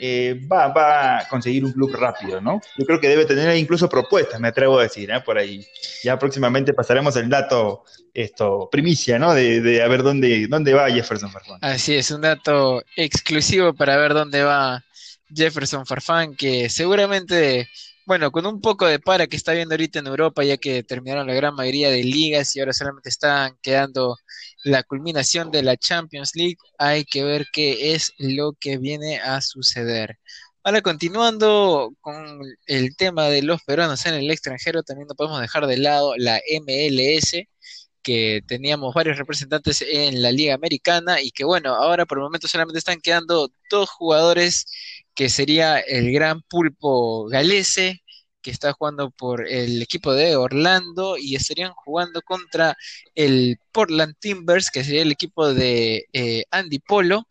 eh, 0.00 0.40
va, 0.50 0.68
va, 0.68 1.18
a 1.18 1.28
conseguir 1.28 1.64
un 1.64 1.72
club 1.72 1.94
rápido, 1.94 2.40
¿no? 2.40 2.60
Yo 2.76 2.86
creo 2.86 3.00
que 3.00 3.08
debe 3.08 3.24
tener 3.24 3.56
incluso 3.56 3.88
propuestas, 3.88 4.40
me 4.40 4.48
atrevo 4.48 4.78
a 4.78 4.82
decir, 4.82 5.10
¿eh? 5.10 5.20
por 5.20 5.38
ahí. 5.38 5.66
Ya 6.02 6.18
próximamente 6.18 6.74
pasaremos 6.74 7.16
el 7.16 7.28
dato, 7.28 7.84
esto, 8.14 8.68
primicia, 8.70 9.18
¿no? 9.18 9.34
De, 9.34 9.60
de 9.60 9.82
a 9.82 9.88
ver 9.88 10.02
dónde, 10.02 10.46
dónde 10.48 10.74
va 10.74 10.90
Jefferson 10.90 11.30
Farfán. 11.30 11.58
Así 11.62 11.94
es, 11.94 12.10
un 12.10 12.22
dato 12.22 12.82
exclusivo 12.96 13.74
para 13.74 13.96
ver 13.96 14.14
dónde 14.14 14.42
va 14.42 14.84
Jefferson 15.34 15.86
Farfán, 15.86 16.34
que 16.34 16.68
seguramente, 16.68 17.68
bueno, 18.06 18.30
con 18.30 18.46
un 18.46 18.60
poco 18.60 18.86
de 18.86 18.98
para 18.98 19.26
que 19.26 19.36
está 19.36 19.52
viendo 19.52 19.74
ahorita 19.74 19.98
en 19.98 20.06
Europa, 20.06 20.44
ya 20.44 20.56
que 20.56 20.82
terminaron 20.82 21.26
la 21.26 21.34
gran 21.34 21.54
mayoría 21.54 21.90
de 21.90 22.04
ligas 22.04 22.54
y 22.56 22.60
ahora 22.60 22.72
solamente 22.72 23.08
están 23.08 23.56
quedando 23.62 24.16
la 24.64 24.82
culminación 24.82 25.50
de 25.50 25.62
la 25.62 25.76
Champions 25.76 26.32
League, 26.34 26.56
hay 26.78 27.04
que 27.04 27.24
ver 27.24 27.46
qué 27.52 27.94
es 27.94 28.12
lo 28.18 28.52
que 28.54 28.78
viene 28.78 29.18
a 29.18 29.40
suceder. 29.40 30.18
Ahora, 30.64 30.82
continuando 30.82 31.94
con 32.00 32.42
el 32.66 32.96
tema 32.96 33.26
de 33.26 33.42
los 33.42 33.62
peruanos 33.62 34.04
en 34.06 34.14
el 34.14 34.30
extranjero, 34.30 34.82
también 34.82 35.08
no 35.08 35.14
podemos 35.14 35.40
dejar 35.40 35.66
de 35.66 35.78
lado 35.78 36.14
la 36.16 36.40
MLS, 36.60 37.46
que 38.02 38.42
teníamos 38.46 38.94
varios 38.94 39.18
representantes 39.18 39.82
en 39.82 40.22
la 40.22 40.32
Liga 40.32 40.54
Americana 40.54 41.20
y 41.20 41.30
que 41.30 41.44
bueno, 41.44 41.74
ahora 41.74 42.06
por 42.06 42.18
el 42.18 42.24
momento 42.24 42.48
solamente 42.48 42.78
están 42.78 43.00
quedando 43.00 43.50
dos 43.70 43.90
jugadores, 43.90 44.66
que 45.14 45.28
sería 45.28 45.78
el 45.80 46.12
gran 46.12 46.42
pulpo 46.42 47.26
galese, 47.28 48.02
que 48.42 48.50
está 48.50 48.72
jugando 48.72 49.10
por 49.10 49.46
el 49.46 49.82
equipo 49.82 50.12
de 50.14 50.36
Orlando 50.36 51.16
y 51.18 51.36
estarían 51.36 51.72
jugando 51.72 52.22
contra 52.22 52.76
el 53.14 53.58
Portland 53.72 54.14
Timbers, 54.18 54.70
que 54.70 54.84
sería 54.84 55.02
el 55.02 55.12
equipo 55.12 55.52
de 55.52 56.06
eh, 56.12 56.44
Andy 56.50 56.78
Polo, 56.78 57.26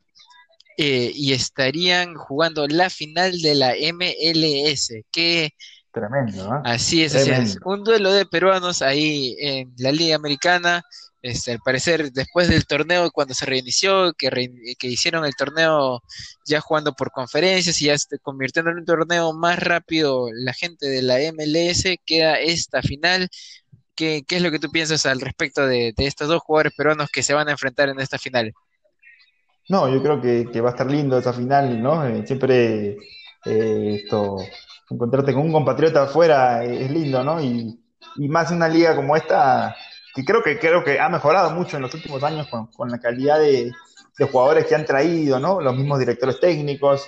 eh, 0.77 1.11
y 1.15 1.33
estarían 1.33 2.13
jugando 2.15 2.67
la 2.67 2.89
final 2.89 3.41
de 3.41 3.55
la 3.55 3.73
MLS, 3.75 4.93
que 5.11 5.53
Tremendo, 5.99 6.55
¿eh? 6.55 6.61
Así 6.63 7.03
es, 7.03 7.13
Tremendo. 7.13 7.41
así 7.41 7.51
es. 7.57 7.59
Un 7.65 7.83
duelo 7.83 8.11
de 8.11 8.25
peruanos 8.25 8.81
ahí 8.81 9.35
en 9.39 9.73
la 9.77 9.91
Liga 9.91 10.15
Americana. 10.15 10.83
Este, 11.23 11.53
al 11.53 11.59
parecer, 11.59 12.11
después 12.11 12.47
del 12.47 12.65
torneo, 12.67 13.09
cuando 13.11 13.33
se 13.33 13.45
reinició, 13.45 14.13
que, 14.13 14.29
re, 14.29 14.51
que 14.77 14.87
hicieron 14.87 15.25
el 15.25 15.35
torneo 15.35 16.01
ya 16.45 16.61
jugando 16.61 16.93
por 16.93 17.11
conferencias 17.11 17.81
y 17.81 17.85
ya 17.85 17.97
se 17.97 18.19
convirtiendo 18.19 18.71
en 18.71 18.77
un 18.77 18.85
torneo 18.85 19.33
más 19.33 19.59
rápido, 19.59 20.27
la 20.31 20.53
gente 20.53 20.85
de 20.87 21.01
la 21.01 21.17
MLS 21.33 21.83
queda 22.05 22.39
esta 22.39 22.81
final. 22.81 23.27
¿Qué, 23.95 24.23
qué 24.27 24.35
es 24.35 24.41
lo 24.43 24.51
que 24.51 24.59
tú 24.59 24.69
piensas 24.69 25.07
al 25.07 25.19
respecto 25.19 25.65
de, 25.65 25.91
de, 25.97 26.05
estos 26.05 26.27
dos 26.27 26.43
jugadores 26.43 26.73
peruanos 26.77 27.09
que 27.11 27.23
se 27.23 27.33
van 27.33 27.47
a 27.47 27.51
enfrentar 27.51 27.89
en 27.89 27.99
esta 27.99 28.19
final? 28.19 28.53
No, 29.69 29.89
yo 29.89 30.01
creo 30.03 30.21
que, 30.21 30.47
que 30.53 30.61
va 30.61 30.69
a 30.69 30.71
estar 30.73 30.89
lindo 30.89 31.17
esa 31.17 31.33
final, 31.33 31.81
¿no? 31.81 32.05
Eh, 32.05 32.25
siempre 32.27 32.95
eh, 33.45 34.01
esto 34.03 34.37
encontrarte 34.89 35.33
con 35.33 35.43
un 35.43 35.51
compatriota 35.51 36.03
afuera 36.03 36.63
es 36.63 36.89
lindo, 36.89 37.23
¿no? 37.23 37.41
Y, 37.41 37.79
y 38.15 38.27
más 38.29 38.51
en 38.51 38.57
una 38.57 38.69
liga 38.69 38.95
como 38.95 39.15
esta, 39.15 39.75
que 40.15 40.23
creo 40.23 40.43
que 40.43 40.59
creo 40.59 40.83
que 40.83 40.99
ha 40.99 41.09
mejorado 41.09 41.51
mucho 41.51 41.77
en 41.77 41.83
los 41.83 41.93
últimos 41.93 42.23
años 42.23 42.47
con, 42.47 42.67
con 42.67 42.89
la 42.89 42.99
calidad 42.99 43.39
de, 43.39 43.71
de, 44.17 44.25
jugadores 44.25 44.65
que 44.65 44.75
han 44.75 44.85
traído, 44.85 45.39
¿no? 45.39 45.61
Los 45.61 45.75
mismos 45.75 45.99
directores 45.99 46.39
técnicos. 46.39 47.07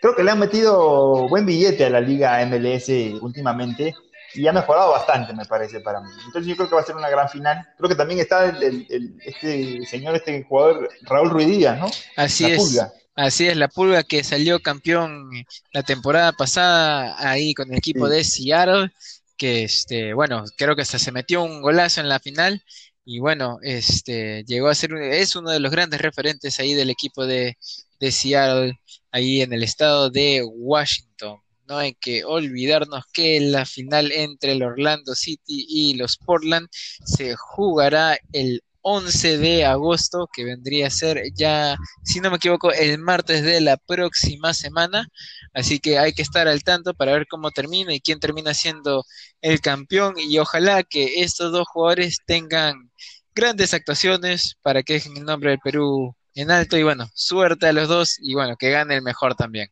Creo 0.00 0.14
que 0.14 0.22
le 0.22 0.30
han 0.30 0.38
metido 0.38 1.28
buen 1.28 1.44
billete 1.44 1.84
a 1.84 1.90
la 1.90 2.00
liga 2.00 2.44
MLS 2.46 2.88
últimamente 3.20 3.94
y 4.34 4.46
ha 4.46 4.52
mejorado 4.52 4.92
bastante, 4.92 5.32
me 5.32 5.44
parece, 5.44 5.80
para 5.80 6.00
mí. 6.00 6.08
Entonces 6.26 6.46
yo 6.46 6.56
creo 6.56 6.68
que 6.68 6.74
va 6.74 6.82
a 6.82 6.84
ser 6.84 6.96
una 6.96 7.08
gran 7.08 7.28
final. 7.28 7.66
Creo 7.76 7.88
que 7.88 7.96
también 7.96 8.20
está 8.20 8.46
el, 8.46 8.62
el, 8.62 8.86
el 8.90 9.16
este 9.24 9.84
señor, 9.86 10.14
este 10.14 10.44
jugador, 10.44 10.88
Raúl 11.02 11.30
Ruidíaz, 11.30 11.78
¿no? 11.78 11.86
Así 12.16 12.44
la 12.44 12.50
es. 12.50 12.56
Pulga. 12.56 12.92
Así 13.18 13.48
es, 13.48 13.56
la 13.56 13.66
Pulga 13.66 14.04
que 14.04 14.22
salió 14.22 14.60
campeón 14.60 15.28
la 15.72 15.82
temporada 15.82 16.30
pasada 16.30 17.16
ahí 17.18 17.52
con 17.52 17.68
el 17.72 17.78
equipo 17.78 18.06
sí. 18.06 18.14
de 18.14 18.22
Seattle, 18.24 18.92
que 19.36 19.64
este, 19.64 20.14
bueno, 20.14 20.44
creo 20.56 20.76
que 20.76 20.82
hasta 20.82 21.00
se 21.00 21.10
metió 21.10 21.42
un 21.42 21.60
golazo 21.60 22.00
en 22.00 22.08
la 22.08 22.20
final 22.20 22.62
y 23.04 23.18
bueno, 23.18 23.58
este 23.62 24.44
llegó 24.44 24.68
a 24.68 24.74
ser 24.76 24.92
es 24.94 25.34
uno 25.34 25.50
de 25.50 25.58
los 25.58 25.72
grandes 25.72 26.00
referentes 26.00 26.60
ahí 26.60 26.74
del 26.74 26.90
equipo 26.90 27.26
de, 27.26 27.58
de 27.98 28.12
Seattle 28.12 28.78
ahí 29.10 29.42
en 29.42 29.52
el 29.52 29.64
estado 29.64 30.10
de 30.10 30.44
Washington. 30.44 31.40
No 31.66 31.76
hay 31.78 31.94
que 31.94 32.24
olvidarnos 32.24 33.04
que 33.12 33.40
la 33.40 33.66
final 33.66 34.12
entre 34.12 34.52
el 34.52 34.62
Orlando 34.62 35.16
City 35.16 35.66
y 35.68 35.94
los 35.94 36.18
Portland 36.18 36.68
se 37.04 37.34
jugará 37.34 38.16
el 38.32 38.62
11 38.82 39.38
de 39.38 39.64
agosto, 39.64 40.28
que 40.32 40.44
vendría 40.44 40.86
a 40.86 40.90
ser 40.90 41.22
ya, 41.34 41.76
si 42.04 42.20
no 42.20 42.30
me 42.30 42.36
equivoco, 42.36 42.72
el 42.72 42.98
martes 42.98 43.42
de 43.42 43.60
la 43.60 43.76
próxima 43.76 44.54
semana. 44.54 45.08
Así 45.54 45.78
que 45.78 45.98
hay 45.98 46.12
que 46.12 46.22
estar 46.22 46.48
al 46.48 46.62
tanto 46.62 46.94
para 46.94 47.12
ver 47.12 47.26
cómo 47.28 47.50
termina 47.50 47.94
y 47.94 48.00
quién 48.00 48.20
termina 48.20 48.54
siendo 48.54 49.04
el 49.40 49.60
campeón. 49.60 50.14
Y 50.18 50.38
ojalá 50.38 50.82
que 50.82 51.22
estos 51.22 51.52
dos 51.52 51.66
jugadores 51.68 52.18
tengan 52.26 52.90
grandes 53.34 53.74
actuaciones 53.74 54.56
para 54.62 54.82
que 54.82 54.94
dejen 54.94 55.16
el 55.16 55.24
nombre 55.24 55.50
del 55.50 55.60
Perú 55.60 56.14
en 56.34 56.50
alto. 56.50 56.76
Y 56.76 56.82
bueno, 56.82 57.08
suerte 57.14 57.66
a 57.66 57.72
los 57.72 57.88
dos 57.88 58.18
y 58.20 58.34
bueno, 58.34 58.56
que 58.56 58.70
gane 58.70 58.96
el 58.96 59.02
mejor 59.02 59.34
también. 59.34 59.68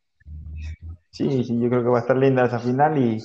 Sí, 1.10 1.44
sí, 1.44 1.58
yo 1.58 1.68
creo 1.70 1.82
que 1.82 1.88
va 1.88 1.98
a 1.98 2.02
estar 2.02 2.16
linda 2.16 2.44
esa 2.44 2.58
final 2.58 2.98
y, 2.98 3.22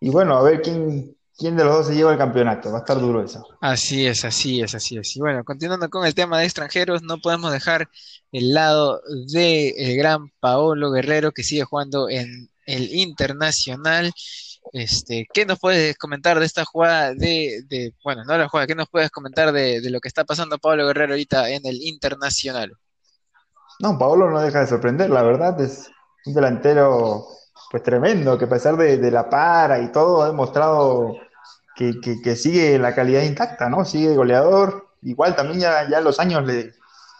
y 0.00 0.08
bueno, 0.08 0.38
a 0.38 0.42
ver 0.42 0.62
quién, 0.62 1.14
quién 1.36 1.56
de 1.56 1.64
los 1.64 1.74
dos 1.74 1.86
se 1.88 1.94
lleva 1.94 2.12
el 2.12 2.18
campeonato. 2.18 2.70
Va 2.70 2.78
a 2.78 2.80
estar 2.80 2.98
duro 2.98 3.22
eso. 3.22 3.46
Así 3.60 4.06
es, 4.06 4.24
así 4.24 4.60
es, 4.60 4.74
así 4.74 4.96
es. 4.98 5.16
Y 5.16 5.20
bueno, 5.20 5.44
continuando 5.44 5.88
con 5.90 6.06
el 6.06 6.14
tema 6.14 6.38
de 6.38 6.44
extranjeros, 6.44 7.02
no 7.02 7.18
podemos 7.18 7.52
dejar 7.52 7.88
el 8.32 8.54
lado 8.54 9.00
del 9.32 9.72
el 9.76 9.96
gran 9.96 10.30
Paolo 10.40 10.90
Guerrero 10.90 11.32
que 11.32 11.42
sigue 11.42 11.64
jugando 11.64 12.08
en 12.08 12.50
el 12.66 12.94
Internacional. 12.94 14.12
Este, 14.72 15.26
¿qué 15.32 15.46
nos 15.46 15.58
puedes 15.60 15.96
comentar 15.96 16.38
de 16.40 16.46
esta 16.46 16.64
jugada 16.64 17.14
de, 17.14 17.62
de 17.68 17.94
bueno, 18.02 18.24
no 18.24 18.36
la 18.36 18.48
jugada, 18.48 18.66
qué 18.66 18.74
nos 18.74 18.88
puedes 18.88 19.10
comentar 19.10 19.52
de, 19.52 19.80
de 19.80 19.90
lo 19.90 20.00
que 20.00 20.08
está 20.08 20.24
pasando 20.24 20.58
Paolo 20.58 20.86
Guerrero 20.86 21.12
ahorita 21.12 21.50
en 21.50 21.64
el 21.66 21.80
Internacional? 21.82 22.72
No, 23.78 23.98
Paolo 23.98 24.30
no 24.30 24.40
deja 24.40 24.60
de 24.60 24.66
sorprender, 24.66 25.10
la 25.10 25.22
verdad, 25.22 25.60
es 25.60 25.90
un 26.24 26.34
delantero 26.34 27.26
pues 27.70 27.82
tremendo, 27.82 28.38
que 28.38 28.46
a 28.46 28.48
pesar 28.48 28.76
de, 28.76 28.96
de 28.96 29.10
la 29.10 29.28
para 29.28 29.80
y 29.80 29.92
todo, 29.92 30.22
ha 30.22 30.28
demostrado 30.28 31.14
que, 31.76 32.00
que, 32.00 32.20
que 32.22 32.36
sigue 32.36 32.78
la 32.78 32.94
calidad 32.94 33.22
intacta, 33.22 33.68
¿no? 33.68 33.84
Sigue 33.84 34.14
goleador, 34.16 34.88
igual 35.02 35.36
también 35.36 35.60
ya, 35.60 35.88
ya 35.88 36.00
los 36.00 36.18
años 36.20 36.44
le, 36.46 36.72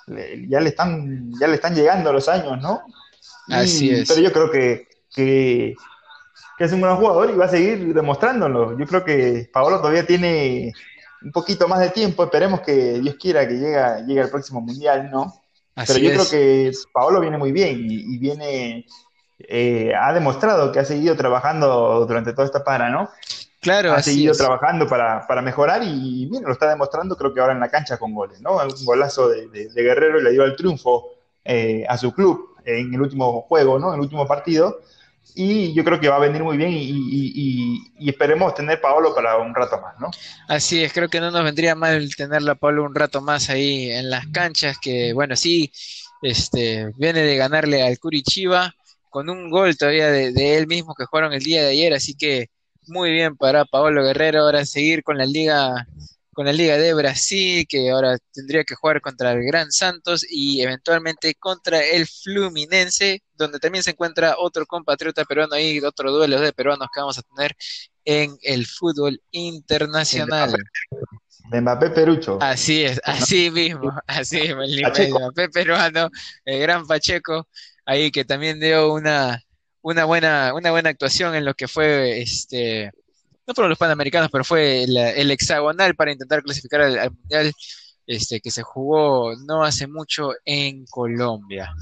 le- 0.07 0.49
ya 0.49 0.61
le 0.61 0.71
están, 0.71 1.33
ya 1.39 1.47
le 1.47 1.55
están 1.55 1.75
llegando 1.75 2.13
los 2.13 2.29
años, 2.29 2.61
¿no? 2.61 2.83
Y- 3.49 3.55
Así 3.55 3.91
es. 3.91 4.09
Pero 4.09 4.21
yo 4.21 4.33
creo 4.33 4.51
que, 4.51 4.89
que, 5.15 5.75
que 6.59 6.65
es 6.65 6.73
un 6.73 6.81
gran 6.81 6.97
jugador 6.97 7.31
y 7.31 7.37
va 7.37 7.47
a 7.47 7.49
seguir 7.49 7.95
demostrándolo. 7.95 8.79
Yo 8.79 8.87
creo 8.87 9.05
que 9.05 9.49
Paolo 9.53 9.79
todavía 9.79 10.07
tiene 10.07 10.73
un 11.23 11.33
poquito 11.33 11.69
más 11.69 11.81
de 11.81 11.91
tiempo, 11.91 12.25
esperemos 12.25 12.61
que 12.61 12.99
Dios 13.01 13.17
quiera 13.21 13.47
que 13.47 13.55
llegue, 13.55 13.79
llegue 14.07 14.21
al 14.23 14.31
próximo 14.31 14.61
mundial, 14.61 15.11
¿no? 15.11 15.43
Pero 15.75 15.99
Así 15.99 16.03
yo 16.03 16.11
es. 16.11 16.15
creo 16.15 16.29
que 16.31 16.73
Paolo 16.93 17.21
viene 17.21 17.39
muy 17.39 17.53
bien 17.53 17.79
y, 17.81 18.15
y 18.15 18.19
viene, 18.19 18.87
eh, 19.39 19.93
ha 19.95 20.13
demostrado 20.15 20.73
que 20.73 20.79
ha 20.79 20.85
seguido 20.85 21.17
trabajando 21.17 22.07
durante 22.07 22.33
toda 22.33 22.47
esta 22.47 22.65
para, 22.65 22.89
¿no? 22.91 23.11
Claro, 23.61 23.93
Ha 23.93 24.01
seguido 24.01 24.33
es. 24.33 24.39
trabajando 24.39 24.89
para, 24.89 25.27
para 25.27 25.43
mejorar 25.43 25.83
y 25.85 26.27
bien, 26.27 26.43
lo 26.45 26.53
está 26.53 26.69
demostrando 26.69 27.17
creo 27.17 27.33
que 27.33 27.41
ahora 27.41 27.53
en 27.53 27.61
la 27.61 27.71
cancha 27.71 27.99
con 27.99 28.15
goles, 28.15 28.41
¿no? 28.41 28.57
Un 28.57 28.85
golazo 28.85 29.29
de, 29.29 29.49
de- 29.49 29.69
de 29.71 29.83
Guerrero 29.83 30.21
le 30.21 30.33
dio 30.33 30.45
el 30.45 30.57
triunfo 30.57 31.11
eh, 31.45 31.85
a 31.89 31.97
su 31.97 32.13
club 32.13 32.57
en 32.65 32.93
el 32.93 33.01
último 33.01 33.43
juego, 33.43 33.79
¿no? 33.79 33.89
En 33.91 33.95
el 33.95 34.01
último 34.01 34.27
partido. 34.27 34.81
Y 35.35 35.75
yo 35.75 35.85
creo 35.85 36.01
que 36.01 36.09
va 36.09 36.17
a 36.17 36.21
venir 36.21 36.43
muy 36.43 36.57
bien 36.57 36.71
y, 36.73 36.83
y- 36.83 37.33
y- 37.35 37.93
y 37.99 38.09
esperemos 38.11 38.55
tener 38.55 38.81
Paolo 38.81 39.15
para 39.15 39.37
un 39.39 39.55
rato 39.55 39.81
más, 39.81 39.99
¿no? 40.01 40.21
Así 40.49 40.83
es, 40.83 40.93
creo 40.93 41.09
que 41.09 41.21
no 41.21 41.31
nos 41.31 41.45
vendría 41.45 41.75
mal 41.75 42.15
tenerla 42.17 42.53
a 42.53 42.55
Pablo 42.57 42.85
un 42.85 42.95
rato 42.95 43.21
más 43.21 43.51
ahí 43.51 43.91
en 43.91 44.11
las 44.11 44.27
canchas, 44.29 44.79
que 44.81 45.13
bueno, 45.13 45.37
sí, 45.37 45.73
este, 46.23 46.93
viene 46.97 47.21
de 47.23 47.37
ganarle 47.37 47.83
al 47.83 47.99
Curitiba 47.99 48.75
con 49.11 49.29
un 49.31 49.51
gol 49.51 49.77
todavía 49.77 50.09
de, 50.11 50.33
de 50.33 50.57
él 50.59 50.67
mismo 50.67 50.95
que 50.95 51.05
jugaron 51.07 51.33
el 51.33 51.43
día 51.43 51.63
de 51.63 51.71
ayer, 51.71 51.93
así 51.95 52.15
que 52.17 52.49
muy 52.89 53.13
bien 53.13 53.37
para 53.37 53.65
Paolo 53.65 54.03
Guerrero 54.03 54.43
ahora 54.43 54.65
seguir 54.65 55.03
con 55.03 55.19
la 55.19 55.27
liga, 55.27 55.87
con 56.33 56.47
la 56.47 56.53
liga 56.53 56.77
de 56.77 56.95
Brasil, 56.95 57.67
que 57.69 57.91
ahora 57.91 58.17
tendría 58.33 58.65
que 58.65 58.75
jugar 58.75 59.01
contra 59.01 59.33
el 59.33 59.45
Gran 59.45 59.73
Santos 59.73 60.25
y 60.29 60.61
eventualmente 60.63 61.35
contra 61.35 61.83
el 61.83 62.07
Fluminense, 62.07 63.23
donde 63.35 63.59
también 63.59 63.83
se 63.83 63.91
encuentra 63.91 64.37
otro 64.39 64.67
compatriota 64.67 65.25
peruano 65.25 65.55
ahí, 65.55 65.81
otro 65.81 66.13
duelo 66.13 66.41
de 66.41 66.53
peruanos 66.53 66.89
que 66.93 67.01
vamos 67.01 67.19
a 67.19 67.23
tener 67.23 67.57
en 68.05 68.37
el 68.43 68.67
fútbol 68.67 69.21
internacional. 69.33 70.55
De 71.51 71.61
Mbappé 71.61 71.91
Perucho. 71.91 72.39
Así 72.41 72.85
es, 72.85 73.01
así 73.05 73.51
mismo, 73.51 73.93
así 74.07 74.41
mismo, 74.41 74.63
el 74.63 75.13
Mbappé 75.13 75.49
peruano, 75.49 76.11
el 76.45 76.61
gran 76.61 76.87
Pacheco, 76.87 77.49
ahí 77.85 78.11
que 78.11 78.25
también 78.25 78.59
dio 78.61 78.93
una, 78.93 79.43
una 79.87 80.05
buena, 80.05 80.53
una 80.53 80.73
buena 80.73 80.91
actuación 80.91 81.37
en 81.37 81.45
lo 81.45 81.55
que 81.55 81.69
fue 81.69 82.21
este, 82.21 82.91
no 83.47 83.55
por 83.55 83.69
los 83.69 83.79
Panamericanos, 83.79 84.31
pero 84.33 84.43
fue 84.43 84.83
el, 84.83 84.97
el 84.97 85.31
hexagonal 85.31 85.95
para 85.95 86.11
intentar 86.11 86.43
clasificar 86.43 86.81
al, 86.81 86.99
al 86.99 87.13
Mundial 87.13 87.53
este, 88.05 88.41
que 88.41 88.51
se 88.51 88.65
jugó 88.65 89.37
no 89.47 89.63
hace 89.63 89.87
mucho 89.87 90.33
en 90.45 90.87
Colombia. 90.87 91.73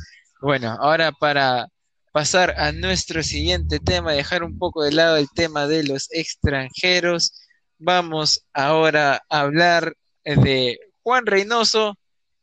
Bueno, 0.42 0.76
ahora 0.78 1.12
para 1.12 1.68
pasar 2.12 2.54
a 2.58 2.72
nuestro 2.72 3.22
siguiente 3.22 3.80
tema, 3.80 4.12
dejar 4.12 4.42
un 4.42 4.58
poco 4.58 4.84
de 4.84 4.92
lado 4.92 5.16
el 5.16 5.30
tema 5.34 5.66
de 5.66 5.84
los 5.84 6.12
extranjeros, 6.12 7.32
vamos 7.78 8.44
ahora 8.52 9.22
a 9.30 9.40
hablar 9.40 9.96
de 10.26 10.78
Juan 11.02 11.24
Reynoso, 11.24 11.96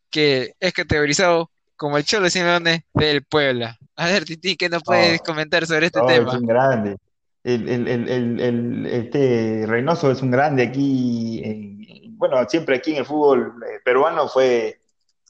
que 0.09 0.55
es 0.59 0.74
categorizado 0.74 1.51
como 1.82 1.97
el 1.97 2.03
Cholo 2.05 2.29
Simeone 2.29 2.86
del 2.93 3.23
Puebla. 3.23 3.75
A 3.95 4.05
ver, 4.05 4.23
Titi, 4.23 4.55
¿qué 4.55 4.69
nos 4.69 4.84
puedes 4.84 5.19
Oh, 5.19 5.23
comentar 5.23 5.65
sobre 5.65 5.88
este 5.88 5.99
oh, 5.99 6.07
es 6.09 6.15
tema? 6.19 6.38
un 6.38 6.45
grande. 6.45 6.97
El, 7.43 7.67
el- 7.67 7.88
el- 7.88 8.39
el- 8.39 8.86
este 8.86 9.65
Reynoso 9.65 10.11
es 10.11 10.21
un 10.21 10.29
grande 10.29 10.61
aquí, 10.61 11.41
en- 11.43 12.15
bueno, 12.19 12.38
siempre 12.47 12.75
aquí 12.75 12.91
en 12.91 12.97
el 12.97 13.05
fútbol 13.05 13.55
eh, 13.67 13.79
peruano 13.84 14.27
fue, 14.27 14.79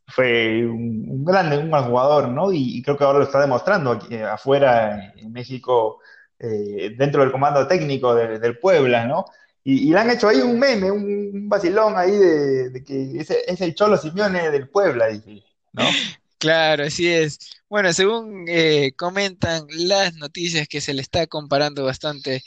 fue 0.08 0.66
un, 0.68 1.06
un 1.10 1.24
grande, 1.24 1.58
un 1.58 1.70
buen 1.72 1.86
jugador, 1.86 2.28
¿no? 2.28 2.52
Y, 2.52 2.80
y 2.80 2.82
creo 2.84 2.97
que 2.97 3.06
ahora 3.06 3.20
lo 3.20 3.26
está 3.26 3.39
demostrando 3.39 3.91
aquí, 3.91 4.14
eh, 4.14 4.26
afuera 4.26 5.14
en 5.16 5.32
México, 5.32 5.99
eh, 6.38 6.95
dentro 6.97 7.22
del 7.22 7.32
comando 7.32 7.66
técnico 7.66 8.14
de- 8.14 8.39
del 8.39 8.60
Puebla, 8.60 9.06
¿no? 9.06 9.24
Y, 9.64 9.88
y 9.88 9.91
le 9.93 9.99
han 9.99 10.10
hecho 10.10 10.28
ahí 10.28 10.41
un 10.41 10.60
meme, 10.60 10.91
un, 10.91 11.04
un 11.34 11.47
vacilón 11.47 11.93
ahí 11.97 12.12
de, 12.12 12.70
de 12.72 12.84
que 12.84 13.20
es, 13.22 13.30
es 13.32 13.62
el 13.62 13.74
Cholo 13.74 13.95
Simeone 13.95 14.52
del 14.52 14.68
Puebla, 14.70 15.08
dice, 15.08 15.43
¿no? 15.72 15.84
Claro, 16.42 16.84
así 16.86 17.08
es. 17.08 17.38
Bueno, 17.70 17.94
según 17.94 18.46
eh, 18.48 18.94
comentan 18.98 19.66
las 19.70 20.16
noticias 20.16 20.68
que 20.68 20.82
se 20.82 20.94
le 20.96 21.02
está 21.04 21.28
comparando 21.28 21.84
bastante 21.86 22.42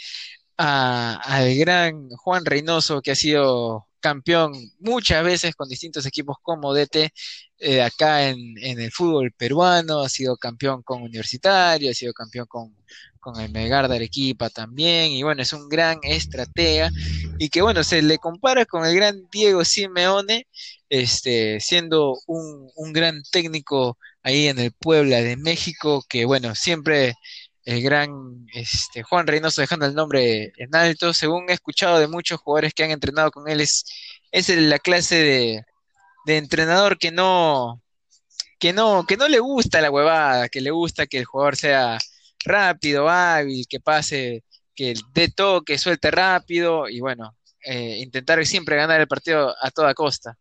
a- 0.58 1.16
al 1.24 1.54
gran 1.56 2.10
Juan 2.10 2.44
Reynoso, 2.44 3.02
que 3.02 3.12
ha 3.12 3.16
sido 3.16 3.88
campeón 4.00 4.52
muchas 4.80 5.24
veces 5.24 5.54
con 5.56 5.68
distintos 5.68 6.06
equipos 6.06 6.36
como 6.42 6.74
DT 6.74 7.10
eh, 7.58 7.82
acá 7.82 8.28
en, 8.30 8.38
en 8.58 8.80
el 8.80 8.92
fútbol 8.92 9.32
peruano, 9.32 10.00
ha 10.02 10.08
sido 10.10 10.36
campeón 10.38 10.82
con 10.82 11.02
Universitario, 11.02 11.90
ha 11.90 11.94
sido 11.94 12.12
campeón 12.14 12.46
con, 12.48 12.76
con 13.24 13.40
el 13.40 13.50
Melgar 13.50 13.88
de 13.88 13.96
Arequipa 13.96 14.50
también, 14.50 15.12
y 15.12 15.22
bueno, 15.22 15.40
es 15.42 15.54
un 15.54 15.68
gran 15.68 15.98
estratega, 16.02 16.90
y 17.38 17.48
que 17.48 17.62
bueno, 17.62 17.82
se 17.82 18.02
le 18.02 18.18
compara 18.18 18.66
con 18.66 18.84
el 18.84 18.94
gran 18.94 19.26
Diego 19.32 19.64
Simeone, 19.64 20.46
este, 20.90 21.58
siendo 21.60 22.18
un, 22.26 22.70
un 22.76 22.92
gran 22.92 23.22
técnico 23.32 23.98
ahí 24.22 24.48
en 24.48 24.58
el 24.58 24.72
Puebla 24.72 25.22
de 25.22 25.36
México, 25.36 26.04
que 26.08 26.26
bueno, 26.26 26.54
siempre 26.54 27.14
el 27.64 27.82
gran 27.82 28.46
este, 28.52 29.02
Juan 29.02 29.26
Reynoso 29.26 29.62
dejando 29.62 29.86
el 29.86 29.94
nombre 29.94 30.52
en 30.58 30.76
alto, 30.76 31.14
según 31.14 31.48
he 31.48 31.54
escuchado 31.54 31.98
de 31.98 32.08
muchos 32.08 32.40
jugadores 32.40 32.74
que 32.74 32.84
han 32.84 32.90
entrenado 32.90 33.30
con 33.30 33.48
él, 33.48 33.60
es, 33.62 33.84
es 34.32 34.48
la 34.50 34.78
clase 34.78 35.16
de, 35.16 35.64
de 36.26 36.36
entrenador 36.36 36.98
que 36.98 37.10
no, 37.10 37.82
que 38.58 38.72
no, 38.74 39.06
que 39.06 39.16
no 39.16 39.28
le 39.28 39.38
gusta 39.38 39.80
la 39.80 39.90
huevada, 39.90 40.48
que 40.50 40.60
le 40.60 40.70
gusta 40.70 41.06
que 41.06 41.18
el 41.18 41.24
jugador 41.24 41.56
sea 41.56 41.98
rápido, 42.44 43.08
hábil, 43.08 43.66
que 43.68 43.80
pase, 43.80 44.44
que 44.74 44.94
dé 45.12 45.28
toque, 45.28 45.78
suelte 45.78 46.10
rápido 46.10 46.88
y 46.88 47.00
bueno, 47.00 47.36
eh, 47.64 47.98
intentar 47.98 48.44
siempre 48.46 48.76
ganar 48.76 49.00
el 49.00 49.08
partido 49.08 49.54
a 49.60 49.70
toda 49.70 49.94
costa. 49.94 50.36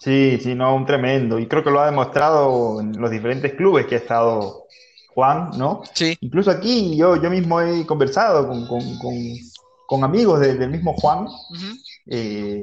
Sí, 0.00 0.38
sí, 0.40 0.54
no, 0.54 0.74
un 0.76 0.86
tremendo. 0.86 1.38
Y 1.38 1.48
creo 1.48 1.64
que 1.64 1.70
lo 1.70 1.80
ha 1.80 1.86
demostrado 1.86 2.80
en 2.80 2.92
los 3.00 3.10
diferentes 3.10 3.54
clubes 3.54 3.86
que 3.86 3.96
ha 3.96 3.98
estado 3.98 4.64
Juan, 5.08 5.50
¿no? 5.56 5.82
Sí, 5.92 6.16
Incluso 6.20 6.50
aquí 6.52 6.96
yo, 6.96 7.20
yo 7.20 7.28
mismo 7.30 7.60
he 7.60 7.84
conversado 7.84 8.46
con, 8.46 8.66
con- 8.68 8.98
con- 8.98 9.34
con 9.86 10.04
amigos 10.04 10.38
de- 10.40 10.54
del 10.54 10.70
mismo 10.70 10.94
Juan 10.94 11.26
eh, 12.06 12.62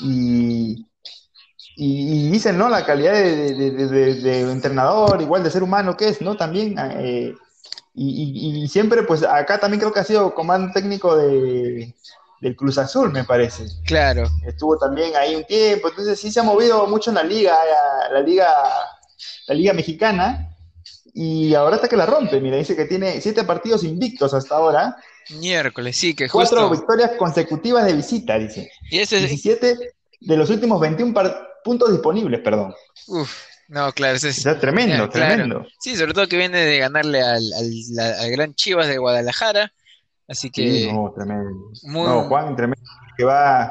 y, 0.00 0.86
y- 1.76 2.26
y 2.26 2.30
dicen, 2.30 2.58
¿no? 2.58 2.68
La 2.68 2.84
calidad 2.84 3.12
de, 3.12 3.54
de- 3.54 3.70
de- 3.70 3.86
de- 3.88 4.14
de 4.14 4.40
entrenador, 4.52 5.20
igual 5.22 5.42
de 5.42 5.50
ser 5.50 5.62
humano 5.62 5.96
que 5.96 6.08
es, 6.08 6.20
¿no? 6.20 6.36
También. 6.36 6.76
eh, 6.78 7.34
y, 7.94 8.58
y- 8.58 8.62
y 8.64 8.68
siempre, 8.68 9.02
pues 9.02 9.22
acá 9.22 9.60
también 9.60 9.80
creo 9.80 9.92
que 9.92 10.00
ha 10.00 10.04
sido 10.04 10.34
comando 10.34 10.72
técnico 10.72 11.14
de, 11.16 11.94
del 12.40 12.56
Cruz 12.56 12.78
Azul, 12.78 13.12
me 13.12 13.24
parece 13.24 13.66
claro. 13.84 14.24
estuvo 14.46 14.78
también 14.78 15.14
ahí 15.14 15.34
un 15.36 15.44
tiempo, 15.44 15.88
entonces 15.88 16.18
sí 16.18 16.30
se 16.32 16.40
ha 16.40 16.42
movido 16.42 16.86
mucho 16.86 17.10
en 17.10 17.16
la 17.16 17.22
liga, 17.22 17.52
la, 17.52 18.14
la 18.14 18.20
liga, 18.22 18.48
la 19.46 19.54
liga 19.54 19.72
mexicana, 19.74 20.48
y 21.14 21.54
ahora 21.54 21.76
hasta 21.76 21.88
que 21.88 21.96
la 21.98 22.06
rompe, 22.06 22.40
mira, 22.40 22.56
dice 22.56 22.74
que 22.74 22.86
tiene 22.86 23.20
siete 23.20 23.44
partidos 23.44 23.84
invictos 23.84 24.32
hasta 24.32 24.54
ahora, 24.56 24.96
Miércoles, 25.38 25.96
sí, 25.96 26.14
que 26.14 26.28
cuatro 26.30 26.68
justo. 26.68 26.80
victorias 26.80 27.12
consecutivas 27.18 27.84
de 27.84 27.92
visita, 27.92 28.38
dice, 28.38 28.70
Y 28.90 28.98
ese 29.00 29.16
es, 29.18 29.28
17 29.28 29.78
de 30.20 30.36
los 30.36 30.48
últimos 30.50 30.80
21 30.80 31.12
par- 31.14 31.46
puntos 31.64 31.90
disponibles, 31.92 32.40
perdón. 32.40 32.74
uf, 33.06 33.30
no, 33.68 33.92
claro, 33.92 34.16
es, 34.16 34.22
sea, 34.36 34.58
tremendo, 34.58 35.08
claro. 35.10 35.10
tremendo. 35.10 35.66
Sí, 35.78 35.96
sobre 35.96 36.12
todo 36.14 36.28
que 36.28 36.36
viene 36.36 36.58
de 36.58 36.78
ganarle 36.78 37.22
al, 37.22 37.42
al, 37.54 37.98
al 38.20 38.30
gran 38.30 38.54
Chivas 38.54 38.88
de 38.88 38.98
Guadalajara, 38.98 39.72
así 40.28 40.50
Sí, 40.54 40.62
que 40.62 40.92
no, 40.92 41.12
tremendo. 41.14 41.70
muy, 41.82 42.06
No, 42.06 42.24
Juan, 42.24 42.54
tremendo, 42.56 42.82
que 43.16 43.24
va, 43.24 43.70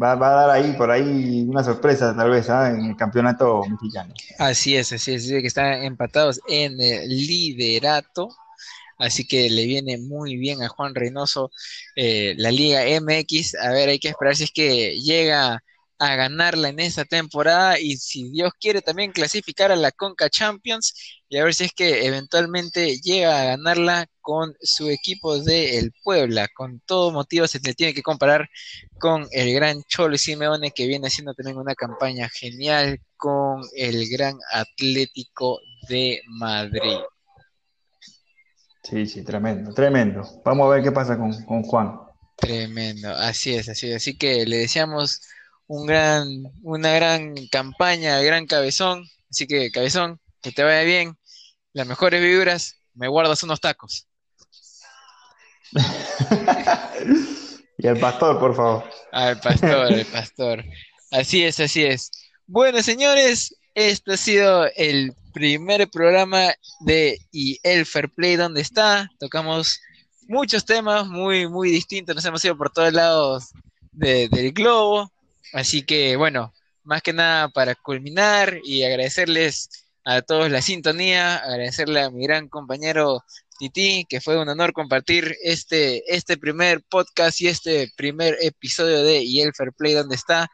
va, 0.00 0.14
va 0.14 0.28
a 0.28 0.46
dar 0.46 0.50
ahí, 0.50 0.72
por 0.74 0.90
ahí, 0.90 1.46
una 1.48 1.64
sorpresa 1.64 2.14
tal 2.16 2.30
vez, 2.30 2.48
¿ah? 2.50 2.70
en 2.70 2.86
el 2.90 2.96
campeonato 2.96 3.66
mexicano. 3.68 4.14
así 4.38 4.76
es, 4.76 4.92
así 4.92 5.14
es, 5.14 5.26
que 5.28 5.46
están 5.46 5.82
empatados 5.84 6.40
en 6.48 6.80
el 6.80 7.08
liderato. 7.08 8.28
así 8.98 9.26
que 9.26 9.50
le 9.50 9.66
viene 9.66 9.98
muy 9.98 10.36
bien 10.36 10.62
a 10.62 10.68
Juan 10.68 10.94
Reynoso 10.94 11.50
eh, 11.96 12.34
la 12.38 12.50
Liga 12.50 12.82
MX. 13.00 13.54
A 13.56 13.70
ver, 13.72 13.88
hay 13.90 13.98
que 13.98 14.08
esperar 14.08 14.36
si 14.36 14.44
es 14.44 14.50
que 14.52 15.00
llega 15.00 15.62
a 15.98 16.14
ganarla 16.14 16.68
en 16.68 16.78
esta 16.78 17.04
temporada 17.04 17.80
y 17.80 17.96
si 17.96 18.30
Dios 18.30 18.52
quiere 18.60 18.82
también 18.82 19.12
clasificar 19.12 19.72
a 19.72 19.76
la 19.76 19.90
Conca 19.90 20.30
Champions 20.30 20.94
y 21.28 21.36
a 21.36 21.44
ver 21.44 21.54
si 21.54 21.64
es 21.64 21.72
que 21.72 22.06
eventualmente 22.06 22.98
llega 23.00 23.40
a 23.40 23.44
ganarla 23.44 24.06
con 24.20 24.54
su 24.60 24.88
equipo 24.88 25.38
de 25.38 25.78
el 25.78 25.92
Puebla. 26.04 26.48
Con 26.54 26.80
todo 26.86 27.10
motivo 27.10 27.46
se 27.46 27.60
le 27.60 27.74
tiene 27.74 27.94
que 27.94 28.02
comparar 28.02 28.48
con 28.98 29.26
el 29.32 29.52
gran 29.52 29.82
Cholo 29.88 30.16
Simeone 30.16 30.70
que 30.70 30.86
viene 30.86 31.08
haciendo 31.08 31.34
también 31.34 31.58
una 31.58 31.74
campaña 31.74 32.28
genial 32.28 33.00
con 33.16 33.62
el 33.76 34.08
gran 34.08 34.36
Atlético 34.52 35.58
de 35.88 36.22
Madrid. 36.28 36.98
Sí, 38.84 39.04
sí, 39.06 39.22
tremendo, 39.22 39.74
tremendo. 39.74 40.22
Vamos 40.44 40.66
a 40.66 40.76
ver 40.76 40.82
qué 40.82 40.92
pasa 40.92 41.18
con, 41.18 41.32
con 41.44 41.62
Juan. 41.62 42.00
Tremendo, 42.36 43.10
así 43.10 43.54
es, 43.54 43.68
así 43.68 43.90
es. 43.90 43.96
Así 43.96 44.16
que 44.16 44.46
le 44.46 44.58
deseamos 44.58 45.20
un 45.68 45.86
gran, 45.86 46.42
una 46.62 46.92
gran 46.92 47.34
campaña, 47.48 48.20
gran 48.20 48.46
cabezón. 48.46 49.06
Así 49.30 49.46
que, 49.46 49.70
cabezón, 49.70 50.18
que 50.42 50.50
te 50.50 50.64
vaya 50.64 50.82
bien. 50.82 51.16
Las 51.72 51.86
mejores 51.86 52.20
vibras, 52.20 52.80
me 52.94 53.06
guardas 53.08 53.42
unos 53.42 53.60
tacos. 53.60 54.06
y 57.78 57.86
el 57.86 58.00
pastor, 58.00 58.40
por 58.40 58.56
favor. 58.56 58.84
El 59.12 59.38
pastor, 59.38 59.92
el 59.92 60.06
pastor. 60.06 60.64
Así 61.10 61.44
es, 61.44 61.60
así 61.60 61.84
es. 61.84 62.10
Bueno, 62.46 62.82
señores, 62.82 63.54
este 63.74 64.14
ha 64.14 64.16
sido 64.16 64.66
el 64.74 65.14
primer 65.34 65.88
programa 65.90 66.54
de 66.80 67.18
Y 67.30 67.60
el 67.62 67.84
Fair 67.84 68.08
Play, 68.10 68.36
donde 68.36 68.62
está. 68.62 69.10
Tocamos 69.20 69.78
muchos 70.26 70.64
temas 70.64 71.06
muy, 71.06 71.46
muy 71.46 71.70
distintos. 71.70 72.16
Nos 72.16 72.24
hemos 72.24 72.44
ido 72.44 72.56
por 72.56 72.70
todos 72.70 72.92
lados 72.92 73.50
del 73.92 74.52
globo. 74.52 75.12
Así 75.52 75.82
que 75.82 76.16
bueno, 76.16 76.52
más 76.84 77.02
que 77.02 77.12
nada 77.12 77.48
para 77.48 77.74
culminar 77.74 78.60
y 78.64 78.82
agradecerles 78.82 79.68
a 80.04 80.22
todos 80.22 80.50
la 80.50 80.62
sintonía, 80.62 81.36
agradecerle 81.36 82.00
a 82.00 82.10
mi 82.10 82.24
gran 82.24 82.48
compañero 82.48 83.24
Titi, 83.58 84.06
que 84.08 84.20
fue 84.20 84.40
un 84.40 84.48
honor 84.48 84.72
compartir 84.72 85.36
este, 85.42 86.02
este 86.14 86.36
primer 86.38 86.82
podcast 86.88 87.40
y 87.40 87.48
este 87.48 87.92
primer 87.96 88.36
episodio 88.40 89.02
de 89.02 89.22
Y 89.22 89.40
el 89.40 89.52
Fair 89.54 89.72
Play 89.72 89.94
donde 89.94 90.14
está. 90.16 90.48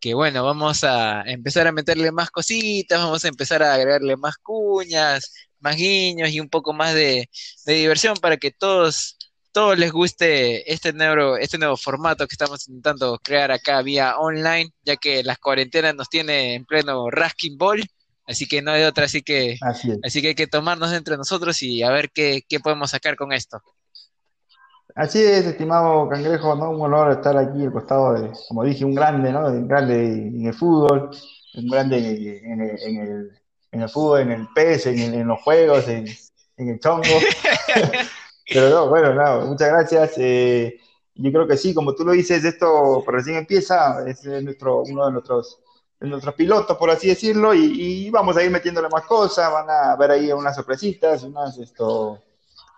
Que 0.00 0.14
bueno, 0.14 0.44
vamos 0.44 0.84
a 0.84 1.22
empezar 1.26 1.66
a 1.66 1.72
meterle 1.72 2.10
más 2.12 2.30
cositas, 2.30 2.98
vamos 3.00 3.24
a 3.24 3.28
empezar 3.28 3.62
a 3.62 3.74
agregarle 3.74 4.16
más 4.16 4.36
cuñas, 4.38 5.32
más 5.60 5.76
guiños 5.76 6.30
y 6.30 6.40
un 6.40 6.48
poco 6.48 6.72
más 6.72 6.94
de, 6.94 7.30
de 7.66 7.74
diversión 7.74 8.16
para 8.16 8.36
que 8.36 8.50
todos 8.50 9.16
todos 9.52 9.78
les 9.78 9.92
guste 9.92 10.72
este 10.72 10.92
nuevo, 10.92 11.36
este 11.36 11.58
nuevo 11.58 11.76
formato 11.76 12.26
que 12.26 12.34
estamos 12.34 12.68
intentando 12.68 13.18
crear 13.22 13.50
acá 13.50 13.82
vía 13.82 14.18
online, 14.18 14.70
ya 14.84 14.96
que 14.96 15.22
las 15.22 15.38
cuarentenas 15.38 15.94
nos 15.94 16.08
tiene 16.08 16.54
en 16.54 16.64
pleno 16.64 17.10
rasking 17.10 17.58
ball, 17.58 17.82
así 18.26 18.46
que 18.46 18.62
no 18.62 18.70
hay 18.70 18.84
otra, 18.84 19.06
así 19.06 19.22
que, 19.22 19.58
así, 19.62 20.22
que 20.22 20.28
hay 20.28 20.34
que 20.34 20.46
tomarnos 20.46 20.92
entre 20.92 21.16
nosotros 21.16 21.62
y 21.62 21.82
a 21.82 21.90
ver 21.90 22.10
qué, 22.10 22.42
podemos 22.62 22.90
sacar 22.90 23.16
con 23.16 23.32
esto. 23.32 23.60
Así 24.94 25.22
es, 25.22 25.46
estimado 25.46 26.08
Cangrejo, 26.08 26.54
¿no? 26.56 26.70
Un 26.70 26.82
honor 26.82 27.12
estar 27.12 27.36
aquí 27.36 27.64
al 27.64 27.72
costado 27.72 28.14
de, 28.14 28.32
como 28.48 28.64
dije, 28.64 28.84
un 28.84 28.94
grande, 28.94 29.32
¿no? 29.32 29.46
Un 29.46 29.68
grande 29.68 29.94
en 29.94 30.46
el 30.46 30.54
fútbol, 30.54 31.10
un 31.54 31.68
grande 31.68 31.98
en 32.42 32.60
el, 32.60 32.78
en 32.80 32.96
el, 33.00 33.40
en 33.70 33.82
el 33.82 33.88
fútbol, 33.88 34.20
en 34.20 34.32
el 34.32 34.48
PES, 34.52 34.86
en, 34.86 35.14
en 35.14 35.28
los 35.28 35.40
juegos, 35.42 35.86
en, 35.88 36.06
en 36.56 36.68
el 36.68 36.80
chongo. 36.80 37.04
Pero 38.52 38.68
no, 38.68 38.88
bueno, 38.88 39.14
no, 39.14 39.46
muchas 39.46 39.68
gracias. 39.68 40.14
Eh, 40.16 40.78
yo 41.14 41.32
creo 41.32 41.46
que 41.46 41.56
sí, 41.56 41.72
como 41.74 41.94
tú 41.94 42.04
lo 42.04 42.12
dices, 42.12 42.44
esto 42.44 43.04
recién 43.06 43.36
empieza, 43.36 44.04
es 44.08 44.24
nuestro, 44.24 44.82
uno 44.82 45.06
de 45.06 45.12
nuestros, 45.12 45.58
de 46.00 46.08
nuestros 46.08 46.34
pilotos, 46.34 46.76
por 46.76 46.90
así 46.90 47.08
decirlo, 47.08 47.54
y, 47.54 48.10
vamos 48.10 48.36
a 48.36 48.42
ir 48.42 48.50
metiéndole 48.50 48.88
más 48.88 49.04
cosas, 49.04 49.52
van 49.52 49.68
a 49.68 49.96
ver 49.96 50.12
ahí 50.12 50.32
unas 50.32 50.56
sorpresitas, 50.56 51.22
unas, 51.22 51.58
esto, 51.58 52.22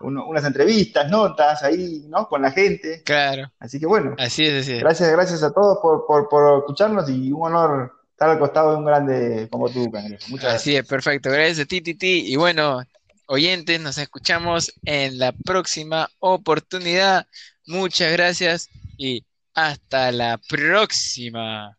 unas 0.01 0.43
entrevistas, 0.43 1.09
notas 1.09 1.63
ahí, 1.63 2.05
¿no? 2.07 2.27
Con 2.27 2.41
la 2.41 2.51
gente. 2.51 3.01
Claro. 3.03 3.49
Así 3.59 3.79
que 3.79 3.85
bueno. 3.85 4.15
Así 4.19 4.45
es, 4.45 4.63
así 4.63 4.79
Gracias, 4.79 5.09
gracias 5.11 5.43
a 5.43 5.51
todos 5.51 5.79
por, 5.81 6.05
por, 6.05 6.27
por 6.27 6.59
escucharnos 6.59 7.09
y 7.09 7.31
un 7.31 7.43
honor 7.43 7.93
estar 8.11 8.29
al 8.29 8.39
costado 8.39 8.71
de 8.71 8.77
un 8.77 8.85
grande 8.85 9.47
como 9.49 9.69
tú, 9.69 9.89
Cangrejo. 9.89 10.23
Muchas 10.29 10.43
gracias. 10.43 10.61
Así 10.61 10.75
es, 10.75 10.85
perfecto. 10.85 11.29
Gracias 11.29 11.61
a 11.61 11.65
ti, 11.65 11.81
Titi. 11.81 12.31
Y 12.31 12.35
bueno, 12.35 12.81
oyentes, 13.27 13.79
nos 13.81 13.97
escuchamos 13.97 14.73
en 14.85 15.19
la 15.19 15.31
próxima 15.31 16.09
oportunidad. 16.19 17.27
Muchas 17.65 18.11
gracias 18.11 18.69
y 18.97 19.25
hasta 19.53 20.11
la 20.11 20.39
próxima. 20.49 21.77